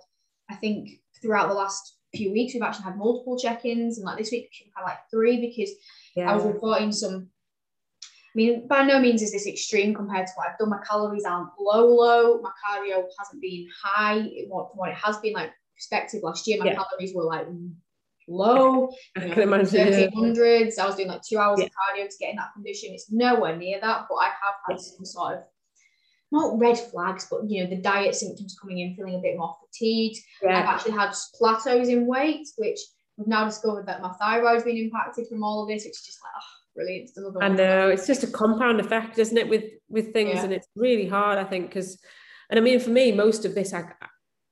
I 0.49 0.55
think 0.55 0.89
throughout 1.21 1.47
the 1.47 1.55
last 1.55 1.97
few 2.13 2.31
weeks, 2.31 2.53
we've 2.53 2.63
actually 2.63 2.85
had 2.85 2.97
multiple 2.97 3.37
check-ins, 3.37 3.97
and 3.97 4.05
like 4.05 4.17
this 4.17 4.31
week 4.31 4.49
we've 4.63 4.73
had 4.75 4.83
like 4.83 4.99
three 5.09 5.41
because 5.41 5.71
yeah. 6.15 6.31
I 6.31 6.35
was 6.35 6.43
reporting 6.43 6.91
some 6.91 7.29
I 8.03 8.37
mean, 8.37 8.67
by 8.67 8.83
no 8.83 8.99
means 8.99 9.21
is 9.21 9.31
this 9.31 9.47
extreme 9.47 9.93
compared 9.93 10.27
to 10.27 10.33
what 10.35 10.49
I've 10.49 10.57
done. 10.57 10.69
My 10.69 10.81
calories 10.85 11.23
aren't 11.23 11.51
low, 11.57 11.87
low. 11.87 12.41
My 12.41 12.51
cardio 12.67 13.05
hasn't 13.17 13.41
been 13.41 13.65
high. 13.81 14.29
What, 14.49 14.75
what 14.75 14.89
it 14.89 14.95
has 14.95 15.17
been 15.19 15.31
like 15.31 15.51
perspective 15.75 16.21
last 16.23 16.47
year, 16.47 16.59
my 16.59 16.67
yeah. 16.67 16.75
calories 16.75 17.13
were 17.13 17.23
like 17.23 17.47
low. 18.27 18.89
I 19.17 19.29
can 19.29 19.43
imagine. 19.43 19.87
1300s. 19.87 20.79
I 20.79 20.85
was 20.85 20.95
doing 20.95 21.07
like 21.07 21.21
two 21.21 21.37
hours 21.37 21.59
yeah. 21.59 21.65
of 21.65 21.71
cardio 21.71 22.09
to 22.09 22.17
get 22.19 22.31
in 22.31 22.35
that 22.37 22.53
condition. 22.53 22.93
It's 22.93 23.11
nowhere 23.11 23.55
near 23.55 23.79
that, 23.81 24.05
but 24.09 24.15
I 24.15 24.25
have 24.25 24.55
had 24.67 24.79
some 24.79 25.05
sort 25.05 25.37
of 25.37 25.43
not 26.31 26.59
red 26.59 26.77
flags, 26.77 27.27
but 27.29 27.49
you 27.49 27.63
know, 27.63 27.69
the 27.69 27.81
diet 27.81 28.15
symptoms 28.15 28.57
coming 28.59 28.79
in, 28.79 28.95
feeling 28.95 29.15
a 29.15 29.19
bit 29.19 29.37
more 29.37 29.55
fatigued. 29.61 30.19
Yeah. 30.41 30.59
I've 30.59 30.65
actually 30.65 30.93
had 30.93 31.13
plateaus 31.35 31.89
in 31.89 32.07
weight, 32.07 32.47
which 32.57 32.79
we've 33.17 33.27
now 33.27 33.45
discovered 33.45 33.87
that 33.87 34.01
my 34.01 34.11
thyroid's 34.21 34.63
been 34.63 34.77
impacted 34.77 35.27
from 35.27 35.43
all 35.43 35.63
of 35.63 35.69
this, 35.69 35.85
which 35.85 35.93
is 35.93 36.05
just 36.05 36.19
like, 36.23 36.33
oh, 36.35 36.65
brilliant. 36.75 37.11
I 37.41 37.49
know 37.49 37.89
it's 37.89 38.07
just 38.07 38.23
a 38.23 38.27
compound 38.27 38.79
effect, 38.79 39.17
isn't 39.19 39.37
it, 39.37 39.49
with 39.49 39.65
with 39.89 40.13
things, 40.13 40.43
and 40.43 40.51
it's 40.51 40.67
really 40.75 41.07
hard, 41.07 41.37
I 41.37 41.43
think, 41.43 41.67
because, 41.69 41.99
and 42.49 42.59
I 42.59 42.61
mean, 42.61 42.79
for 42.79 42.89
me, 42.89 43.11
most 43.11 43.45
of 43.45 43.55
this 43.55 43.73
I 43.73 43.85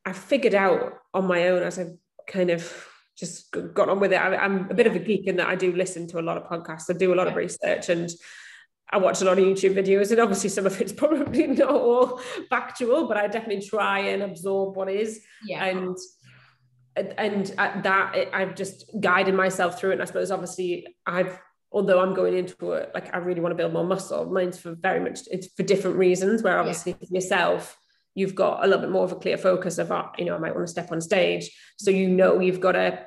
I 0.06 0.14
figured 0.14 0.56
out 0.56 0.94
on 1.14 1.28
my 1.28 1.50
own 1.50 1.64
as 1.64 1.80
I've 1.80 1.96
kind 2.28 2.50
of 2.50 2.90
just 3.18 3.52
got 3.74 3.90
on 3.90 4.00
with 4.00 4.14
it. 4.14 4.18
I, 4.18 4.44
am 4.44 4.68
a 4.70 4.74
bit 4.74 4.88
of 4.88 4.96
a 4.96 5.00
geek 5.00 5.28
in 5.28 5.38
that 5.38 5.48
I 5.48 5.56
do 5.56 5.72
listen 5.72 6.08
to 6.08 6.20
a 6.20 6.22
lot 6.22 6.38
of 6.38 6.44
podcasts, 6.44 6.90
I 6.90 6.98
do 6.98 7.14
a 7.14 7.16
lot 7.16 7.28
of 7.28 7.36
research, 7.36 7.90
and 7.90 8.10
I 8.90 8.98
watch 8.98 9.22
a 9.22 9.26
lot 9.26 9.40
of 9.40 9.44
YouTube 9.44 9.76
videos, 9.76 10.12
and 10.12 10.20
obviously 10.20 10.50
some 10.50 10.66
of 10.66 10.80
it's 10.80 10.94
probably 11.04 11.48
not 11.48 11.70
all 11.70 12.22
factual, 12.50 13.08
but 13.08 13.18
I 13.18 13.28
definitely 13.28 13.68
try 13.68 14.00
and 14.00 14.24
absorb 14.24 14.76
what 14.76 14.90
is. 14.90 15.22
Yeah. 15.46 15.66
And 15.66 15.98
and 16.96 17.52
at 17.58 17.84
that, 17.84 18.30
I've 18.34 18.54
just 18.56 18.86
guided 19.00 19.34
myself 19.34 19.80
through 19.80 19.92
it. 19.92 19.94
And 19.94 20.02
I 20.04 20.06
suppose 20.06 20.30
obviously 20.30 20.96
I've 21.08 21.40
although 21.72 22.00
I'm 22.00 22.14
going 22.14 22.38
into 22.38 22.74
it 22.74 22.92
like 22.94 23.14
I 23.16 23.18
really 23.18 23.42
want 23.42 23.52
to 23.52 23.56
build 23.56 23.74
more 23.74 23.84
muscle, 23.84 24.26
mine's 24.26 24.60
for 24.60 24.76
very 24.76 25.00
much 25.00 25.22
it's 25.32 25.48
for 25.56 25.64
different 25.64 25.98
reasons. 25.98 26.44
Where 26.44 26.60
obviously 26.60 26.96
yeah. 27.00 27.08
yourself, 27.10 27.78
you've 28.16 28.36
got 28.36 28.64
a 28.64 28.68
little 28.68 28.82
bit 28.82 28.92
more 28.92 29.04
of 29.04 29.12
a 29.12 29.16
clear 29.16 29.38
focus 29.38 29.78
of 29.78 29.92
uh, 29.92 30.08
you 30.18 30.26
know 30.26 30.36
I 30.36 30.40
might 30.40 30.56
want 30.56 30.68
to 30.68 30.72
step 30.72 30.92
on 30.92 31.02
stage, 31.02 31.50
so 31.78 31.92
you 31.92 32.08
know 32.10 32.40
you've 32.40 32.62
got 32.62 32.74
to, 32.74 33.06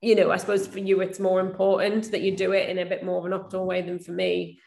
you 0.00 0.14
know 0.14 0.30
I 0.30 0.36
suppose 0.36 0.66
for 0.66 0.78
you 0.78 1.00
it's 1.00 1.20
more 1.20 1.40
important 1.40 2.10
that 2.12 2.22
you 2.22 2.36
do 2.36 2.52
it 2.52 2.68
in 2.68 2.78
a 2.78 2.86
bit 2.86 3.04
more 3.04 3.18
of 3.18 3.30
an 3.30 3.38
optimal 3.38 3.66
way 3.66 3.82
than 3.82 3.98
for 3.98 4.12
me, 4.12 4.60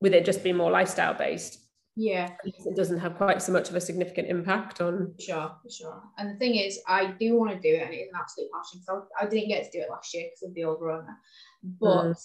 with 0.00 0.14
it 0.14 0.24
just 0.24 0.42
being 0.42 0.56
more 0.56 0.70
lifestyle 0.70 1.14
based. 1.14 1.60
Yeah, 1.98 2.28
it 2.44 2.76
doesn't 2.76 2.98
have 2.98 3.16
quite 3.16 3.40
so 3.40 3.52
much 3.52 3.70
of 3.70 3.74
a 3.74 3.80
significant 3.80 4.28
impact 4.28 4.82
on. 4.82 5.14
Sure, 5.18 5.50
sure. 5.70 6.02
And 6.18 6.34
the 6.34 6.38
thing 6.38 6.56
is, 6.56 6.78
I 6.86 7.06
do 7.18 7.36
want 7.38 7.52
to 7.52 7.58
do 7.58 7.74
it, 7.74 7.82
and 7.82 7.94
it's 7.94 8.12
an 8.12 8.20
absolute 8.20 8.50
passion. 8.52 8.82
So 8.82 9.06
I 9.18 9.26
didn't 9.26 9.48
get 9.48 9.64
to 9.64 9.78
do 9.78 9.82
it 9.82 9.90
last 9.90 10.12
year 10.12 10.24
because 10.24 10.48
of 10.48 10.54
the 10.54 10.64
old 10.64 10.80
runner, 10.80 11.16
but. 11.62 12.06
Mm 12.06 12.16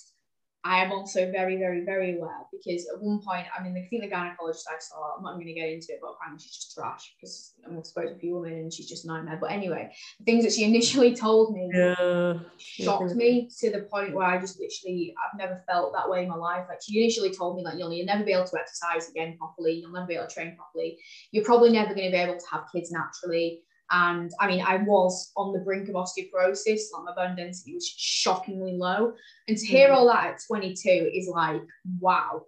I 0.64 0.84
am 0.84 0.92
also 0.92 1.32
very, 1.32 1.58
very, 1.58 1.84
very 1.84 2.18
aware 2.18 2.46
because 2.52 2.88
at 2.94 3.02
one 3.02 3.20
point, 3.20 3.48
I 3.58 3.64
mean, 3.64 3.76
I 3.76 3.88
think 3.90 4.04
the 4.04 4.10
gynecologist 4.10 4.64
I 4.70 4.78
saw, 4.80 5.16
I'm 5.18 5.24
not 5.24 5.34
going 5.34 5.48
to 5.48 5.54
get 5.54 5.70
into 5.70 5.94
it, 5.94 6.00
but 6.02 6.12
apparently 6.12 6.44
she's 6.44 6.56
just 6.56 6.76
trash 6.76 7.16
because 7.16 7.54
I'm 7.66 7.84
supposed 7.84 8.10
to 8.10 8.20
be 8.20 8.30
a 8.30 8.34
woman 8.34 8.54
and 8.54 8.72
she's 8.72 8.88
just 8.88 9.06
nightmare. 9.06 9.40
But 9.42 9.52
anyway, 9.52 9.92
the 10.20 10.26
things 10.26 10.44
that 10.44 10.54
she 10.54 10.64
initially 10.64 11.16
told 11.28 11.56
me 11.56 11.72
yeah. 11.74 12.36
shocked 12.58 13.16
me 13.16 13.50
to 13.60 13.72
the 13.72 13.88
point 13.92 14.14
where 14.14 14.28
I 14.28 14.40
just 14.40 14.60
literally, 14.60 15.16
I've 15.18 15.40
never 15.40 15.64
felt 15.68 15.94
that 15.94 16.08
way 16.08 16.24
in 16.24 16.30
my 16.30 16.36
life. 16.36 16.68
Like 16.70 16.80
she 16.88 17.02
initially 17.02 17.34
told 17.34 17.58
me, 17.58 17.64
like, 17.64 17.80
you'll, 17.80 17.92
you'll 17.92 18.06
never 18.06 18.24
be 18.24 18.34
able 18.34 18.46
to 18.46 18.60
exercise 18.60 19.10
again 19.10 19.38
properly, 19.40 19.74
you'll 19.74 19.92
never 19.92 20.06
be 20.06 20.14
able 20.14 20.28
to 20.28 20.34
train 20.34 20.56
properly, 20.56 21.00
you're 21.32 21.46
probably 21.46 21.72
never 21.72 21.96
going 21.96 22.12
to 22.12 22.16
be 22.16 22.22
able 22.22 22.38
to 22.38 22.46
have 22.52 22.66
kids 22.72 22.92
naturally. 22.92 23.62
And 23.92 24.32
I 24.40 24.48
mean, 24.48 24.64
I 24.66 24.78
was 24.78 25.32
on 25.36 25.52
the 25.52 25.60
brink 25.60 25.90
of 25.90 25.96
osteoporosis, 25.96 26.82
like 26.94 27.04
my 27.06 27.14
bone 27.16 27.36
density 27.36 27.74
was 27.74 27.88
shockingly 27.88 28.74
low. 28.74 29.14
And 29.48 29.58
to 29.58 29.66
hear 29.66 29.90
mm. 29.90 29.96
all 29.96 30.08
that 30.08 30.26
at 30.26 30.40
22 30.48 31.12
is 31.14 31.28
like, 31.28 31.62
wow. 32.00 32.44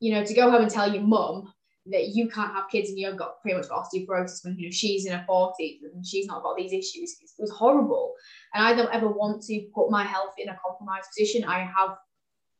You 0.00 0.14
know, 0.14 0.24
to 0.24 0.34
go 0.34 0.50
home 0.50 0.62
and 0.62 0.70
tell 0.70 0.92
your 0.92 1.04
mum 1.04 1.52
that 1.86 2.08
you 2.08 2.28
can't 2.28 2.52
have 2.52 2.68
kids 2.70 2.90
and 2.90 2.98
you've 2.98 3.16
got 3.16 3.40
pretty 3.40 3.56
much 3.56 3.68
got 3.68 3.86
osteoporosis 3.86 4.44
when 4.44 4.56
you 4.56 4.66
know 4.66 4.70
she's 4.70 5.06
in 5.06 5.12
her 5.12 5.24
40s 5.28 5.78
and 5.94 6.06
she's 6.06 6.26
not 6.26 6.42
got 6.42 6.56
these 6.56 6.72
issues, 6.72 7.16
it 7.20 7.30
was 7.38 7.50
horrible. 7.50 8.14
And 8.54 8.64
I 8.64 8.74
don't 8.74 8.94
ever 8.94 9.08
want 9.08 9.42
to 9.44 9.66
put 9.74 9.90
my 9.90 10.04
health 10.04 10.34
in 10.38 10.48
a 10.48 10.58
compromised 10.64 11.08
position. 11.08 11.44
I 11.44 11.60
have 11.60 11.96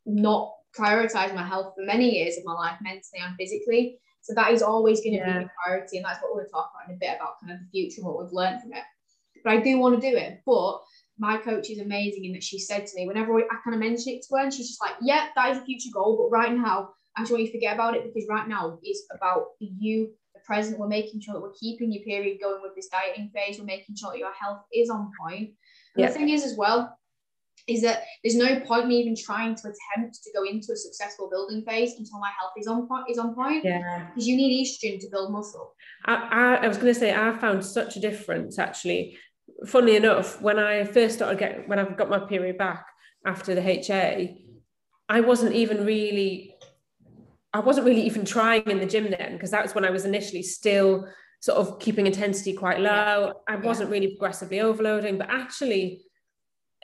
not 0.07 0.55
prioritized 0.76 1.34
my 1.34 1.47
health 1.47 1.74
for 1.76 1.84
many 1.84 2.18
years 2.18 2.36
of 2.38 2.45
my 2.45 2.55
life, 2.55 2.78
mentally 2.80 3.20
and 3.20 3.36
physically. 3.36 3.99
So 4.23 4.35
that 4.35 4.53
is 4.53 4.62
always 4.62 5.01
going 5.01 5.14
to 5.14 5.18
yeah. 5.18 5.39
be 5.39 5.45
the 5.45 5.51
priority, 5.64 5.97
and 5.99 6.07
that's 6.07 6.23
what 6.23 6.35
we're 6.35 6.49
talking 6.49 6.70
about 6.75 6.89
in 6.89 6.97
a 6.97 6.99
bit 6.99 7.16
about 7.16 7.41
kind 7.41 7.53
of 7.53 7.59
the 7.61 7.70
future 7.70 8.01
and 8.01 8.07
what 8.07 8.23
we've 8.23 8.33
learned 8.33 8.62
from 8.62 8.73
it. 8.73 8.85
But 9.45 9.53
I 9.53 9.61
do 9.61 9.79
want 9.79 10.01
to 10.01 10.11
do 10.11 10.16
it. 10.16 10.41
But 10.47 10.81
my 11.18 11.37
coach 11.37 11.70
is 11.70 11.81
amazing 11.81 12.25
in 12.25 12.33
that 12.33 12.45
she 12.45 12.59
said 12.59 12.87
to 12.87 12.97
me 12.97 13.07
whenever 13.07 13.37
I 13.37 13.57
kind 13.64 13.75
of 13.75 13.81
mention 13.81 14.14
it 14.14 14.23
to 14.29 14.37
her, 14.37 14.45
and 14.45 14.55
she's 14.55 14.68
just 14.68 14.81
like, 14.81 14.95
"Yeah, 15.03 15.29
that 15.35 15.51
is 15.51 15.59
a 15.59 15.64
future 15.64 15.91
goal, 15.93 16.16
but 16.16 16.37
right 16.37 16.53
now 16.57 16.91
I 17.16 17.23
just 17.23 17.33
want 17.33 17.43
you 17.43 17.49
to 17.49 17.53
forget 17.53 17.75
about 17.75 17.97
it 17.97 18.05
because 18.05 18.29
right 18.29 18.49
now 18.49 18.79
it's 18.83 19.05
about 19.14 19.49
you, 19.59 20.12
the 20.35 20.41
present. 20.47 20.79
We're 20.79 20.89
making 20.89 21.20
sure 21.20 21.35
that 21.35 21.43
we're 21.43 21.53
keeping 21.61 21.93
your 21.93 22.05
period 22.05 22.39
going 22.41 22.62
with 22.62 22.75
this 22.75 22.89
dieting 22.89 23.31
phase. 23.35 23.59
We're 23.59 23.66
making 23.66 23.97
sure 23.97 24.12
that 24.12 24.18
your 24.18 24.33
health 24.33 24.62
is 24.73 24.89
on 24.89 25.11
point. 25.20 25.51
And 25.95 26.05
yeah. 26.05 26.07
the 26.07 26.14
thing 26.14 26.31
is, 26.31 26.45
as 26.45 26.57
well, 26.57 26.97
is 27.69 27.83
that 27.83 28.03
there's 28.23 28.37
no 28.37 28.61
point 28.61 28.89
me 28.89 28.97
even 28.97 29.15
trying 29.17 29.55
to 29.55 29.63
attempt 29.63 30.23
to 30.23 30.31
go 30.35 30.45
into 30.45 30.73
a 30.73 30.77
successful 30.77 31.29
building 31.31 31.63
phase 31.65 31.95
until 31.99 32.19
my 32.19 32.31
health 32.39 32.53
is 32.59 32.67
on 32.67 32.87
point 32.89 33.05
is 33.09 33.19
on 33.19 33.35
point. 33.35 33.65
Yeah. 33.65 34.09
Because 34.09 34.27
you 34.27 34.37
need 34.37 34.67
estrogen 34.67 35.01
to 35.01 35.09
build 35.11 35.33
muscle. 35.33 35.75
I, 36.05 36.15
I, 36.15 36.65
I 36.65 36.69
was 36.69 36.77
going 36.77 36.93
to 36.93 36.99
say 36.99 37.15
I 37.15 37.37
found 37.39 37.65
such 37.65 37.97
a 37.97 38.01
difference 38.01 38.59
actually. 38.59 39.19
Funnily 39.67 39.97
enough, 39.97 40.41
when 40.41 40.59
I 40.59 40.85
first 40.85 41.17
started 41.17 41.39
getting 41.39 41.69
when 41.69 41.79
I 41.79 41.85
got 41.85 42.11
my 42.11 42.19
period 42.19 42.59
back 42.59 42.87
after 43.25 43.55
the 43.55 43.67
HA, 43.67 44.37
I 45.09 45.21
wasn't 45.21 45.55
even 45.55 45.85
really 45.85 46.57
I 47.55 47.61
wasn't 47.61 47.87
really 47.87 48.03
even 48.03 48.25
trying 48.25 48.63
in 48.63 48.79
the 48.79 48.87
gym 48.87 49.11
then 49.11 49.35
because 49.35 49.51
that 49.51 49.63
was 49.63 49.75
when 49.75 49.85
I 49.85 49.91
was 49.91 50.05
initially 50.05 50.43
still 50.43 51.07
sort 51.41 51.59
of 51.59 51.79
keeping 51.81 52.07
intensity 52.07 52.55
quite 52.55 52.81
low. 52.81 53.35
I 53.49 53.57
wasn't 53.57 53.91
really 53.91 54.09
progressively 54.17 54.61
overloading, 54.61 55.19
but 55.19 55.29
actually 55.29 56.03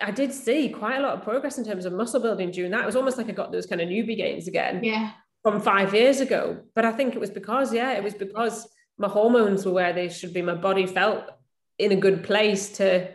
I 0.00 0.10
did 0.10 0.32
see 0.32 0.68
quite 0.68 0.98
a 0.98 1.02
lot 1.02 1.14
of 1.14 1.22
progress 1.22 1.58
in 1.58 1.64
terms 1.64 1.84
of 1.84 1.92
muscle 1.92 2.20
building 2.20 2.50
during 2.50 2.70
that. 2.70 2.82
It 2.82 2.86
was 2.86 2.96
almost 2.96 3.18
like 3.18 3.28
I 3.28 3.32
got 3.32 3.52
those 3.52 3.66
kind 3.66 3.80
of 3.80 3.88
newbie 3.88 4.16
gains 4.16 4.48
again. 4.48 4.82
Yeah. 4.82 5.12
From 5.42 5.60
five 5.60 5.94
years 5.94 6.20
ago. 6.20 6.60
But 6.74 6.84
I 6.84 6.92
think 6.92 7.14
it 7.14 7.20
was 7.20 7.30
because, 7.30 7.72
yeah, 7.72 7.92
it 7.92 8.02
was 8.02 8.14
because 8.14 8.68
my 8.98 9.08
hormones 9.08 9.64
were 9.64 9.72
where 9.72 9.92
they 9.92 10.08
should 10.08 10.34
be. 10.34 10.42
My 10.42 10.54
body 10.54 10.86
felt 10.86 11.24
in 11.78 11.92
a 11.92 11.96
good 11.96 12.24
place 12.24 12.70
to 12.78 13.10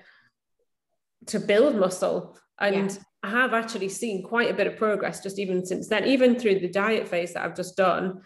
to 1.27 1.39
build 1.39 1.75
muscle. 1.75 2.37
And 2.59 2.91
yeah. 2.91 2.97
I 3.23 3.29
have 3.29 3.53
actually 3.53 3.89
seen 3.89 4.23
quite 4.23 4.51
a 4.51 4.53
bit 4.53 4.67
of 4.67 4.75
progress 4.75 5.23
just 5.23 5.39
even 5.39 5.65
since 5.65 5.87
then, 5.87 6.05
even 6.05 6.37
through 6.37 6.59
the 6.59 6.67
diet 6.67 7.07
phase 7.07 7.33
that 7.33 7.43
I've 7.43 7.55
just 7.55 7.77
done. 7.77 8.21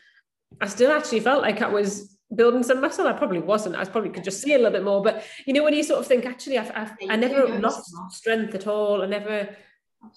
I 0.59 0.67
still 0.67 0.91
actually 0.91 1.19
felt 1.19 1.43
like 1.43 1.61
I 1.61 1.67
was 1.67 2.16
building 2.33 2.63
some 2.63 2.81
muscle. 2.81 3.07
I 3.07 3.13
probably 3.13 3.39
wasn't. 3.39 3.75
I 3.75 3.85
probably 3.85 4.09
could 4.09 4.23
just 4.23 4.41
see 4.41 4.53
a 4.53 4.57
little 4.57 4.71
bit 4.71 4.83
more. 4.83 5.01
But 5.01 5.23
you 5.45 5.53
know, 5.53 5.63
when 5.63 5.73
you 5.73 5.83
sort 5.83 5.99
of 5.99 6.07
think, 6.07 6.25
actually, 6.25 6.57
I've, 6.57 6.71
I've 6.75 6.91
I 7.09 7.15
never 7.15 7.47
lost 7.59 7.93
strength 8.11 8.53
at 8.55 8.67
all. 8.67 9.01
I 9.01 9.05
never, 9.05 9.55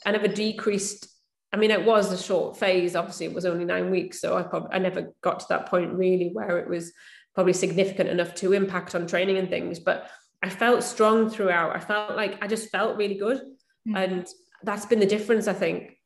I 0.04 0.12
never 0.12 0.28
decreased. 0.28 1.08
I 1.52 1.56
mean, 1.56 1.70
it 1.70 1.84
was 1.84 2.12
a 2.12 2.22
short 2.22 2.56
phase. 2.56 2.94
Obviously, 2.94 3.26
it 3.26 3.34
was 3.34 3.46
only 3.46 3.64
nine 3.64 3.90
weeks, 3.90 4.20
so 4.20 4.36
I 4.36 4.42
probably 4.42 4.70
I 4.72 4.78
never 4.78 5.12
got 5.22 5.40
to 5.40 5.46
that 5.50 5.66
point 5.66 5.92
really 5.92 6.30
where 6.32 6.58
it 6.58 6.68
was 6.68 6.92
probably 7.34 7.52
significant 7.52 8.08
enough 8.08 8.34
to 8.36 8.52
impact 8.52 8.94
on 8.94 9.06
training 9.06 9.38
and 9.38 9.48
things. 9.48 9.78
But 9.78 10.10
I 10.42 10.48
felt 10.48 10.82
strong 10.82 11.30
throughout. 11.30 11.76
I 11.76 11.80
felt 11.80 12.16
like 12.16 12.42
I 12.42 12.46
just 12.46 12.70
felt 12.70 12.96
really 12.96 13.16
good, 13.16 13.38
mm-hmm. 13.38 13.96
and 13.96 14.28
that's 14.62 14.86
been 14.86 15.00
the 15.00 15.06
difference. 15.06 15.48
I 15.48 15.54
think 15.54 15.96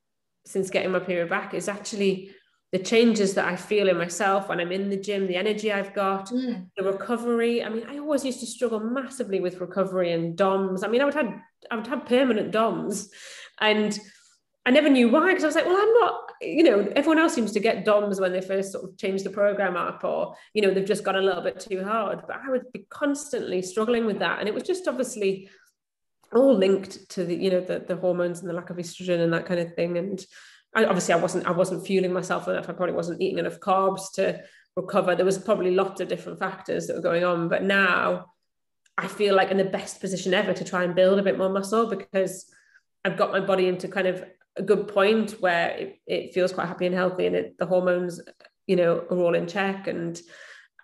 since 0.46 0.70
getting 0.70 0.90
my 0.90 0.98
period 0.98 1.30
back 1.30 1.54
is 1.54 1.68
actually 1.68 2.34
the 2.74 2.80
changes 2.80 3.34
that 3.34 3.46
I 3.46 3.54
feel 3.54 3.88
in 3.88 3.96
myself 3.96 4.48
when 4.48 4.58
I'm 4.58 4.72
in 4.72 4.90
the 4.90 4.96
gym, 4.96 5.28
the 5.28 5.36
energy 5.36 5.70
I've 5.70 5.94
got, 5.94 6.30
mm. 6.30 6.66
the 6.76 6.82
recovery. 6.82 7.62
I 7.62 7.68
mean, 7.68 7.86
I 7.88 7.98
always 8.00 8.24
used 8.24 8.40
to 8.40 8.46
struggle 8.46 8.80
massively 8.80 9.38
with 9.38 9.60
recovery 9.60 10.10
and 10.10 10.36
DOMs. 10.36 10.82
I 10.82 10.88
mean, 10.88 11.00
I 11.00 11.04
would 11.04 11.14
have 11.14 11.40
I 11.70 11.76
would 11.76 11.86
have 11.86 12.04
permanent 12.04 12.50
DOMs, 12.50 13.10
and 13.60 13.96
I 14.66 14.72
never 14.72 14.90
knew 14.90 15.08
why 15.08 15.28
because 15.28 15.44
I 15.44 15.46
was 15.46 15.54
like, 15.54 15.66
well, 15.66 15.76
I'm 15.76 15.94
not. 16.00 16.20
You 16.40 16.64
know, 16.64 16.92
everyone 16.96 17.20
else 17.20 17.32
seems 17.32 17.52
to 17.52 17.60
get 17.60 17.84
DOMs 17.84 18.18
when 18.18 18.32
they 18.32 18.40
first 18.40 18.72
sort 18.72 18.90
of 18.90 18.98
change 18.98 19.22
the 19.22 19.30
program 19.30 19.76
up, 19.76 20.02
or 20.02 20.34
you 20.52 20.60
know, 20.60 20.74
they've 20.74 20.84
just 20.84 21.04
gone 21.04 21.14
a 21.14 21.22
little 21.22 21.42
bit 21.44 21.60
too 21.60 21.84
hard. 21.84 22.22
But 22.26 22.40
I 22.44 22.50
would 22.50 22.72
be 22.72 22.88
constantly 22.90 23.62
struggling 23.62 24.04
with 24.04 24.18
that, 24.18 24.40
and 24.40 24.48
it 24.48 24.54
was 24.54 24.64
just 24.64 24.88
obviously 24.88 25.48
all 26.34 26.58
linked 26.58 27.08
to 27.10 27.22
the 27.22 27.36
you 27.36 27.50
know 27.52 27.60
the, 27.60 27.84
the 27.86 27.94
hormones 27.94 28.40
and 28.40 28.50
the 28.50 28.54
lack 28.54 28.70
of 28.70 28.78
estrogen 28.78 29.20
and 29.20 29.32
that 29.32 29.46
kind 29.46 29.60
of 29.60 29.72
thing 29.74 29.96
and 29.96 30.26
I, 30.74 30.84
obviously 30.84 31.14
I 31.14 31.18
wasn't 31.18 31.46
I 31.46 31.52
wasn't 31.52 31.86
fueling 31.86 32.12
myself 32.12 32.48
enough. 32.48 32.68
I 32.68 32.72
probably 32.72 32.94
wasn't 32.94 33.20
eating 33.20 33.38
enough 33.38 33.60
carbs 33.60 34.12
to 34.14 34.40
recover. 34.76 35.14
There 35.14 35.24
was 35.24 35.38
probably 35.38 35.70
lots 35.70 36.00
of 36.00 36.08
different 36.08 36.38
factors 36.38 36.86
that 36.86 36.96
were 36.96 37.02
going 37.02 37.24
on 37.24 37.48
but 37.48 37.62
now 37.62 38.26
I 38.96 39.08
feel 39.08 39.34
like 39.34 39.50
in 39.50 39.56
the 39.56 39.64
best 39.64 40.00
position 40.00 40.34
ever 40.34 40.52
to 40.52 40.64
try 40.64 40.84
and 40.84 40.94
build 40.94 41.18
a 41.18 41.22
bit 41.22 41.38
more 41.38 41.48
muscle 41.48 41.86
because 41.86 42.52
I've 43.04 43.16
got 43.16 43.32
my 43.32 43.40
body 43.40 43.66
into 43.66 43.88
kind 43.88 44.06
of 44.06 44.24
a 44.56 44.62
good 44.62 44.86
point 44.88 45.32
where 45.40 45.70
it, 45.70 46.00
it 46.06 46.34
feels 46.34 46.52
quite 46.52 46.68
happy 46.68 46.86
and 46.86 46.94
healthy 46.94 47.26
and 47.26 47.34
it, 47.34 47.58
the 47.58 47.66
hormones 47.66 48.20
you 48.66 48.76
know 48.76 49.04
are 49.10 49.18
all 49.18 49.34
in 49.34 49.46
check. 49.46 49.86
And 49.86 50.20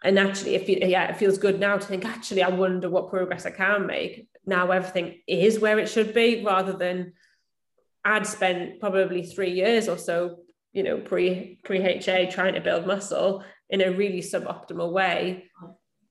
and 0.03 0.19
actually 0.19 0.55
if 0.55 0.69
it, 0.69 0.89
yeah 0.89 1.09
it 1.09 1.17
feels 1.17 1.39
good 1.39 1.61
now 1.61 1.77
to 1.77 1.87
think 1.87 2.05
actually 2.05 2.43
I 2.43 2.49
wonder 2.49 2.89
what 2.89 3.11
progress 3.11 3.47
I 3.47 3.51
can 3.51 3.87
make 3.87 4.29
now 4.47 4.71
everything 4.71 5.21
is 5.27 5.61
where 5.61 5.79
it 5.79 5.89
should 5.89 6.15
be 6.15 6.43
rather 6.45 6.73
than 6.73 7.13
I'd 8.05 8.27
spent 8.27 8.81
probably 8.81 9.25
three 9.25 9.53
years 9.53 9.89
or 9.89 9.99
so 9.99 10.39
you 10.73 10.83
know 10.83 10.99
pre 10.99 11.59
pre 11.65 11.83
HA 11.83 12.31
trying 12.31 12.55
to 12.55 12.61
build 12.61 12.87
muscle 12.87 13.45
in 13.69 13.81
a 13.81 13.91
really 13.91 14.21
suboptimal 14.21 14.93
way. 14.93 15.45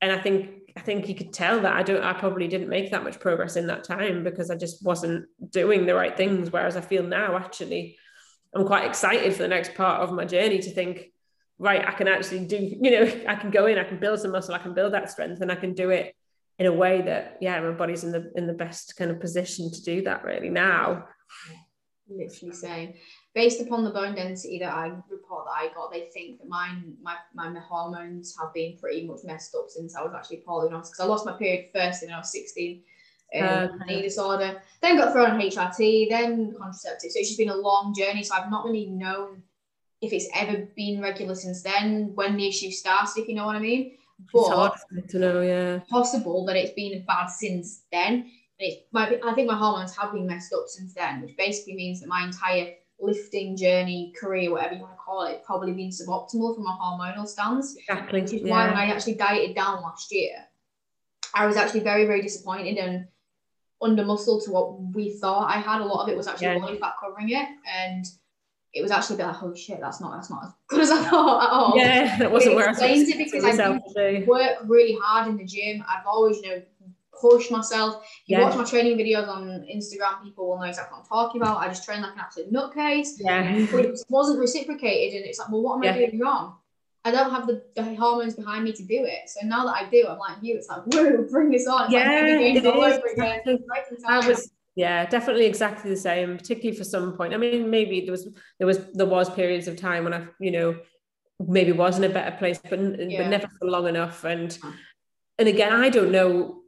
And 0.01 0.11
I 0.11 0.19
think 0.19 0.51
I 0.77 0.81
think 0.81 1.09
you 1.09 1.15
could 1.15 1.33
tell 1.33 1.61
that 1.61 1.75
I 1.75 1.83
don't 1.83 2.03
I 2.03 2.13
probably 2.13 2.47
didn't 2.47 2.69
make 2.69 2.91
that 2.91 3.03
much 3.03 3.19
progress 3.19 3.55
in 3.55 3.67
that 3.67 3.83
time 3.83 4.23
because 4.23 4.49
I 4.49 4.55
just 4.55 4.83
wasn't 4.83 5.25
doing 5.49 5.85
the 5.85 5.95
right 5.95 6.15
things. 6.15 6.51
Whereas 6.51 6.77
I 6.77 6.81
feel 6.81 7.03
now 7.03 7.37
actually 7.37 7.97
I'm 8.55 8.65
quite 8.65 8.85
excited 8.85 9.33
for 9.33 9.43
the 9.43 9.47
next 9.47 9.75
part 9.75 10.01
of 10.01 10.11
my 10.11 10.25
journey 10.25 10.59
to 10.59 10.71
think 10.71 11.11
right 11.57 11.85
I 11.85 11.91
can 11.91 12.07
actually 12.07 12.45
do 12.45 12.57
you 12.57 12.91
know 12.91 13.11
I 13.27 13.35
can 13.35 13.51
go 13.51 13.65
in 13.65 13.77
I 13.77 13.83
can 13.83 13.99
build 13.99 14.19
some 14.19 14.31
muscle 14.31 14.55
I 14.55 14.59
can 14.59 14.73
build 14.73 14.93
that 14.93 15.11
strength 15.11 15.41
and 15.41 15.51
I 15.51 15.55
can 15.55 15.73
do 15.73 15.89
it 15.89 16.15
in 16.57 16.65
a 16.65 16.73
way 16.73 17.01
that 17.01 17.37
yeah 17.41 17.59
my 17.59 17.71
body's 17.71 18.03
in 18.03 18.11
the 18.11 18.31
in 18.35 18.47
the 18.47 18.53
best 18.53 18.95
kind 18.97 19.11
of 19.11 19.19
position 19.19 19.71
to 19.71 19.81
do 19.81 20.01
that 20.03 20.23
really 20.23 20.49
now 20.49 21.05
literally 22.09 22.53
saying 22.53 22.95
based 23.33 23.61
upon 23.61 23.83
the 23.83 23.89
bone 23.89 24.15
density 24.15 24.59
that 24.59 24.73
I 24.73 24.91
report 25.09 25.45
that 25.45 25.51
I 25.51 25.73
got, 25.73 25.91
they 25.91 26.09
think 26.13 26.39
that 26.39 26.47
mine, 26.49 26.95
my, 27.01 27.15
my 27.33 27.57
hormones 27.59 28.35
have 28.39 28.53
been 28.53 28.77
pretty 28.77 29.05
much 29.05 29.19
messed 29.23 29.55
up 29.55 29.65
since 29.69 29.95
I 29.95 30.01
was 30.01 30.13
actually 30.15 30.43
polyamorous 30.47 30.89
because 30.89 30.99
I 30.99 31.05
lost 31.05 31.25
my 31.25 31.33
period 31.33 31.69
first 31.73 32.01
when 32.01 32.11
I 32.11 32.17
was 32.17 32.31
16. 32.31 32.83
Um, 33.39 33.79
okay. 33.83 34.01
disorder, 34.01 34.59
then 34.81 34.97
got 34.97 35.13
thrown 35.13 35.29
on 35.29 35.39
HRT, 35.39 36.09
then 36.09 36.51
contraceptive. 36.57 37.11
So 37.11 37.19
it's 37.19 37.29
just 37.29 37.37
been 37.37 37.49
a 37.49 37.55
long 37.55 37.93
journey. 37.95 38.23
So 38.23 38.33
I've 38.33 38.49
not 38.49 38.65
really 38.65 38.87
known 38.87 39.43
if 40.01 40.13
it's 40.13 40.27
ever 40.35 40.67
been 40.75 40.99
regular 40.99 41.35
since 41.35 41.61
then, 41.61 42.11
when 42.15 42.37
the 42.37 42.47
issue 42.47 42.71
started, 42.71 43.21
if 43.21 43.27
you 43.27 43.35
know 43.35 43.45
what 43.45 43.55
I 43.55 43.59
mean. 43.59 43.97
But 44.33 44.39
it's 44.39 44.49
hard 44.49 44.73
to 45.09 45.19
know, 45.19 45.41
yeah. 45.41 45.79
Possible 45.89 46.43
that 46.45 46.55
it's 46.55 46.73
been 46.73 47.05
bad 47.05 47.27
since 47.27 47.83
then. 47.91 48.31
It 48.59 48.87
be, 48.93 48.99
I 49.23 49.33
think 49.33 49.47
my 49.47 49.57
hormones 49.57 49.95
have 49.95 50.11
been 50.11 50.27
messed 50.27 50.53
up 50.53 50.65
since 50.67 50.93
then, 50.93 51.21
which 51.21 51.37
basically 51.37 51.75
means 51.75 52.01
that 52.01 52.09
my 52.09 52.25
entire 52.25 52.73
lifting 52.99 53.55
journey, 53.55 54.13
career, 54.19 54.51
whatever 54.51 54.75
you 54.75 54.81
want 54.81 54.93
to 54.93 54.97
call 54.97 55.23
it, 55.23 55.43
probably 55.45 55.71
been 55.71 55.89
suboptimal 55.89 56.55
from 56.55 56.65
a 56.65 56.77
hormonal 56.81 57.25
stance. 57.25 57.77
Exactly. 57.77 58.21
Which 58.21 58.33
is 58.33 58.41
yeah. 58.41 58.51
why 58.51 58.67
when 58.67 58.75
I 58.75 58.87
actually 58.87 59.15
dieted 59.15 59.55
down 59.55 59.81
last 59.81 60.13
year, 60.13 60.33
I 61.33 61.45
was 61.45 61.55
actually 61.55 61.81
very, 61.81 62.05
very 62.05 62.21
disappointed 62.21 62.77
and 62.77 63.07
under 63.81 64.03
muscle 64.03 64.41
to 64.41 64.51
what 64.51 64.81
we 64.93 65.13
thought 65.13 65.49
I 65.49 65.59
had. 65.59 65.79
A 65.79 65.85
lot 65.85 66.03
of 66.03 66.09
it 66.09 66.17
was 66.17 66.27
actually 66.27 66.47
yeah. 66.47 66.59
body 66.59 66.77
fat 66.79 66.95
covering 66.99 67.29
it. 67.29 67.47
And 67.65 68.05
it 68.73 68.81
was 68.81 68.91
actually 68.91 69.15
a 69.15 69.17
bit 69.19 69.27
like, 69.27 69.43
oh 69.43 69.55
shit, 69.55 69.79
that's 69.79 70.01
not 70.01 70.11
that's 70.13 70.29
not 70.29 70.43
as 70.43 70.51
good 70.67 70.81
as 70.81 70.91
I 70.91 71.03
thought 71.03 71.43
at 71.43 71.49
all. 71.49 71.77
Yeah, 71.77 72.17
that 72.17 72.31
wasn't 72.31 72.55
where 72.55 72.67
I 72.67 72.71
was 72.71 72.79
it 72.81 73.17
because 73.17 73.59
I 73.59 74.23
work 74.27 74.57
really 74.65 74.97
hard 75.01 75.27
in 75.29 75.37
the 75.37 75.45
gym. 75.45 75.83
I've 75.87 76.05
always, 76.05 76.37
you 76.37 76.49
know, 76.49 76.61
push 77.19 77.49
myself. 77.51 78.05
You 78.25 78.37
yeah. 78.37 78.43
watch 78.43 78.55
my 78.55 78.63
training 78.63 78.97
videos 78.97 79.27
on 79.27 79.65
Instagram, 79.73 80.23
people 80.23 80.47
will 80.49 80.57
know 80.57 80.65
exactly 80.65 80.97
what 80.97 81.03
I'm 81.03 81.09
talking 81.09 81.41
about. 81.41 81.57
I 81.57 81.67
just 81.67 81.83
train 81.83 82.01
like 82.01 82.13
an 82.13 82.19
absolute 82.19 82.51
nutcase. 82.51 83.09
Yeah. 83.19 83.65
But 83.71 83.85
it 83.85 83.99
wasn't 84.09 84.39
reciprocated 84.39 85.17
and 85.17 85.25
it's 85.25 85.39
like, 85.39 85.49
well, 85.51 85.61
what 85.61 85.77
am 85.77 85.83
yeah. 85.83 85.93
I 85.93 86.05
doing 86.05 86.19
wrong? 86.19 86.55
I 87.05 87.11
don't 87.11 87.31
have 87.31 87.47
the, 87.47 87.63
the 87.75 87.95
hormones 87.95 88.35
behind 88.35 88.65
me 88.65 88.73
to 88.73 88.83
do 88.83 89.05
it. 89.05 89.29
So 89.29 89.45
now 89.47 89.65
that 89.65 89.75
I 89.75 89.89
do, 89.89 90.05
I'm 90.07 90.19
like 90.19 90.37
you, 90.41 90.57
it's 90.57 90.67
like, 90.67 90.85
woo, 90.87 91.27
bring 91.29 91.49
this 91.49 91.67
on. 91.67 91.85
It's 91.85 91.93
yeah, 91.93 92.69
like. 92.69 93.85
I 94.05 94.27
was 94.27 94.51
yeah 94.79 95.05
definitely 95.05 95.45
exactly 95.45 95.89
the 95.89 95.97
same 95.97 96.37
particularly 96.37 96.77
for 96.77 96.85
some 96.85 97.17
point 97.17 97.33
i 97.33 97.37
mean 97.37 97.69
maybe 97.69 98.01
there 98.01 98.11
was 98.11 98.29
there 98.59 98.67
was 98.67 98.77
there 98.93 99.05
was 99.05 99.29
periods 99.29 99.67
of 99.67 99.75
time 99.75 100.05
when 100.05 100.13
i 100.13 100.25
you 100.39 100.51
know 100.51 100.77
maybe 101.39 101.73
was 101.73 101.97
in 101.97 102.03
a 102.05 102.09
better 102.09 102.35
place 102.37 102.59
but, 102.69 102.79
yeah. 102.79 103.23
but 103.23 103.29
never 103.29 103.47
for 103.59 103.67
long 103.67 103.87
enough 103.87 104.23
and 104.23 104.57
and 105.37 105.49
again 105.49 105.73
i 105.73 105.89
don't 105.89 106.11
know 106.11 106.58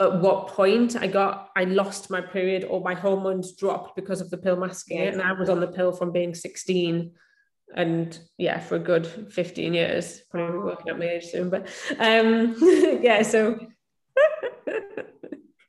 at 0.00 0.20
what 0.20 0.48
point 0.48 0.96
I 0.96 1.06
got 1.06 1.50
I 1.54 1.64
lost 1.64 2.10
my 2.10 2.20
period 2.20 2.64
or 2.64 2.80
my 2.80 2.94
hormones 2.94 3.52
dropped 3.52 3.94
because 3.96 4.20
of 4.20 4.30
the 4.30 4.38
pill 4.38 4.56
masking 4.56 4.98
yeah, 4.98 5.04
it. 5.04 5.12
And 5.12 5.22
I 5.22 5.32
was 5.32 5.48
on 5.48 5.60
the 5.60 5.68
pill 5.68 5.92
from 5.92 6.10
being 6.10 6.34
16 6.34 7.12
and 7.76 8.18
yeah, 8.38 8.58
for 8.58 8.76
a 8.76 8.80
good 8.80 9.06
15 9.06 9.74
years. 9.74 10.22
Probably 10.30 10.58
working 10.58 10.88
at 10.88 10.98
my 10.98 11.04
age 11.06 11.26
soon, 11.26 11.50
but 11.50 11.68
um 11.98 12.56
yeah, 13.02 13.22
so 13.22 13.58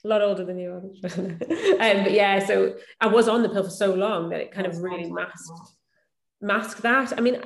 a 0.04 0.08
lot 0.08 0.22
older 0.22 0.46
than 0.46 0.58
you 0.58 0.72
are. 0.72 1.12
um, 1.14 2.04
but 2.04 2.12
yeah, 2.12 2.40
so 2.40 2.76
I 3.00 3.08
was 3.08 3.28
on 3.28 3.44
the 3.44 3.50
pill 3.50 3.64
for 3.64 3.70
so 3.70 3.94
long 3.94 4.30
that 4.30 4.40
it 4.40 4.52
kind 4.52 4.66
of 4.66 4.82
really 4.82 5.12
masked 5.12 5.76
masked 6.42 6.82
that. 6.82 7.14
I 7.18 7.22
mean, 7.22 7.40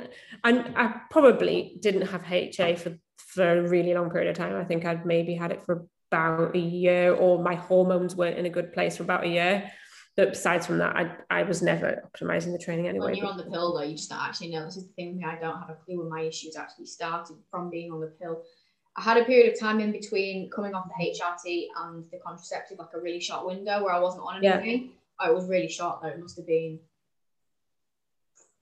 I, 0.44 0.52
I 0.76 1.02
probably 1.10 1.78
didn't 1.82 2.08
have 2.08 2.24
HA 2.24 2.76
for 2.76 2.98
for 3.18 3.60
a 3.60 3.68
really 3.68 3.94
long 3.94 4.10
period 4.10 4.30
of 4.30 4.38
time. 4.38 4.56
I 4.56 4.64
think 4.64 4.86
I'd 4.86 5.06
maybe 5.06 5.36
had 5.36 5.52
it 5.52 5.64
for 5.64 5.86
about 6.16 6.55
a 6.55 6.59
year, 6.59 7.13
or 7.13 7.41
my 7.41 7.55
hormones 7.55 8.16
weren't 8.16 8.38
in 8.38 8.45
a 8.45 8.49
good 8.49 8.74
place 8.74 8.97
for 8.97 9.03
about 9.03 9.24
a 9.24 9.28
year. 9.28 9.72
But 10.16 10.30
besides 10.30 10.66
from 10.66 10.78
that, 10.78 10.95
I, 10.95 11.11
I 11.30 11.43
was 11.43 11.61
never 11.61 12.01
optimizing 12.07 12.53
the 12.53 12.63
training 12.63 12.88
anyway. 12.88 13.07
When 13.07 13.16
you're 13.16 13.28
on 13.28 13.38
the 13.38 13.43
pill, 13.43 13.74
though, 13.74 13.84
you 13.84 13.97
just 13.97 14.11
actually 14.13 14.49
know 14.49 14.63
this 14.63 14.78
is 14.78 14.88
the 14.88 14.93
thing. 14.93 15.16
With 15.16 15.18
me. 15.18 15.26
I 15.26 15.38
don't 15.39 15.59
have 15.59 15.70
a 15.70 15.76
clue 15.86 15.99
when 15.99 16.09
my 16.09 16.22
issues 16.22 16.55
actually 16.55 16.86
started 16.86 17.36
from 17.51 17.70
being 17.70 17.91
on 17.91 17.99
the 17.99 18.07
pill. 18.07 18.43
I 18.95 19.01
had 19.01 19.18
a 19.18 19.26
period 19.26 19.53
of 19.53 19.59
time 19.59 19.82
in 19.82 19.91
between 19.91 20.49
coming 20.49 20.74
off 20.74 20.88
the 20.88 21.05
HRT 21.05 21.66
and 21.76 22.05
the 22.11 22.20
contraceptive, 22.26 22.80
like 22.80 22.93
a 22.95 23.01
really 23.01 23.20
short 23.20 23.45
window 23.45 23.84
where 23.84 23.93
I 23.93 23.99
wasn't 23.99 24.24
on 24.24 24.43
anything. 24.43 24.91
Yeah. 25.20 25.30
It 25.30 25.36
was 25.36 25.49
really 25.49 25.68
short 25.68 26.01
though. 26.01 26.07
It 26.07 26.20
must 26.20 26.38
have 26.38 26.47
been 26.47 26.80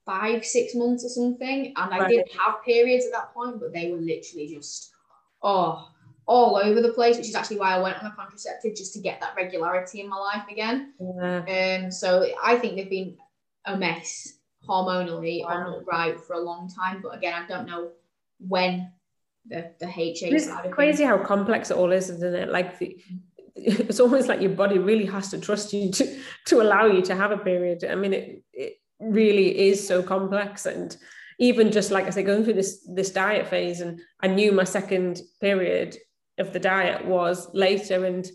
five, 0.04 0.44
six 0.44 0.74
months 0.74 1.04
or 1.04 1.08
something. 1.08 1.72
And 1.76 1.94
I 1.94 1.98
right. 1.98 2.10
did 2.10 2.26
have 2.36 2.64
periods 2.64 3.06
at 3.06 3.12
that 3.12 3.32
point, 3.32 3.60
but 3.60 3.72
they 3.72 3.92
were 3.92 3.98
literally 3.98 4.48
just, 4.52 4.90
oh, 5.40 5.88
all 6.26 6.56
over 6.56 6.80
the 6.80 6.92
place, 6.92 7.16
which 7.16 7.28
is 7.28 7.34
actually 7.34 7.58
why 7.58 7.74
I 7.74 7.82
went 7.82 7.98
on 7.98 8.06
a 8.06 8.14
contraceptive 8.14 8.74
just 8.74 8.94
to 8.94 9.00
get 9.00 9.20
that 9.20 9.34
regularity 9.36 10.00
in 10.00 10.08
my 10.08 10.16
life 10.16 10.44
again. 10.50 10.94
Yeah. 10.98 11.82
Um, 11.84 11.90
so 11.90 12.26
I 12.42 12.56
think 12.56 12.76
they've 12.76 12.90
been 12.90 13.16
a 13.66 13.76
mess 13.76 14.34
hormonally 14.66 15.42
wow. 15.44 15.62
not 15.62 15.86
right 15.86 16.18
for 16.20 16.34
a 16.34 16.40
long 16.40 16.68
time. 16.68 17.00
But 17.02 17.16
again, 17.16 17.34
I 17.34 17.46
don't 17.46 17.66
know 17.66 17.90
when 18.38 18.92
the 19.46 19.70
the 19.78 19.86
HA. 19.86 20.30
It's 20.30 20.48
crazy 20.70 21.04
how 21.04 21.18
complex 21.18 21.70
it 21.70 21.76
all 21.76 21.92
is, 21.92 22.10
isn't 22.10 22.34
it? 22.34 22.50
Like 22.50 22.78
the, 22.78 22.96
it's 23.56 24.00
almost 24.00 24.28
like 24.28 24.40
your 24.40 24.50
body 24.50 24.78
really 24.78 25.06
has 25.06 25.30
to 25.30 25.38
trust 25.38 25.72
you 25.72 25.90
to 25.92 26.18
to 26.46 26.60
allow 26.60 26.86
you 26.86 27.02
to 27.02 27.14
have 27.14 27.32
a 27.32 27.38
period. 27.38 27.84
I 27.84 27.94
mean, 27.94 28.14
it 28.14 28.42
it 28.52 28.74
really 28.98 29.68
is 29.68 29.86
so 29.86 30.02
complex 30.02 30.64
and 30.66 30.96
even 31.38 31.72
just 31.72 31.90
like 31.90 32.06
I 32.06 32.10
say, 32.10 32.22
going 32.22 32.44
through 32.44 32.54
this 32.54 32.86
this 32.88 33.10
diet 33.10 33.48
phase, 33.48 33.80
and 33.80 34.00
I 34.20 34.28
knew 34.28 34.52
my 34.52 34.64
second 34.64 35.20
period 35.40 35.96
of 36.38 36.52
the 36.52 36.60
diet 36.60 37.04
was 37.04 37.52
later. 37.54 38.04
And 38.04 38.26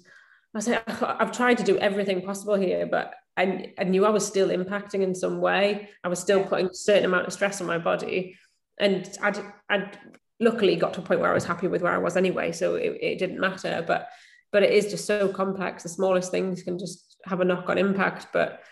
I 0.54 0.58
was 0.58 0.68
like, 0.68 1.02
I've 1.04 1.32
tried 1.32 1.58
to 1.58 1.64
do 1.64 1.78
everything 1.78 2.22
possible 2.22 2.56
here, 2.56 2.86
but 2.86 3.14
I, 3.38 3.74
I 3.78 3.84
knew 3.86 4.06
I 4.06 4.10
was 4.10 4.26
still 4.26 4.50
impacting 4.50 5.02
in 5.02 5.16
some 5.16 5.40
way. 5.40 5.90
I 6.04 6.08
was 6.08 6.20
still 6.20 6.44
putting 6.44 6.68
a 6.68 6.74
certain 6.74 7.06
amount 7.06 7.28
of 7.28 7.34
stress 7.34 7.62
on 7.62 7.68
my 7.68 7.78
body. 7.78 8.38
And 8.80 9.10
I'd, 9.22 9.40
I'd 9.70 9.98
luckily 10.40 10.76
got 10.76 10.94
to 10.94 11.02
a 11.02 11.04
point 11.04 11.20
where 11.20 11.32
I 11.32 11.34
was 11.34 11.46
happy 11.46 11.68
with 11.68 11.82
where 11.82 11.94
I 11.94 11.98
was 11.98 12.18
anyway. 12.18 12.52
So 12.52 12.76
it, 12.76 12.98
it 13.02 13.20
didn't 13.20 13.40
matter. 13.40 13.84
But 13.86 14.10
but 14.52 14.64
it 14.64 14.74
is 14.74 14.90
just 14.90 15.06
so 15.06 15.28
complex. 15.28 15.84
The 15.84 15.90
smallest 15.90 16.32
things 16.32 16.64
can 16.64 16.80
just 16.80 17.18
have 17.26 17.40
a 17.40 17.46
knock-on 17.46 17.78
impact. 17.78 18.28
But 18.34 18.64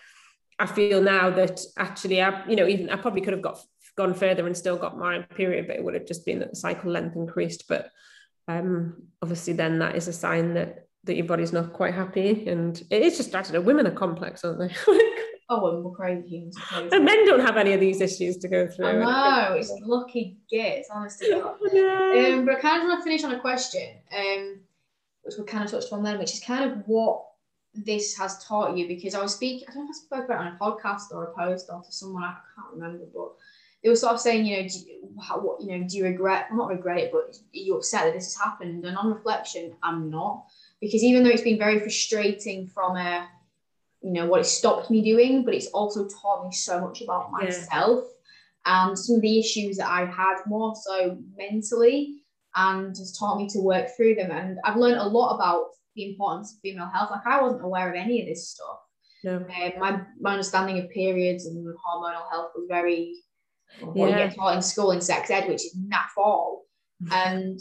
I 0.58 0.66
feel 0.66 1.02
now 1.02 1.30
that 1.30 1.62
actually 1.78 2.22
I, 2.22 2.48
you 2.48 2.56
know, 2.56 2.68
even 2.68 2.90
I 2.90 2.96
probably 2.96 3.22
could 3.22 3.34
have 3.34 3.44
got 3.44 3.60
gone 3.96 4.14
further 4.14 4.46
and 4.48 4.58
still 4.58 4.78
got 4.78 4.98
my 4.98 5.22
period, 5.22 5.68
but 5.68 5.76
it 5.76 5.84
would 5.84 5.94
have 5.94 6.08
just 6.08 6.26
been 6.26 6.40
that 6.40 6.50
the 6.50 6.56
cycle 6.56 6.92
length 6.92 7.16
increased. 7.16 7.66
But 7.68 7.92
um, 8.48 8.96
obviously 9.22 9.54
then 9.54 9.80
that 9.80 9.96
is 9.96 10.08
a 10.08 10.14
sign 10.14 10.54
that 10.54 10.88
that 11.04 11.16
your 11.16 11.26
body's 11.26 11.54
not 11.54 11.74
quite 11.74 11.94
happy 11.94 12.48
and 12.48 12.84
it 12.90 13.02
is 13.02 13.18
just 13.18 13.34
I 13.34 13.42
don't 13.42 13.54
know 13.54 13.62
women 13.62 13.88
are 13.88 13.92
complex 13.92 14.44
aren't 14.44 14.60
they? 14.60 14.76
Oh 15.50 15.74
and 15.74 15.82
we're 15.82 15.92
crazy 15.92 16.28
humans 16.28 16.58
and 16.92 17.06
men 17.06 17.26
don't 17.26 17.40
have 17.40 17.56
any 17.56 17.72
of 17.72 17.80
these 17.80 18.02
issues 18.02 18.36
to 18.40 18.50
go 18.50 18.68
through. 18.68 18.88
I 18.88 19.50
know 19.50 19.56
it's 19.56 19.72
lucky 19.82 20.40
gets 20.50 20.90
honestly. 20.92 21.32
Um, 21.32 22.46
but 22.46 22.58
I 22.58 22.60
kind 22.60 22.82
of 22.82 22.90
want 22.90 23.00
to 23.00 23.04
finish 23.04 23.24
on 23.24 23.32
a 23.32 23.40
question 23.40 23.96
um, 24.14 24.60
which 25.22 25.36
we 25.38 25.46
kind 25.46 25.64
of 25.64 25.72
touched 25.72 25.94
on 25.94 26.04
then 26.04 26.20
which 26.20 26.34
is 26.34 26.42
kind 26.42 26.70
of 26.70 26.80
what 26.86 27.24
this 27.74 28.18
has 28.18 28.44
taught 28.44 28.76
you 28.76 28.90
because 28.90 29.16
I 29.16 29.22
was 29.22 29.36
speaking 29.36 29.68
I 29.70 29.74
don't 29.74 29.86
know 29.86 29.92
if 29.92 29.96
I 29.96 30.18
spoke 30.18 30.26
about 30.26 30.46
it 30.46 30.48
on 30.48 30.54
a 30.54 30.60
podcast 30.60 31.12
or 31.12 31.26
a 31.26 31.34
post 31.34 31.70
or 31.72 31.82
to 31.82 31.92
someone 31.94 32.24
I 32.24 32.36
can't 32.56 32.74
remember 32.74 33.06
but 33.14 33.32
they 33.88 33.92
were 33.92 33.96
sort 33.96 34.16
of 34.16 34.20
saying, 34.20 34.46
you 34.46 34.58
know, 34.58 34.68
do 34.68 34.80
you, 34.80 35.10
how, 35.22 35.40
what, 35.40 35.62
you 35.62 35.68
know, 35.68 35.88
do 35.88 35.96
you 35.96 36.04
regret, 36.04 36.48
well, 36.50 36.68
not 36.68 36.76
regret 36.76 36.98
it, 36.98 37.12
but 37.14 37.38
you're 37.54 37.78
upset 37.78 38.04
that 38.04 38.14
this 38.14 38.26
has 38.26 38.44
happened? 38.44 38.84
And 38.84 38.98
on 38.98 39.14
reflection, 39.14 39.74
I'm 39.82 40.10
not. 40.10 40.46
Because 40.82 41.06
even 41.06 41.24
though 41.24 41.30
it's 41.30 41.42
been 41.42 41.58
very 41.58 41.80
frustrating 41.80 42.68
from 42.68 42.98
a 42.98 43.30
you 44.02 44.12
know 44.12 44.26
what 44.26 44.42
it 44.42 44.44
stopped 44.44 44.92
me 44.92 45.02
doing, 45.02 45.46
but 45.46 45.54
it's 45.54 45.68
also 45.68 46.06
taught 46.06 46.46
me 46.46 46.52
so 46.52 46.82
much 46.82 47.02
about 47.02 47.32
myself 47.32 48.04
yeah. 48.66 48.88
and 48.90 49.00
some 49.00 49.16
of 49.16 49.22
the 49.22 49.40
issues 49.40 49.78
that 49.78 49.90
I 49.90 50.04
had 50.04 50.36
more 50.46 50.76
so 50.76 51.18
mentally 51.38 52.24
and 52.56 52.90
has 52.90 53.18
taught 53.18 53.38
me 53.38 53.48
to 53.50 53.60
work 53.60 53.88
through 53.96 54.16
them. 54.16 54.32
And 54.32 54.60
I've 54.66 54.76
learned 54.76 55.00
a 55.00 55.08
lot 55.08 55.36
about 55.36 55.68
the 55.96 56.12
importance 56.12 56.54
of 56.54 56.60
female 56.60 56.90
health. 56.94 57.12
Like 57.12 57.26
I 57.26 57.42
wasn't 57.42 57.64
aware 57.64 57.90
of 57.90 57.96
any 57.96 58.22
of 58.22 58.28
this 58.28 58.50
stuff. 58.50 58.80
No. 59.24 59.38
Um, 59.38 59.48
my, 59.80 60.02
my 60.20 60.32
understanding 60.32 60.78
of 60.78 60.90
periods 60.90 61.46
and 61.46 61.66
hormonal 61.66 62.30
health 62.30 62.52
was 62.54 62.66
very 62.68 63.16
what 63.82 64.10
yeah. 64.10 64.24
you 64.24 64.28
get 64.28 64.36
taught 64.36 64.56
in 64.56 64.62
school 64.62 64.92
in 64.92 65.02
sex 65.02 65.30
ed, 65.30 65.48
which 65.48 65.66
is 65.66 65.76
not 65.76 66.06
all. 66.18 66.66
and 67.12 67.60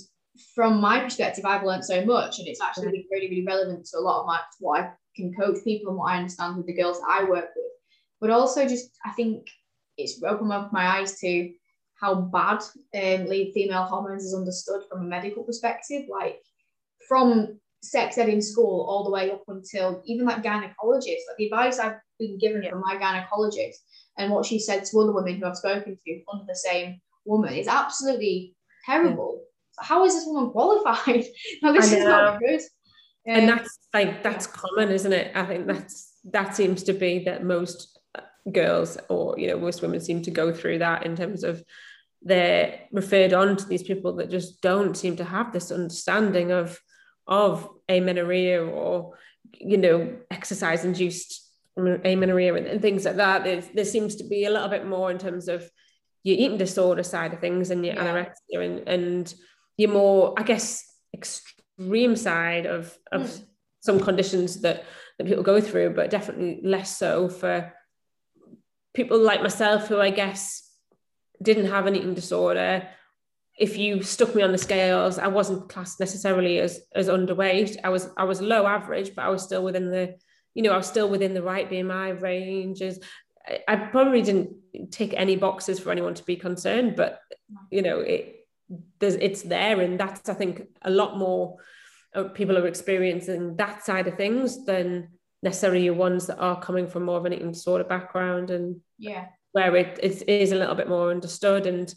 from 0.54 0.80
my 0.80 1.00
perspective, 1.00 1.44
I've 1.44 1.64
learned 1.64 1.84
so 1.84 2.04
much, 2.04 2.38
and 2.38 2.48
it's 2.48 2.60
actually 2.60 2.86
yeah. 2.86 3.02
really, 3.10 3.28
really 3.28 3.44
relevant 3.46 3.86
to 3.86 3.98
a 3.98 4.00
lot 4.00 4.20
of 4.20 4.26
my 4.26 4.40
what 4.58 4.80
I 4.80 4.90
can 5.14 5.34
coach 5.34 5.62
people 5.64 5.90
and 5.90 5.98
what 5.98 6.12
I 6.12 6.18
understand 6.18 6.56
with 6.56 6.66
the 6.66 6.74
girls 6.74 7.00
that 7.00 7.08
I 7.10 7.24
work 7.24 7.48
with. 7.56 7.72
But 8.20 8.30
also, 8.30 8.68
just 8.68 8.90
I 9.04 9.12
think 9.12 9.48
it's 9.96 10.22
opened 10.22 10.52
up 10.52 10.72
my 10.72 10.98
eyes 10.98 11.18
to 11.20 11.52
how 12.00 12.14
bad 12.14 12.62
um, 12.94 13.26
lead 13.26 13.52
female 13.54 13.84
hormones 13.84 14.24
is 14.24 14.34
understood 14.34 14.82
from 14.88 15.00
a 15.00 15.08
medical 15.08 15.42
perspective. 15.42 16.04
Like 16.10 16.40
from 17.08 17.58
sex 17.82 18.18
ed 18.18 18.28
in 18.28 18.42
school 18.42 18.86
all 18.88 19.04
the 19.04 19.10
way 19.10 19.30
up 19.30 19.42
until 19.48 20.02
even 20.04 20.26
like 20.26 20.42
gynecologists. 20.42 21.26
Like 21.28 21.36
the 21.38 21.46
advice 21.46 21.78
I've 21.78 21.96
been 22.18 22.38
given 22.38 22.62
yeah. 22.62 22.70
from 22.70 22.80
my 22.80 22.96
gynecologist 22.96 23.76
and 24.18 24.32
what 24.32 24.46
she 24.46 24.58
said 24.58 24.84
to 24.84 25.00
other 25.00 25.12
women 25.12 25.36
who 25.36 25.46
I've 25.46 25.56
spoken 25.56 25.96
to 25.96 26.20
under 26.32 26.44
the 26.46 26.54
same 26.54 27.00
woman 27.24 27.54
is 27.54 27.68
absolutely 27.68 28.54
terrible. 28.84 29.42
Yeah. 29.80 29.86
How 29.86 30.04
is 30.04 30.14
this 30.14 30.24
woman 30.26 30.50
qualified? 30.50 31.24
now 31.62 31.72
this 31.72 31.92
is 31.92 32.04
not 32.04 32.38
good. 32.40 32.60
Um, 33.28 33.34
and 33.40 33.48
that's 33.48 33.78
like 33.92 34.22
that's 34.22 34.46
common, 34.46 34.90
isn't 34.90 35.12
it? 35.12 35.32
I 35.34 35.44
think 35.44 35.66
that's 35.66 36.14
that 36.30 36.56
seems 36.56 36.82
to 36.84 36.92
be 36.92 37.24
that 37.24 37.44
most 37.44 37.98
girls 38.52 38.96
or 39.08 39.38
you 39.38 39.48
know 39.48 39.58
most 39.58 39.82
women 39.82 40.00
seem 40.00 40.22
to 40.22 40.30
go 40.30 40.52
through 40.52 40.78
that 40.78 41.04
in 41.04 41.16
terms 41.16 41.42
of 41.42 41.62
they're 42.22 42.80
referred 42.92 43.32
on 43.32 43.56
to 43.56 43.66
these 43.66 43.82
people 43.82 44.14
that 44.14 44.30
just 44.30 44.60
don't 44.60 44.96
seem 44.96 45.16
to 45.16 45.24
have 45.24 45.52
this 45.52 45.70
understanding 45.70 46.52
of 46.52 46.80
of 47.26 47.68
amenorrhea 47.88 48.64
or 48.64 49.14
you 49.54 49.76
know 49.76 50.16
exercise 50.30 50.84
induced 50.84 51.45
amenorrhea 51.78 52.54
and, 52.54 52.66
and 52.66 52.80
things 52.80 53.04
like 53.04 53.16
that 53.16 53.44
there, 53.44 53.60
there 53.74 53.84
seems 53.84 54.16
to 54.16 54.24
be 54.24 54.44
a 54.44 54.50
little 54.50 54.68
bit 54.68 54.86
more 54.86 55.10
in 55.10 55.18
terms 55.18 55.48
of 55.48 55.68
your 56.24 56.36
eating 56.36 56.58
disorder 56.58 57.02
side 57.02 57.32
of 57.32 57.40
things 57.40 57.70
and 57.70 57.84
your 57.84 57.94
yeah. 57.94 58.04
anorexia 58.04 58.64
and, 58.64 58.88
and 58.88 59.34
your 59.76 59.90
more 59.90 60.34
i 60.38 60.42
guess 60.42 60.84
extreme 61.14 62.16
side 62.16 62.66
of 62.66 62.96
of 63.12 63.22
mm. 63.22 63.44
some 63.80 64.00
conditions 64.00 64.62
that 64.62 64.84
that 65.18 65.26
people 65.26 65.42
go 65.42 65.60
through 65.60 65.90
but 65.90 66.10
definitely 66.10 66.60
less 66.64 66.96
so 66.96 67.28
for 67.28 67.72
people 68.94 69.18
like 69.18 69.42
myself 69.42 69.88
who 69.88 70.00
i 70.00 70.10
guess 70.10 70.62
didn't 71.42 71.66
have 71.66 71.86
an 71.86 71.94
eating 71.94 72.14
disorder 72.14 72.88
if 73.58 73.78
you 73.78 74.02
stuck 74.02 74.34
me 74.34 74.42
on 74.42 74.52
the 74.52 74.58
scales, 74.58 75.18
I 75.18 75.28
wasn't 75.28 75.68
classed 75.68 75.98
necessarily 75.98 76.58
as 76.58 76.80
as 76.94 77.08
underweight. 77.08 77.78
I 77.82 77.88
was 77.88 78.10
I 78.16 78.24
was 78.24 78.42
low 78.42 78.66
average, 78.66 79.14
but 79.14 79.24
I 79.24 79.28
was 79.28 79.42
still 79.42 79.64
within 79.64 79.90
the, 79.90 80.14
you 80.56 80.62
know, 80.62 80.72
I 80.72 80.78
was 80.78 80.86
still 80.86 81.10
within 81.10 81.34
the 81.34 81.42
right 81.42 81.70
BMI 81.70 82.20
ranges. 82.20 82.98
I, 83.46 83.60
I 83.68 83.76
probably 83.76 84.22
didn't 84.22 84.56
tick 84.90 85.12
any 85.14 85.36
boxes 85.36 85.78
for 85.78 85.92
anyone 85.92 86.14
to 86.14 86.24
be 86.24 86.36
concerned, 86.36 86.96
but 86.96 87.20
you 87.70 87.82
know, 87.82 88.00
it 88.00 88.46
there's 88.98 89.16
it's 89.16 89.42
there, 89.42 89.80
and 89.82 90.00
that's 90.00 90.30
I 90.30 90.34
think 90.34 90.62
a 90.80 90.90
lot 90.90 91.18
more 91.18 91.58
uh, 92.14 92.24
people 92.24 92.56
are 92.56 92.66
experiencing 92.66 93.56
that 93.56 93.84
side 93.84 94.08
of 94.08 94.16
things 94.16 94.64
than 94.64 95.10
necessarily 95.42 95.90
ones 95.90 96.26
that 96.26 96.38
are 96.38 96.58
coming 96.58 96.88
from 96.88 97.04
more 97.04 97.18
of 97.18 97.26
an 97.26 97.34
eating 97.34 97.52
disorder 97.52 97.84
background 97.84 98.50
and 98.50 98.80
yeah, 98.98 99.26
where 99.52 99.76
it, 99.76 100.00
it 100.02 100.26
is 100.26 100.52
a 100.52 100.56
little 100.56 100.74
bit 100.74 100.88
more 100.88 101.10
understood 101.10 101.66
and 101.66 101.94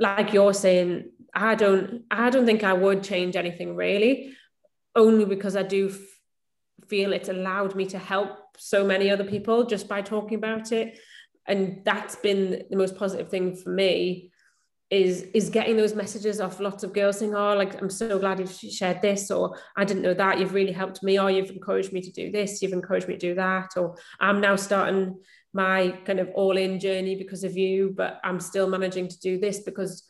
like 0.00 0.32
you're 0.32 0.52
saying, 0.52 1.10
I 1.32 1.54
don't 1.54 2.02
I 2.10 2.30
don't 2.30 2.44
think 2.44 2.64
I 2.64 2.72
would 2.72 3.04
change 3.04 3.36
anything 3.36 3.76
really, 3.76 4.34
only 4.96 5.24
because 5.24 5.54
I 5.54 5.62
do 5.62 5.94
feel 6.88 7.12
it's 7.12 7.28
allowed 7.28 7.74
me 7.74 7.86
to 7.86 7.98
help 7.98 8.30
so 8.56 8.84
many 8.84 9.10
other 9.10 9.24
people 9.24 9.64
just 9.64 9.88
by 9.88 10.02
talking 10.02 10.38
about 10.38 10.72
it. 10.72 10.98
And 11.46 11.82
that's 11.84 12.16
been 12.16 12.64
the 12.70 12.76
most 12.76 12.96
positive 12.96 13.28
thing 13.28 13.56
for 13.56 13.70
me 13.70 14.30
is 14.90 15.22
is 15.34 15.50
getting 15.50 15.76
those 15.76 15.94
messages 15.94 16.40
off 16.40 16.60
lots 16.60 16.82
of 16.82 16.94
girls 16.94 17.18
saying, 17.18 17.34
Oh, 17.34 17.54
like 17.54 17.80
I'm 17.80 17.90
so 17.90 18.18
glad 18.18 18.40
you've 18.40 18.52
shared 18.52 19.02
this, 19.02 19.30
or 19.30 19.58
I 19.76 19.84
didn't 19.84 20.02
know 20.02 20.14
that, 20.14 20.38
you've 20.38 20.54
really 20.54 20.72
helped 20.72 21.02
me, 21.02 21.18
or 21.18 21.30
you've 21.30 21.50
encouraged 21.50 21.92
me 21.92 22.00
to 22.00 22.10
do 22.10 22.30
this, 22.30 22.62
you've 22.62 22.72
encouraged 22.72 23.06
me 23.06 23.14
to 23.14 23.20
do 23.20 23.34
that, 23.34 23.76
or 23.76 23.96
I'm 24.18 24.40
now 24.40 24.56
starting 24.56 25.18
my 25.52 25.90
kind 26.04 26.20
of 26.20 26.30
all 26.34 26.56
in 26.56 26.80
journey 26.80 27.16
because 27.16 27.44
of 27.44 27.56
you, 27.56 27.92
but 27.96 28.20
I'm 28.24 28.40
still 28.40 28.68
managing 28.68 29.08
to 29.08 29.18
do 29.20 29.38
this 29.38 29.60
because 29.60 30.04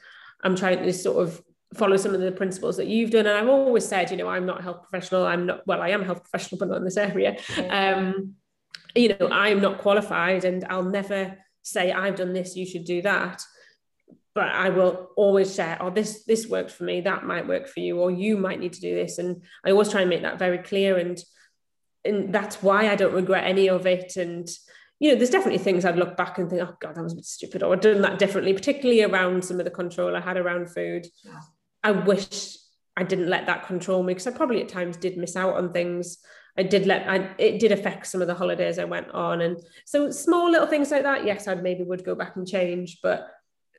I'm 0.45 0.55
trying 0.55 0.83
to 0.83 0.93
sort 0.93 1.27
of 1.27 1.43
follow 1.75 1.97
some 1.97 2.15
of 2.15 2.21
the 2.21 2.33
principles 2.33 2.77
that 2.79 2.87
you've 2.87 3.11
done. 3.11 3.27
And 3.27 3.37
I've 3.37 3.49
always 3.49 3.87
said, 3.87 4.11
you 4.11 4.17
know, 4.17 4.29
I'm 4.29 4.47
not 4.47 4.61
a 4.61 4.63
health 4.63 4.83
professional. 4.83 5.27
I'm 5.27 5.47
not, 5.47 5.67
well, 5.67 5.83
I 5.83 5.91
am 5.91 6.03
a 6.03 6.05
health 6.05 6.23
professional, 6.23 6.59
but 6.59 6.69
not 6.69 6.79
in 6.79 6.85
this 6.85 6.97
area. 6.97 7.37
Um, 7.69 8.35
you 8.95 9.11
know, 9.11 9.29
I'm 9.31 9.61
not 9.61 9.79
qualified 9.79 10.45
and 10.45 10.65
I'll 10.65 10.83
never 10.83 11.37
say, 11.63 11.93
I've 11.93 12.17
done 12.17 12.33
this, 12.33 12.57
you 12.57 12.65
should 12.65 12.85
do 12.85 13.03
that. 13.03 13.43
But 14.35 14.51
I 14.51 14.71
will 14.71 15.11
always 15.17 15.55
share, 15.55 15.77
oh, 15.81 15.91
this 15.91 16.25
this 16.25 16.47
worked 16.47 16.71
for 16.71 16.85
me, 16.85 17.01
that 17.01 17.25
might 17.25 17.49
work 17.49 17.67
for 17.67 17.81
you, 17.81 17.99
or 17.99 18.11
you 18.11 18.37
might 18.37 18.61
need 18.61 18.73
to 18.75 18.81
do 18.81 18.95
this. 18.95 19.19
And 19.19 19.43
I 19.65 19.73
always 19.73 19.91
try 19.91 20.03
and 20.03 20.11
make 20.11 20.23
that 20.23 20.39
very 20.39 20.59
clear. 20.59 20.97
And 20.97 21.21
and 22.05 22.33
that's 22.33 22.63
why 22.63 22.89
I 22.89 22.95
don't 22.95 23.15
regret 23.15 23.45
any 23.45 23.69
of 23.69 23.85
it. 23.85 24.17
And 24.17 24.49
you 25.01 25.11
know, 25.11 25.17
there's 25.17 25.31
definitely 25.31 25.59
things 25.59 25.85
I'd 25.85 25.97
look 25.97 26.17
back 26.17 26.39
and 26.39 26.49
think, 26.49 26.63
oh 26.63 26.77
God, 26.81 26.95
that 26.95 27.03
was 27.03 27.15
a 27.15 27.17
bit 27.17 27.25
stupid, 27.25 27.63
or 27.65 27.73
I'd 27.73 27.81
done 27.81 28.03
that 28.03 28.21
differently, 28.21 28.53
particularly 28.53 29.03
around 29.03 29.45
some 29.45 29.59
of 29.59 29.65
the 29.65 29.73
control 29.73 30.15
I 30.15 30.21
had 30.21 30.37
around 30.37 30.71
food. 30.71 31.09
I 31.89 31.93
wish 31.93 32.59
I 32.99 33.03
didn't 33.03 33.31
let 33.31 33.47
that 33.47 33.67
control 33.67 34.03
me 34.03 34.13
because 34.13 34.27
I 34.27 34.33
probably 34.33 34.61
at 34.61 34.69
times 34.69 34.99
did 34.99 35.17
miss 35.17 35.37
out 35.37 35.57
on 35.57 35.73
things. 35.73 36.19
I 36.59 36.65
did 36.65 36.85
let 36.85 37.09
I 37.09 37.31
it 37.39 37.61
did 37.61 37.73
affect 37.73 38.07
some 38.07 38.21
of 38.21 38.27
the 38.27 38.35
holidays 38.35 38.79
I 38.79 38.85
went 38.85 39.11
on. 39.13 39.41
And 39.41 39.59
so 39.87 40.11
small 40.11 40.51
little 40.51 40.67
things 40.67 40.91
like 40.91 41.05
that, 41.05 41.25
yes, 41.25 41.49
I 41.49 41.55
maybe 41.55 41.85
would 41.85 42.05
go 42.05 42.15
back 42.15 42.37
and 42.37 42.47
change. 42.47 42.99
But 43.03 43.27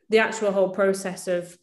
the 0.08 0.18
actual 0.18 0.50
whole 0.50 0.70
process 0.70 1.28
of 1.28 1.56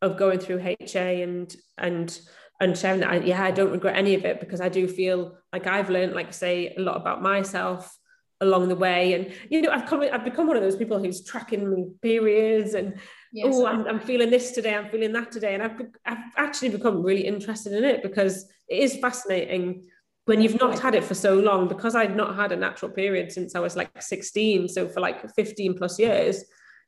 of 0.00 0.16
going 0.16 0.40
through 0.40 0.74
HA 0.80 1.22
and 1.22 1.54
and 1.78 2.18
and 2.60 2.76
sharing 2.76 3.00
that, 3.00 3.10
I, 3.10 3.16
yeah, 3.18 3.44
I 3.44 3.52
don't 3.52 3.70
regret 3.70 3.96
any 3.96 4.14
of 4.14 4.24
it 4.24 4.40
because 4.40 4.60
I 4.60 4.68
do 4.70 4.88
feel 4.88 5.36
like 5.52 5.68
I've 5.68 5.90
learned, 5.90 6.14
like 6.14 6.32
say, 6.32 6.74
a 6.76 6.80
lot 6.80 6.96
about 6.96 7.22
myself 7.22 7.96
along 8.42 8.68
the 8.68 8.76
way. 8.76 9.14
And 9.14 9.32
you 9.48 9.62
know, 9.62 9.70
I've 9.70 9.86
come, 9.86 10.02
I've 10.02 10.24
become 10.24 10.46
one 10.46 10.56
of 10.56 10.62
those 10.62 10.76
people 10.76 10.98
who's 10.98 11.24
tracking 11.24 11.70
my 11.70 11.84
periods 12.02 12.74
and 12.74 12.98
yes. 13.32 13.46
oh, 13.48 13.64
I'm, 13.64 13.86
I'm, 13.86 14.00
feeling 14.00 14.28
this 14.28 14.50
today, 14.50 14.74
I'm 14.74 14.90
feeling 14.90 15.12
that 15.12 15.32
today, 15.32 15.54
and 15.54 15.62
I've 15.62 15.80
I've 16.04 16.24
actually 16.36 16.70
become 16.70 17.02
really 17.02 17.26
interested 17.26 17.72
in 17.72 17.84
it 17.84 18.02
because 18.02 18.44
it 18.68 18.80
is 18.80 18.96
fascinating 18.96 19.84
when 20.26 20.40
you've 20.40 20.60
not 20.60 20.78
had 20.78 20.94
it 20.94 21.04
for 21.04 21.14
so 21.14 21.34
long. 21.34 21.68
Because 21.68 21.94
I'd 21.94 22.16
not 22.16 22.36
had 22.36 22.52
a 22.52 22.56
natural 22.56 22.90
period 22.90 23.32
since 23.32 23.54
I 23.54 23.60
was 23.60 23.76
like 23.76 24.02
16, 24.02 24.68
so 24.68 24.88
for 24.88 25.00
like 25.00 25.32
15 25.34 25.78
plus 25.78 25.98
years, 25.98 26.44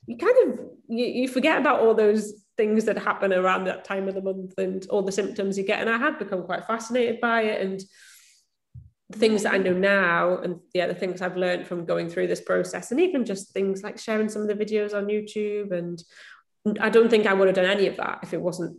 you 0.06 0.18
kind 0.18 0.36
of 0.48 0.60
you, 0.88 1.06
you 1.06 1.28
forget 1.28 1.58
about 1.58 1.80
all 1.80 1.94
those 1.94 2.44
things 2.56 2.84
that 2.84 2.98
happen 2.98 3.32
around 3.32 3.64
that 3.64 3.84
time 3.84 4.08
of 4.08 4.14
the 4.14 4.22
month 4.22 4.54
and 4.58 4.86
all 4.90 5.02
the 5.02 5.12
symptoms 5.12 5.56
you 5.56 5.64
get. 5.64 5.80
And 5.80 5.90
I 5.90 5.98
had 5.98 6.18
become 6.18 6.42
quite 6.44 6.66
fascinated 6.66 7.20
by 7.20 7.42
it 7.42 7.60
and 7.60 7.80
the 9.10 9.18
things 9.18 9.42
that 9.42 9.54
I 9.54 9.58
know 9.58 9.72
now 9.72 10.38
and 10.38 10.60
yeah, 10.72 10.86
the 10.86 10.94
things 10.94 11.20
I've 11.20 11.36
learned 11.36 11.66
from 11.66 11.84
going 11.84 12.08
through 12.08 12.26
this 12.26 12.40
process, 12.40 12.90
and 12.90 13.00
even 13.00 13.24
just 13.24 13.52
things 13.52 13.82
like 13.82 13.98
sharing 13.98 14.28
some 14.28 14.42
of 14.42 14.48
the 14.48 14.54
videos 14.54 14.94
on 14.94 15.06
YouTube. 15.06 15.72
And 15.72 16.02
I 16.80 16.88
don't 16.88 17.10
think 17.10 17.26
I 17.26 17.34
would 17.34 17.48
have 17.48 17.56
done 17.56 17.66
any 17.66 17.86
of 17.86 17.98
that 17.98 18.20
if 18.22 18.32
it 18.32 18.40
wasn't 18.40 18.78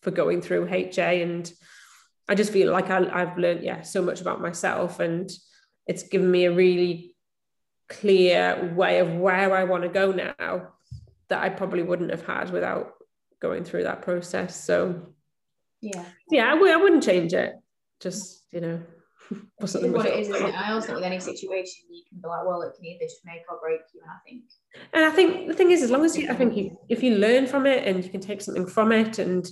for 0.00 0.10
going 0.10 0.40
through 0.40 0.68
HA. 0.68 1.22
And 1.22 1.50
I 2.28 2.34
just 2.34 2.52
feel 2.52 2.72
like 2.72 2.90
I, 2.90 3.06
I've 3.10 3.36
learned, 3.36 3.64
yeah, 3.64 3.82
so 3.82 4.02
much 4.02 4.20
about 4.20 4.40
myself, 4.40 5.00
and 5.00 5.30
it's 5.86 6.04
given 6.04 6.30
me 6.30 6.44
a 6.44 6.52
really 6.52 7.14
clear 7.88 8.72
way 8.74 8.98
of 9.00 9.14
where 9.14 9.54
I 9.56 9.64
want 9.64 9.82
to 9.82 9.88
go 9.88 10.12
now 10.12 10.68
that 11.28 11.42
I 11.42 11.48
probably 11.48 11.82
wouldn't 11.82 12.10
have 12.10 12.26
had 12.26 12.50
without 12.50 12.92
going 13.40 13.64
through 13.64 13.84
that 13.84 14.02
process. 14.02 14.62
So, 14.62 15.14
yeah, 15.80 16.04
yeah, 16.30 16.46
I 16.48 16.50
w- 16.50 16.72
I 16.72 16.76
wouldn't 16.76 17.04
change 17.04 17.32
it. 17.34 17.54
Just 18.00 18.44
you 18.52 18.60
know, 18.60 18.82
wasn't 19.60 19.92
what 19.92 20.06
it 20.06 20.18
is, 20.18 20.28
isn't 20.28 20.48
it? 20.48 20.54
I 20.54 20.72
also 20.72 20.88
think 20.88 20.96
with 20.96 21.04
any 21.04 21.20
situation 21.20 21.84
you 21.90 22.02
can 22.08 22.20
be 22.20 22.28
like, 22.28 22.46
well, 22.46 22.62
it 22.62 22.74
can 22.76 22.84
either 22.84 23.04
just 23.04 23.24
make 23.24 23.42
or 23.50 23.58
break 23.60 23.80
you. 23.94 24.00
And 24.02 24.10
I 24.10 24.18
think 24.24 24.44
and 24.92 25.04
I 25.04 25.10
think 25.10 25.48
the 25.48 25.54
thing 25.54 25.70
is, 25.70 25.82
as 25.82 25.90
long 25.90 26.04
as 26.04 26.16
you 26.16 26.30
I 26.30 26.34
think 26.34 26.56
you, 26.56 26.78
if 26.88 27.02
you 27.02 27.16
learn 27.16 27.46
from 27.46 27.66
it 27.66 27.86
and 27.86 28.04
you 28.04 28.10
can 28.10 28.20
take 28.20 28.40
something 28.40 28.66
from 28.66 28.92
it 28.92 29.18
and 29.18 29.48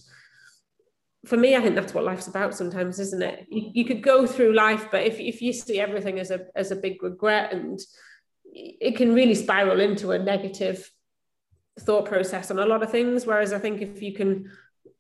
for 1.27 1.37
me, 1.37 1.57
I 1.57 1.61
think 1.61 1.74
that's 1.74 1.93
what 1.93 2.05
life's 2.05 2.29
about 2.29 2.55
sometimes, 2.55 3.01
isn't 3.01 3.22
it? 3.22 3.47
You, 3.51 3.70
you 3.74 3.85
could 3.85 4.01
go 4.01 4.29
through 4.29 4.55
life, 4.55 4.87
but 4.93 5.03
if, 5.03 5.18
if 5.18 5.43
you 5.43 5.53
see 5.53 5.81
everything 5.81 6.20
as 6.20 6.31
a 6.31 6.47
as 6.55 6.70
a 6.70 6.77
big 6.77 7.03
regret 7.03 7.53
and 7.53 7.81
it 8.53 8.97
can 8.97 9.14
really 9.14 9.35
spiral 9.35 9.81
into 9.81 10.12
a 10.12 10.18
negative 10.18 10.91
thought 11.81 12.07
process 12.07 12.51
on 12.51 12.59
a 12.59 12.66
lot 12.66 12.83
of 12.83 12.91
things. 12.91 13.27
Whereas 13.27 13.53
I 13.53 13.59
think 13.59 13.83
if 13.83 14.03
you 14.03 14.14
can 14.14 14.51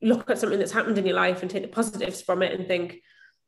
look 0.02 0.28
at 0.30 0.38
something 0.38 0.58
that's 0.58 0.72
happened 0.72 0.98
in 0.98 1.06
your 1.06 1.16
life 1.16 1.42
and 1.42 1.50
take 1.50 1.62
the 1.62 1.68
positives 1.68 2.20
from 2.20 2.42
it 2.42 2.52
and 2.52 2.66
think, 2.66 2.98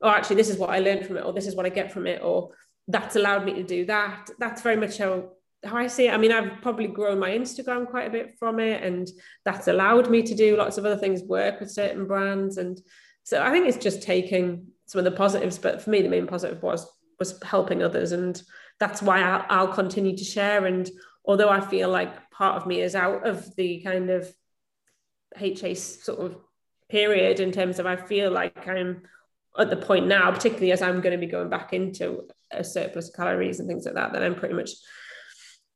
oh, 0.01 0.11
actually, 0.11 0.37
this 0.37 0.51
is 0.51 0.59
what 0.59 0.71
I 0.71 0.79
learned 0.79 1.07
from 1.07 1.17
it, 1.17 1.25
or 1.25 1.33
this 1.33 1.47
is 1.47 1.55
what 1.55 1.67
I 1.67 1.71
get 1.71 1.93
from 1.93 2.07
it, 2.07 2.23
or 2.23 2.51
that's 2.87 3.17
allowed 3.17 3.45
me 3.45 3.55
to 3.55 3.63
do 3.63 3.85
that. 3.87 4.31
That's 4.39 4.63
very 4.63 4.77
much 4.77 4.99
how 4.99 5.31
how 5.65 5.77
I 5.77 5.89
see 5.89 6.07
it. 6.07 6.15
I 6.15 6.19
mean, 6.19 6.31
I've 6.31 6.63
probably 6.63 6.87
grown 6.87 7.19
my 7.19 7.31
Instagram 7.31 7.89
quite 7.89 8.07
a 8.07 8.11
bit 8.11 8.37
from 8.39 8.61
it, 8.61 8.83
and 8.83 9.09
that's 9.45 9.69
allowed 9.69 10.11
me 10.11 10.23
to 10.23 10.35
do 10.35 10.57
lots 10.57 10.79
of 10.79 10.85
other 10.85 10.97
things, 10.97 11.23
work 11.23 11.61
with 11.61 11.71
certain 11.71 12.07
brands, 12.07 12.59
and 12.59 12.81
so 13.25 13.43
I 13.43 13.51
think 13.51 13.67
it's 13.69 13.77
just 13.77 14.03
taking 14.03 14.69
some 14.87 15.01
of 15.01 15.05
the 15.05 15.11
positives. 15.11 15.59
But 15.59 15.83
for 15.83 15.91
me, 15.91 16.03
the 16.03 16.09
main 16.09 16.27
positive 16.27 16.63
was 16.63 16.87
was 17.19 17.41
helping 17.43 17.83
others, 17.83 18.13
and 18.13 18.41
that's 18.79 19.03
why 19.03 19.23
I'll, 19.23 19.45
I'll 19.49 19.75
continue 19.75 20.17
to 20.17 20.25
share. 20.25 20.67
And 20.67 20.89
although 21.25 21.51
I 21.51 21.61
feel 21.61 21.89
like 21.89 22.31
part 22.31 22.57
of 22.57 22.67
me 22.67 22.81
is 22.81 22.95
out 22.95 23.27
of 23.27 23.55
the 23.57 23.81
kind 23.81 24.11
of 24.11 24.33
HA 25.37 25.75
sort 25.75 26.21
of 26.21 26.37
period 26.89 27.41
in 27.41 27.53
terms 27.53 27.79
of 27.79 27.87
I 27.87 27.97
feel 27.97 28.31
like 28.31 28.67
I'm 28.67 29.03
at 29.59 29.71
the 29.71 29.77
point 29.77 30.07
now, 30.07 30.31
particularly 30.31 30.73
as 30.73 30.83
I'm 30.83 31.01
going 31.01 31.19
to 31.19 31.27
be 31.27 31.31
going 31.31 31.49
back 31.49 31.73
into 31.73 32.29
a 32.51 32.63
surplus 32.63 33.11
calories 33.11 33.61
and 33.61 33.69
things 33.69 33.85
like 33.85 33.95
that, 33.95 34.13
that 34.13 34.23
I'm 34.23 34.35
pretty 34.35 34.55
much 34.55 34.71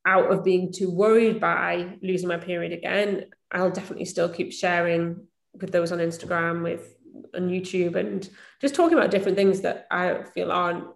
out 0.06 0.32
of 0.32 0.44
being 0.44 0.72
too 0.72 0.90
worried 0.90 1.40
by 1.40 1.98
losing 2.02 2.28
my 2.28 2.38
period 2.38 2.72
again. 2.72 3.26
I'll 3.50 3.70
definitely 3.70 4.04
still 4.06 4.28
keep 4.28 4.52
sharing 4.52 5.26
with 5.60 5.72
those 5.72 5.92
on 5.92 5.98
Instagram, 5.98 6.62
with 6.62 6.96
on 7.34 7.48
YouTube, 7.48 7.96
and 7.96 8.28
just 8.60 8.74
talking 8.74 8.96
about 8.96 9.10
different 9.10 9.36
things 9.36 9.62
that 9.62 9.86
I 9.90 10.22
feel 10.34 10.50
aren't 10.50 10.86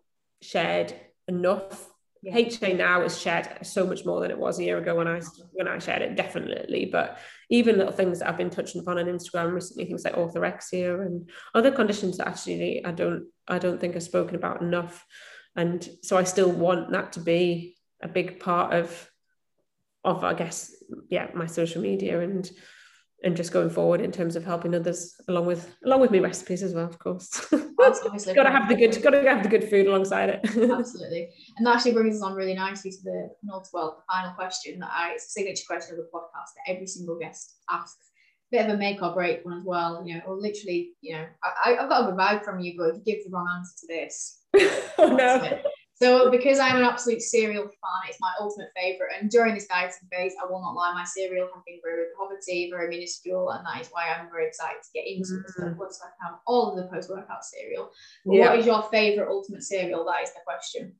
shared 0.40 0.94
enough. 1.28 1.88
HA 2.26 2.72
now 2.72 3.02
is 3.02 3.20
shared 3.20 3.48
so 3.62 3.86
much 3.86 4.04
more 4.04 4.20
than 4.20 4.30
it 4.30 4.38
was 4.38 4.58
a 4.58 4.64
year 4.64 4.78
ago 4.78 4.96
when 4.96 5.06
I 5.08 5.20
when 5.52 5.68
I 5.68 5.78
shared 5.78 6.02
it, 6.02 6.16
definitely. 6.16 6.86
But 6.86 7.18
even 7.50 7.78
little 7.78 7.92
things 7.92 8.18
that 8.18 8.28
I've 8.28 8.36
been 8.36 8.50
touching 8.50 8.80
upon 8.80 8.98
on 8.98 9.06
Instagram 9.06 9.52
recently, 9.52 9.84
things 9.84 10.04
like 10.04 10.14
orthorexia 10.14 11.04
and 11.04 11.30
other 11.54 11.70
conditions 11.70 12.18
that 12.18 12.28
actually 12.28 12.84
I 12.84 12.90
don't 12.90 13.26
I 13.46 13.58
don't 13.58 13.80
think 13.80 13.96
are 13.96 14.00
spoken 14.00 14.34
about 14.34 14.60
enough. 14.60 15.04
And 15.54 15.88
so 16.02 16.16
I 16.16 16.24
still 16.24 16.50
want 16.50 16.90
that 16.92 17.12
to 17.12 17.20
be 17.20 17.76
a 18.02 18.08
big 18.08 18.40
part 18.40 18.74
of 18.74 19.10
of 20.04 20.24
I 20.24 20.34
guess 20.34 20.74
yeah 21.10 21.28
my 21.34 21.46
social 21.46 21.82
media 21.82 22.20
and 22.20 22.50
and 23.22 23.36
just 23.36 23.52
going 23.52 23.70
forward 23.70 24.00
in 24.00 24.12
terms 24.12 24.36
of 24.36 24.44
helping 24.44 24.74
others 24.74 25.14
along 25.28 25.46
with 25.46 25.74
along 25.84 26.00
with 26.00 26.10
me 26.10 26.20
recipes 26.20 26.62
as 26.62 26.74
well 26.74 26.86
of 26.86 26.98
course 26.98 27.52
got 28.34 28.44
to 28.44 28.50
have 28.50 28.68
the 28.68 28.74
good 28.74 29.02
got 29.02 29.10
to 29.10 29.22
have 29.28 29.42
the 29.42 29.48
good 29.48 29.68
food 29.68 29.86
alongside 29.86 30.28
it. 30.28 30.40
Absolutely. 30.44 31.28
And 31.56 31.66
that 31.66 31.76
actually 31.76 31.92
brings 31.92 32.16
us 32.16 32.22
on 32.22 32.34
really 32.34 32.54
nicely 32.54 32.90
to 32.90 32.96
the 33.04 33.30
well 33.72 33.96
the 33.96 34.12
final 34.12 34.32
question 34.34 34.78
that 34.80 34.90
I 34.92 35.12
it's 35.12 35.26
a 35.26 35.30
signature 35.30 35.64
question 35.66 35.98
of 35.98 35.98
the 35.98 36.10
podcast 36.14 36.54
that 36.56 36.72
every 36.74 36.86
single 36.86 37.18
guest 37.18 37.56
asks. 37.70 38.10
Bit 38.52 38.66
of 38.66 38.74
a 38.74 38.76
make 38.76 39.02
or 39.02 39.12
break 39.12 39.44
one 39.44 39.58
as 39.58 39.64
well 39.64 40.04
you 40.06 40.14
know 40.14 40.20
or 40.24 40.36
literally 40.36 40.90
you 41.00 41.16
know 41.16 41.26
I, 41.42 41.76
I've 41.78 41.88
got 41.88 42.08
a 42.08 42.12
vibe 42.12 42.44
from 42.44 42.60
you 42.60 42.74
but 42.78 42.90
if 42.90 42.96
you 42.98 43.02
give 43.14 43.24
the 43.24 43.30
wrong 43.30 43.48
answer 43.56 43.74
to 43.80 43.86
this 43.88 44.42
oh 44.98 45.08
no 45.08 45.60
so 45.96 46.30
because 46.30 46.58
I'm 46.58 46.76
an 46.76 46.82
absolute 46.82 47.22
cereal 47.22 47.64
fan, 47.64 48.08
it's 48.08 48.20
my 48.20 48.32
ultimate 48.38 48.68
favourite. 48.76 49.14
And 49.18 49.30
during 49.30 49.54
this 49.54 49.66
dieting 49.66 50.08
phase, 50.12 50.34
I 50.42 50.44
will 50.44 50.60
not 50.60 50.74
lie, 50.74 50.92
my 50.92 51.04
cereal 51.04 51.48
has 51.54 51.62
been 51.66 51.80
very 51.82 52.04
poverty, 52.18 52.70
very 52.70 52.88
minuscule, 52.88 53.50
and 53.50 53.64
that 53.66 53.80
is 53.80 53.88
why 53.88 54.08
I'm 54.08 54.28
very 54.30 54.46
excited 54.46 54.82
to 54.82 54.88
get 54.92 55.06
into 55.06 55.32
mm-hmm. 55.32 55.62
stuff 55.62 55.78
once 55.78 55.98
I 56.04 56.26
have 56.26 56.38
all 56.46 56.70
of 56.70 56.76
the 56.76 56.90
post-workout 56.94 57.42
cereal. 57.44 57.90
Yeah. 58.26 58.50
What 58.50 58.58
is 58.58 58.66
your 58.66 58.82
favourite 58.90 59.30
ultimate 59.30 59.62
cereal? 59.62 60.04
That 60.04 60.22
is 60.22 60.34
the 60.34 60.40
question. 60.44 60.96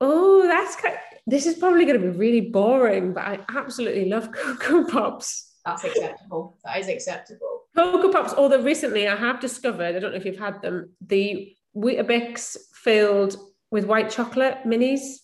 Oh, 0.00 0.48
that's 0.48 0.74
kind 0.74 0.94
of, 0.94 1.00
this 1.28 1.46
is 1.46 1.54
probably 1.54 1.84
going 1.84 2.00
to 2.00 2.10
be 2.10 2.18
really 2.18 2.40
boring, 2.40 3.12
but 3.12 3.24
I 3.24 3.38
absolutely 3.54 4.06
love 4.06 4.32
Cocoa 4.32 4.84
Pops. 4.84 5.52
That's 5.64 5.84
acceptable. 5.84 6.58
That 6.64 6.80
is 6.80 6.88
acceptable. 6.88 7.60
Cocoa 7.76 8.10
Pops, 8.10 8.34
although 8.34 8.64
recently 8.64 9.06
I 9.06 9.14
have 9.14 9.38
discovered, 9.38 9.94
I 9.94 10.00
don't 10.00 10.10
know 10.10 10.16
if 10.16 10.24
you've 10.24 10.40
had 10.40 10.60
them, 10.60 10.90
the 11.06 11.54
Weetabix 11.76 12.56
filled 12.74 13.36
with 13.72 13.86
white 13.86 14.10
chocolate 14.10 14.58
minis. 14.64 15.16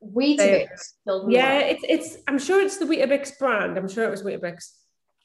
Weetabix. 0.00 0.68
Yeah, 1.26 1.58
it's 1.58 1.84
it's. 1.88 2.18
I'm 2.28 2.38
sure 2.38 2.60
it's 2.60 2.76
the 2.76 2.84
Weetabix 2.84 3.36
brand. 3.36 3.76
I'm 3.76 3.88
sure 3.88 4.04
it 4.04 4.10
was 4.10 4.22
Weetabix. 4.22 4.70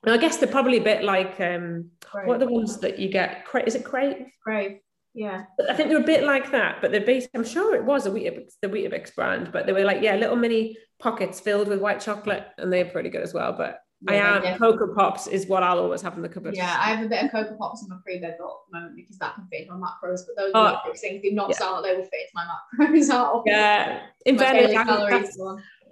Now, 0.05 0.13
I 0.13 0.17
guess 0.17 0.37
they're 0.37 0.49
probably 0.49 0.77
a 0.77 0.83
bit 0.83 1.03
like 1.03 1.39
um, 1.39 1.91
what 2.25 2.37
are 2.37 2.39
the 2.39 2.51
ones 2.51 2.79
that 2.79 2.97
you 2.97 3.09
get? 3.09 3.45
Is 3.67 3.75
it 3.75 3.83
Krave? 3.83 4.25
Krave. 4.45 4.79
Yeah. 5.13 5.43
I 5.69 5.75
think 5.75 5.89
they're 5.89 6.01
a 6.01 6.03
bit 6.03 6.23
like 6.23 6.51
that, 6.51 6.81
but 6.81 6.91
they're 6.91 7.05
based. 7.05 7.29
I'm 7.35 7.45
sure 7.45 7.75
it 7.75 7.85
was 7.85 8.07
a 8.07 8.09
Weetabix, 8.09 8.53
the 8.61 8.67
Weetabix 8.67 9.13
brand, 9.13 9.51
but 9.53 9.67
they 9.67 9.73
were 9.73 9.83
like 9.83 10.01
yeah, 10.01 10.15
little 10.15 10.35
mini 10.35 10.75
pockets 10.99 11.39
filled 11.39 11.67
with 11.67 11.79
white 11.79 11.99
chocolate, 11.99 12.47
and 12.57 12.73
they're 12.73 12.85
pretty 12.85 13.09
good 13.09 13.21
as 13.21 13.33
well. 13.33 13.53
But 13.53 13.77
yeah, 14.07 14.11
I 14.11 14.15
am. 14.15 14.41
Definitely. 14.41 14.77
Cocoa 14.77 14.93
Pops 14.95 15.27
is 15.27 15.47
what 15.47 15.63
I'll 15.63 15.79
always 15.79 16.01
have 16.01 16.15
in 16.15 16.21
the 16.21 16.29
cupboard. 16.29 16.55
Yeah, 16.55 16.77
I 16.79 16.95
have 16.95 17.05
a 17.05 17.09
bit 17.09 17.23
of 17.23 17.31
Cocoa 17.31 17.55
Pops 17.55 17.83
in 17.83 17.89
my 17.89 17.97
pre-bed 18.03 18.31
at 18.31 18.37
the 18.37 18.77
moment 18.77 18.95
because 18.95 19.17
that 19.17 19.35
can 19.35 19.47
fit 19.47 19.61
in 19.61 19.67
my 19.69 19.75
macros. 19.75 20.21
But 20.27 20.35
those 20.37 20.51
oh, 20.53 20.79
things 20.95 21.21
do 21.21 21.31
not 21.31 21.49
yeah. 21.49 21.57
sound 21.57 21.81
like 21.81 21.91
they 21.91 21.97
will 21.97 22.03
fit 22.05 22.21
into 22.21 22.33
my 22.33 22.45
macros 22.45 23.43
Yeah, 23.45 24.01
in 24.25 24.37
fairness, 24.37 25.37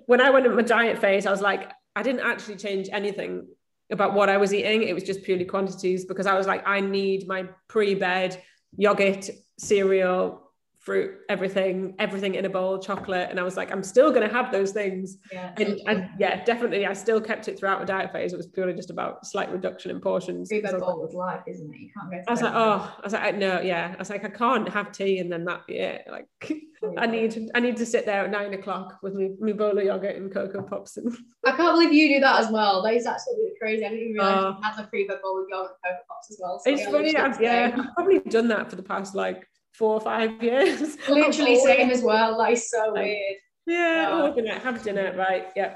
when 0.07 0.20
I 0.20 0.30
went 0.30 0.45
in 0.45 0.55
my 0.55 0.62
diet 0.62 0.99
phase, 0.99 1.26
I 1.26 1.32
was 1.32 1.41
like, 1.41 1.72
I 1.95 2.03
didn't 2.03 2.22
actually 2.22 2.55
change 2.55 2.89
anything 2.91 3.47
about 3.91 4.14
what 4.14 4.30
I 4.30 4.38
was 4.38 4.53
eating. 4.53 4.84
It 4.84 4.93
was 4.93 5.03
just 5.03 5.24
purely 5.24 5.45
quantities 5.45 6.05
because 6.05 6.26
I 6.26 6.38
was 6.38 6.47
like, 6.47 6.68
I 6.68 6.82
need 6.82 7.28
my 7.28 7.47
pre-bed 7.68 8.41
yogurt, 8.76 9.30
cereal, 9.57 10.51
fruit, 10.82 11.19
everything, 11.29 11.93
everything 11.99 12.34
in 12.34 12.45
a 12.45 12.49
bowl, 12.49 12.79
chocolate. 12.79 13.29
And 13.29 13.39
I 13.39 13.43
was 13.43 13.55
like, 13.55 13.71
I'm 13.71 13.84
still 13.84 14.09
going 14.09 14.27
to 14.27 14.34
have 14.34 14.51
those 14.51 14.71
things. 14.71 15.17
Yeah, 15.32 15.53
and, 15.57 15.79
and, 15.86 16.09
yeah, 16.19 16.43
definitely, 16.43 16.88
I 16.88 16.93
still 16.93 17.21
kept 17.21 17.47
it 17.47 17.59
throughout 17.59 17.79
the 17.79 17.86
diet 17.86 18.11
phase. 18.11 18.34
It 18.34 18.38
was 18.38 18.47
purely 18.47 18.73
just 18.73 18.89
about 18.89 19.25
slight 19.25 19.51
reduction 19.51 19.91
in 19.91 20.01
portions. 20.01 20.49
Three 20.49 20.61
bed 20.61 20.79
bowl 20.79 20.99
with 21.03 21.13
life, 21.13 21.41
isn't 21.47 21.71
it? 21.71 21.79
You 21.79 21.89
can't 21.95 22.09
go. 22.09 22.23
I 22.27 22.32
was 22.32 22.41
like, 22.41 22.53
oh, 22.55 22.95
I 22.97 23.01
was 23.03 23.13
like, 23.13 23.36
no, 23.36 23.61
yeah. 23.61 23.93
I 23.93 23.97
was 23.97 24.09
like, 24.09 24.25
I 24.25 24.29
can't 24.29 24.67
have 24.69 24.91
tea 24.91 25.19
and 25.19 25.32
then 25.32 25.45
that 25.45 25.61
yeah. 25.69 25.99
Like, 26.09 26.27
I 26.97 27.05
need, 27.05 27.51
I 27.53 27.59
need 27.59 27.77
to 27.77 27.86
sit 27.86 28.07
there 28.07 28.25
at 28.25 28.32
nine 28.32 28.55
o'clock 28.55 28.97
with 29.03 29.13
me, 29.13 29.36
me 29.39 29.53
bowl 29.53 29.77
of 29.77 29.84
yogurt 29.84 30.15
and 30.15 30.34
cocoa 30.34 30.63
pops. 30.63 30.97
And 30.97 31.15
I 31.45 31.51
can't 31.51 31.75
believe 31.75 31.93
you 31.93 32.15
do 32.15 32.21
that 32.21 32.39
as 32.39 32.51
well. 32.51 32.82
That 32.82 32.95
is 32.95 33.05
absolutely 33.05 33.51
crazy. 33.61 33.86
I 33.86 33.89
didn't 33.89 34.03
even 34.03 34.13
realize 34.13 34.43
uh, 34.45 34.55
you 34.57 34.63
had 34.63 34.77
the 34.77 34.89
three 34.89 35.07
bed 35.07 35.19
bowl 35.21 35.39
with 35.39 35.47
yogurt 35.51 35.73
and 35.84 35.93
cocoa 35.93 36.05
pops 36.09 36.32
as 36.32 36.39
well. 36.41 36.59
So 36.59 36.71
it's 36.71 36.86
funny, 36.86 37.11
yeah. 37.39 37.75
I've 37.77 37.93
probably 37.93 38.19
done 38.21 38.47
that 38.47 38.67
for 38.67 38.77
the 38.77 38.84
past 38.84 39.13
like 39.13 39.47
four 39.72 39.93
or 39.95 40.01
five 40.01 40.41
years. 40.41 40.97
Literally 41.09 41.59
same 41.59 41.89
as 41.89 42.01
well. 42.01 42.38
Like 42.38 42.57
so 42.57 42.93
weird. 42.93 43.38
Yeah, 43.67 44.09
oh, 44.11 44.34
dinner, 44.34 44.59
have 44.59 44.84
dinner, 44.84 45.13
right? 45.15 45.47
Yeah. 45.55 45.76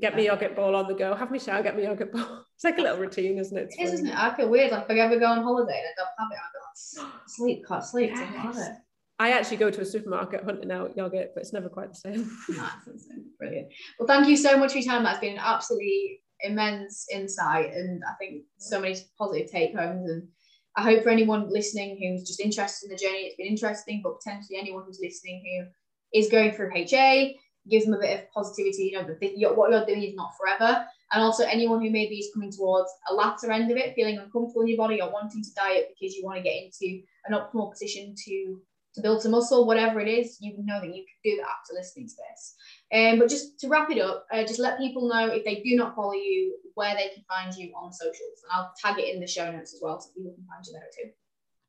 Get 0.00 0.16
me 0.16 0.24
yogurt 0.24 0.56
bowl 0.56 0.74
on 0.74 0.88
the 0.88 0.94
go. 0.94 1.14
Have 1.14 1.30
me 1.30 1.38
shower, 1.38 1.62
get 1.62 1.76
me 1.76 1.82
yogurt 1.82 2.12
bowl. 2.12 2.24
It's 2.54 2.64
like 2.64 2.78
a 2.78 2.80
little 2.80 2.96
routine, 2.96 3.36
isn't 3.36 3.54
it? 3.54 3.64
It's 3.64 3.78
it 3.78 3.82
is, 3.82 3.92
isn't 3.92 4.06
it? 4.06 4.16
I 4.16 4.34
feel 4.34 4.48
weird. 4.48 4.72
Like 4.72 4.84
if 4.84 4.90
I 4.90 4.98
ever 5.00 5.18
go 5.18 5.26
on 5.26 5.42
holiday 5.42 5.78
and 5.78 5.86
I 5.86 5.94
don't 5.98 6.08
have 6.18 6.28
it, 6.32 6.38
I 6.38 7.04
go 7.04 7.06
oh, 7.06 7.22
sleep, 7.26 7.66
can't 7.68 7.84
sleep. 7.84 8.12
Yes. 8.14 8.20
I 8.20 8.38
have 8.38 8.56
it. 8.56 8.72
I 9.18 9.30
actually 9.32 9.58
go 9.58 9.70
to 9.70 9.80
a 9.80 9.84
supermarket 9.84 10.44
hunting 10.44 10.70
out 10.70 10.96
yogurt, 10.96 11.32
but 11.34 11.42
it's 11.42 11.52
never 11.52 11.68
quite 11.68 11.90
the 11.90 11.96
same. 11.96 12.30
That's 12.48 13.08
brilliant. 13.38 13.68
Well, 13.98 14.06
thank 14.06 14.28
you 14.28 14.36
so 14.36 14.56
much 14.56 14.72
for 14.72 14.78
your 14.78 14.90
time. 14.90 15.04
That's 15.04 15.20
been 15.20 15.34
an 15.34 15.42
absolutely 15.42 16.22
immense 16.40 17.06
insight, 17.12 17.72
and 17.72 18.02
I 18.08 18.14
think 18.14 18.44
so 18.58 18.80
many 18.80 18.96
positive 19.18 19.50
take 19.50 19.74
homes 19.74 20.08
and 20.08 20.28
I 20.76 20.82
hope 20.82 21.02
for 21.02 21.08
anyone 21.08 21.48
listening 21.48 21.98
who's 21.98 22.26
just 22.26 22.40
interested 22.40 22.86
in 22.86 22.90
the 22.90 23.02
journey, 23.02 23.24
it's 23.24 23.36
been 23.36 23.46
interesting, 23.46 24.02
but 24.04 24.18
potentially 24.18 24.58
anyone 24.58 24.84
who's 24.86 25.00
listening 25.02 25.42
who 25.42 26.18
is 26.18 26.28
going 26.28 26.52
through 26.52 26.70
HA, 26.74 27.38
gives 27.68 27.84
them 27.84 27.94
a 27.94 27.98
bit 27.98 28.18
of 28.18 28.30
positivity, 28.30 28.92
you 28.92 28.92
know, 28.92 29.54
what 29.54 29.70
you're 29.70 29.86
doing 29.86 30.02
is 30.02 30.14
not 30.14 30.32
forever. 30.38 30.86
And 31.12 31.22
also 31.22 31.44
anyone 31.44 31.80
who 31.80 31.90
maybe 31.90 32.16
is 32.16 32.30
coming 32.32 32.52
towards 32.52 32.90
a 33.10 33.14
latter 33.14 33.50
end 33.50 33.70
of 33.70 33.76
it, 33.76 33.94
feeling 33.94 34.18
uncomfortable 34.18 34.62
in 34.62 34.68
your 34.68 34.76
body 34.76 35.00
or 35.00 35.10
wanting 35.10 35.42
to 35.42 35.54
diet 35.54 35.88
because 35.88 36.14
you 36.14 36.24
want 36.24 36.36
to 36.36 36.42
get 36.42 36.62
into 36.62 37.02
an 37.26 37.34
optimal 37.34 37.70
position 37.72 38.14
to 38.26 38.60
to 38.96 39.02
build 39.02 39.22
some 39.22 39.30
muscle, 39.30 39.66
whatever 39.66 40.00
it 40.00 40.08
is, 40.08 40.38
you 40.40 40.54
know 40.58 40.80
that 40.80 40.94
you 40.94 41.04
can 41.04 41.18
do 41.22 41.36
that 41.36 41.48
after 41.48 41.74
listening 41.74 42.08
to 42.08 42.14
this. 42.28 42.54
Um, 42.92 43.18
but 43.18 43.28
just 43.28 43.60
to 43.60 43.68
wrap 43.68 43.90
it 43.90 44.00
up, 44.00 44.26
uh, 44.32 44.42
just 44.42 44.58
let 44.58 44.78
people 44.78 45.06
know 45.08 45.28
if 45.28 45.44
they 45.44 45.62
do 45.62 45.76
not 45.76 45.94
follow 45.94 46.14
you, 46.14 46.56
where 46.74 46.94
they 46.94 47.10
can 47.14 47.22
find 47.28 47.54
you 47.54 47.72
on 47.76 47.92
socials. 47.92 48.42
And 48.42 48.52
I'll 48.52 48.72
tag 48.82 48.98
it 48.98 49.14
in 49.14 49.20
the 49.20 49.26
show 49.26 49.50
notes 49.52 49.74
as 49.74 49.80
well 49.82 50.00
so 50.00 50.08
people 50.16 50.32
can 50.32 50.46
find 50.46 50.66
you 50.66 50.72
there 50.72 50.90
too. 50.96 51.10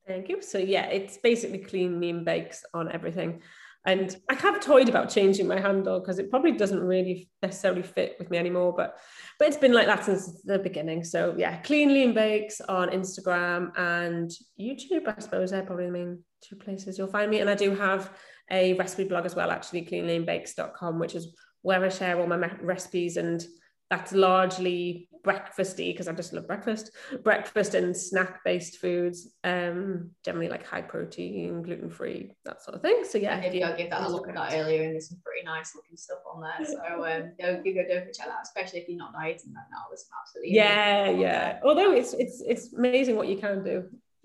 Thank 0.06 0.30
you. 0.30 0.40
So 0.40 0.56
yeah, 0.58 0.86
it's 0.86 1.18
basically 1.18 1.58
clean 1.58 2.00
lean 2.00 2.24
bakes 2.24 2.64
on 2.72 2.90
everything. 2.90 3.42
And 3.84 4.14
I 4.28 4.34
have 4.34 4.60
toyed 4.60 4.88
about 4.88 5.08
changing 5.08 5.46
my 5.46 5.60
handle 5.60 6.00
because 6.00 6.18
it 6.18 6.30
probably 6.30 6.52
doesn't 6.52 6.80
really 6.80 7.30
necessarily 7.42 7.82
fit 7.82 8.16
with 8.18 8.30
me 8.30 8.38
anymore. 8.38 8.74
But 8.76 8.96
but 9.38 9.48
it's 9.48 9.56
been 9.56 9.72
like 9.72 9.86
that 9.86 10.04
since 10.04 10.42
the 10.42 10.58
beginning. 10.58 11.04
So 11.04 11.34
yeah, 11.38 11.58
clean 11.58 11.92
lean 11.94 12.12
bakes 12.12 12.60
on 12.62 12.88
Instagram 12.88 13.70
and 13.78 14.30
YouTube. 14.60 15.06
I 15.06 15.20
suppose 15.20 15.50
they're 15.50 15.62
probably 15.62 15.86
the 15.86 15.92
main 15.92 16.24
two 16.42 16.56
places 16.56 16.98
you'll 16.98 17.08
find 17.08 17.30
me. 17.30 17.40
And 17.40 17.50
I 17.50 17.54
do 17.54 17.74
have 17.74 18.12
a 18.50 18.74
recipe 18.74 19.04
blog 19.04 19.26
as 19.26 19.34
well, 19.34 19.50
actually, 19.50 19.84
cleanleanbakes.com, 19.84 20.98
which 20.98 21.14
is 21.14 21.36
where 21.62 21.84
I 21.84 21.88
share 21.88 22.18
all 22.18 22.26
my 22.26 22.36
recipes 22.60 23.16
and 23.16 23.44
that's 23.90 24.12
largely 24.12 25.08
breakfasty 25.24 25.92
because 25.92 26.08
I 26.08 26.12
just 26.12 26.32
love 26.32 26.46
breakfast, 26.46 26.90
breakfast 27.24 27.74
and 27.74 27.96
snack 27.96 28.44
based 28.44 28.78
foods, 28.78 29.28
um, 29.44 30.10
generally 30.24 30.48
like 30.48 30.66
high 30.66 30.82
protein, 30.82 31.62
gluten 31.62 31.90
free, 31.90 32.32
that 32.44 32.62
sort 32.62 32.76
of 32.76 32.82
thing. 32.82 33.04
So 33.08 33.18
yeah, 33.18 33.40
maybe 33.40 33.62
I'll 33.64 33.76
give 33.76 33.90
that 33.90 34.02
a 34.02 34.08
look 34.08 34.28
at 34.28 34.34
that 34.34 34.52
earlier, 34.54 34.84
and 34.84 34.92
there's 34.92 35.08
some 35.08 35.20
pretty 35.24 35.44
nice 35.44 35.74
looking 35.74 35.96
stuff 35.96 36.18
on 36.32 36.42
there. 36.42 36.66
So 36.66 37.04
um, 37.04 37.32
don't 37.38 37.64
give 37.64 37.76
a 37.76 37.88
don't 37.88 38.12
check 38.12 38.26
that, 38.26 38.42
especially 38.42 38.80
if 38.80 38.88
you're 38.88 38.98
not 38.98 39.12
dieting 39.12 39.52
right 39.54 39.64
now. 39.70 39.84
There's 39.88 40.06
absolutely 40.22 40.54
yeah, 40.54 41.10
yeah. 41.10 41.60
Although 41.64 41.92
it's 41.92 42.12
it's 42.14 42.42
it's 42.46 42.72
amazing 42.74 43.16
what 43.16 43.28
you 43.28 43.38
can 43.38 43.64
do. 43.64 43.84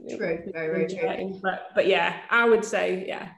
True, 0.10 0.18
very 0.52 0.88
very 0.88 0.88
true. 0.88 1.40
But 1.42 1.70
but 1.76 1.88
yeah, 1.88 2.22
I 2.30 2.46
would 2.46 2.66
say 2.66 3.06
yeah, 3.08 3.30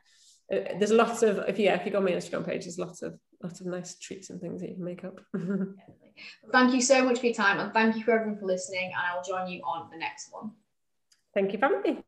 uh, 0.52 0.78
there's 0.78 0.92
lots 0.92 1.24
of 1.24 1.40
if 1.48 1.60
yeah 1.60 1.76
if 1.76 1.86
you 1.86 1.92
go 1.92 2.00
on 2.00 2.06
my 2.06 2.12
Instagram 2.12 2.46
page 2.46 2.64
there's 2.64 2.80
lots 2.80 3.02
of 3.02 3.20
lots 3.44 3.62
of 3.62 3.68
nice 3.68 3.98
treats 4.00 4.30
and 4.30 4.40
things 4.42 4.62
that 4.62 4.70
you 4.70 4.76
can 4.76 4.84
make 4.84 5.04
up. 5.04 5.20
thank 6.52 6.74
you 6.74 6.82
so 6.82 7.04
much 7.04 7.20
for 7.20 7.26
your 7.26 7.36
time 7.36 7.60
and 7.60 7.74
thank 7.74 7.96
you 7.96 8.04
for 8.04 8.12
everyone 8.12 8.40
for 8.40 8.46
listening 8.46 8.92
and 8.94 8.96
I 8.96 9.16
will 9.16 9.24
join 9.24 9.50
you 9.50 9.62
on 9.62 9.90
the 9.92 9.98
next 9.98 10.32
one. 10.32 10.52
Thank 11.34 11.52
you 11.52 11.60
me. 11.84 12.04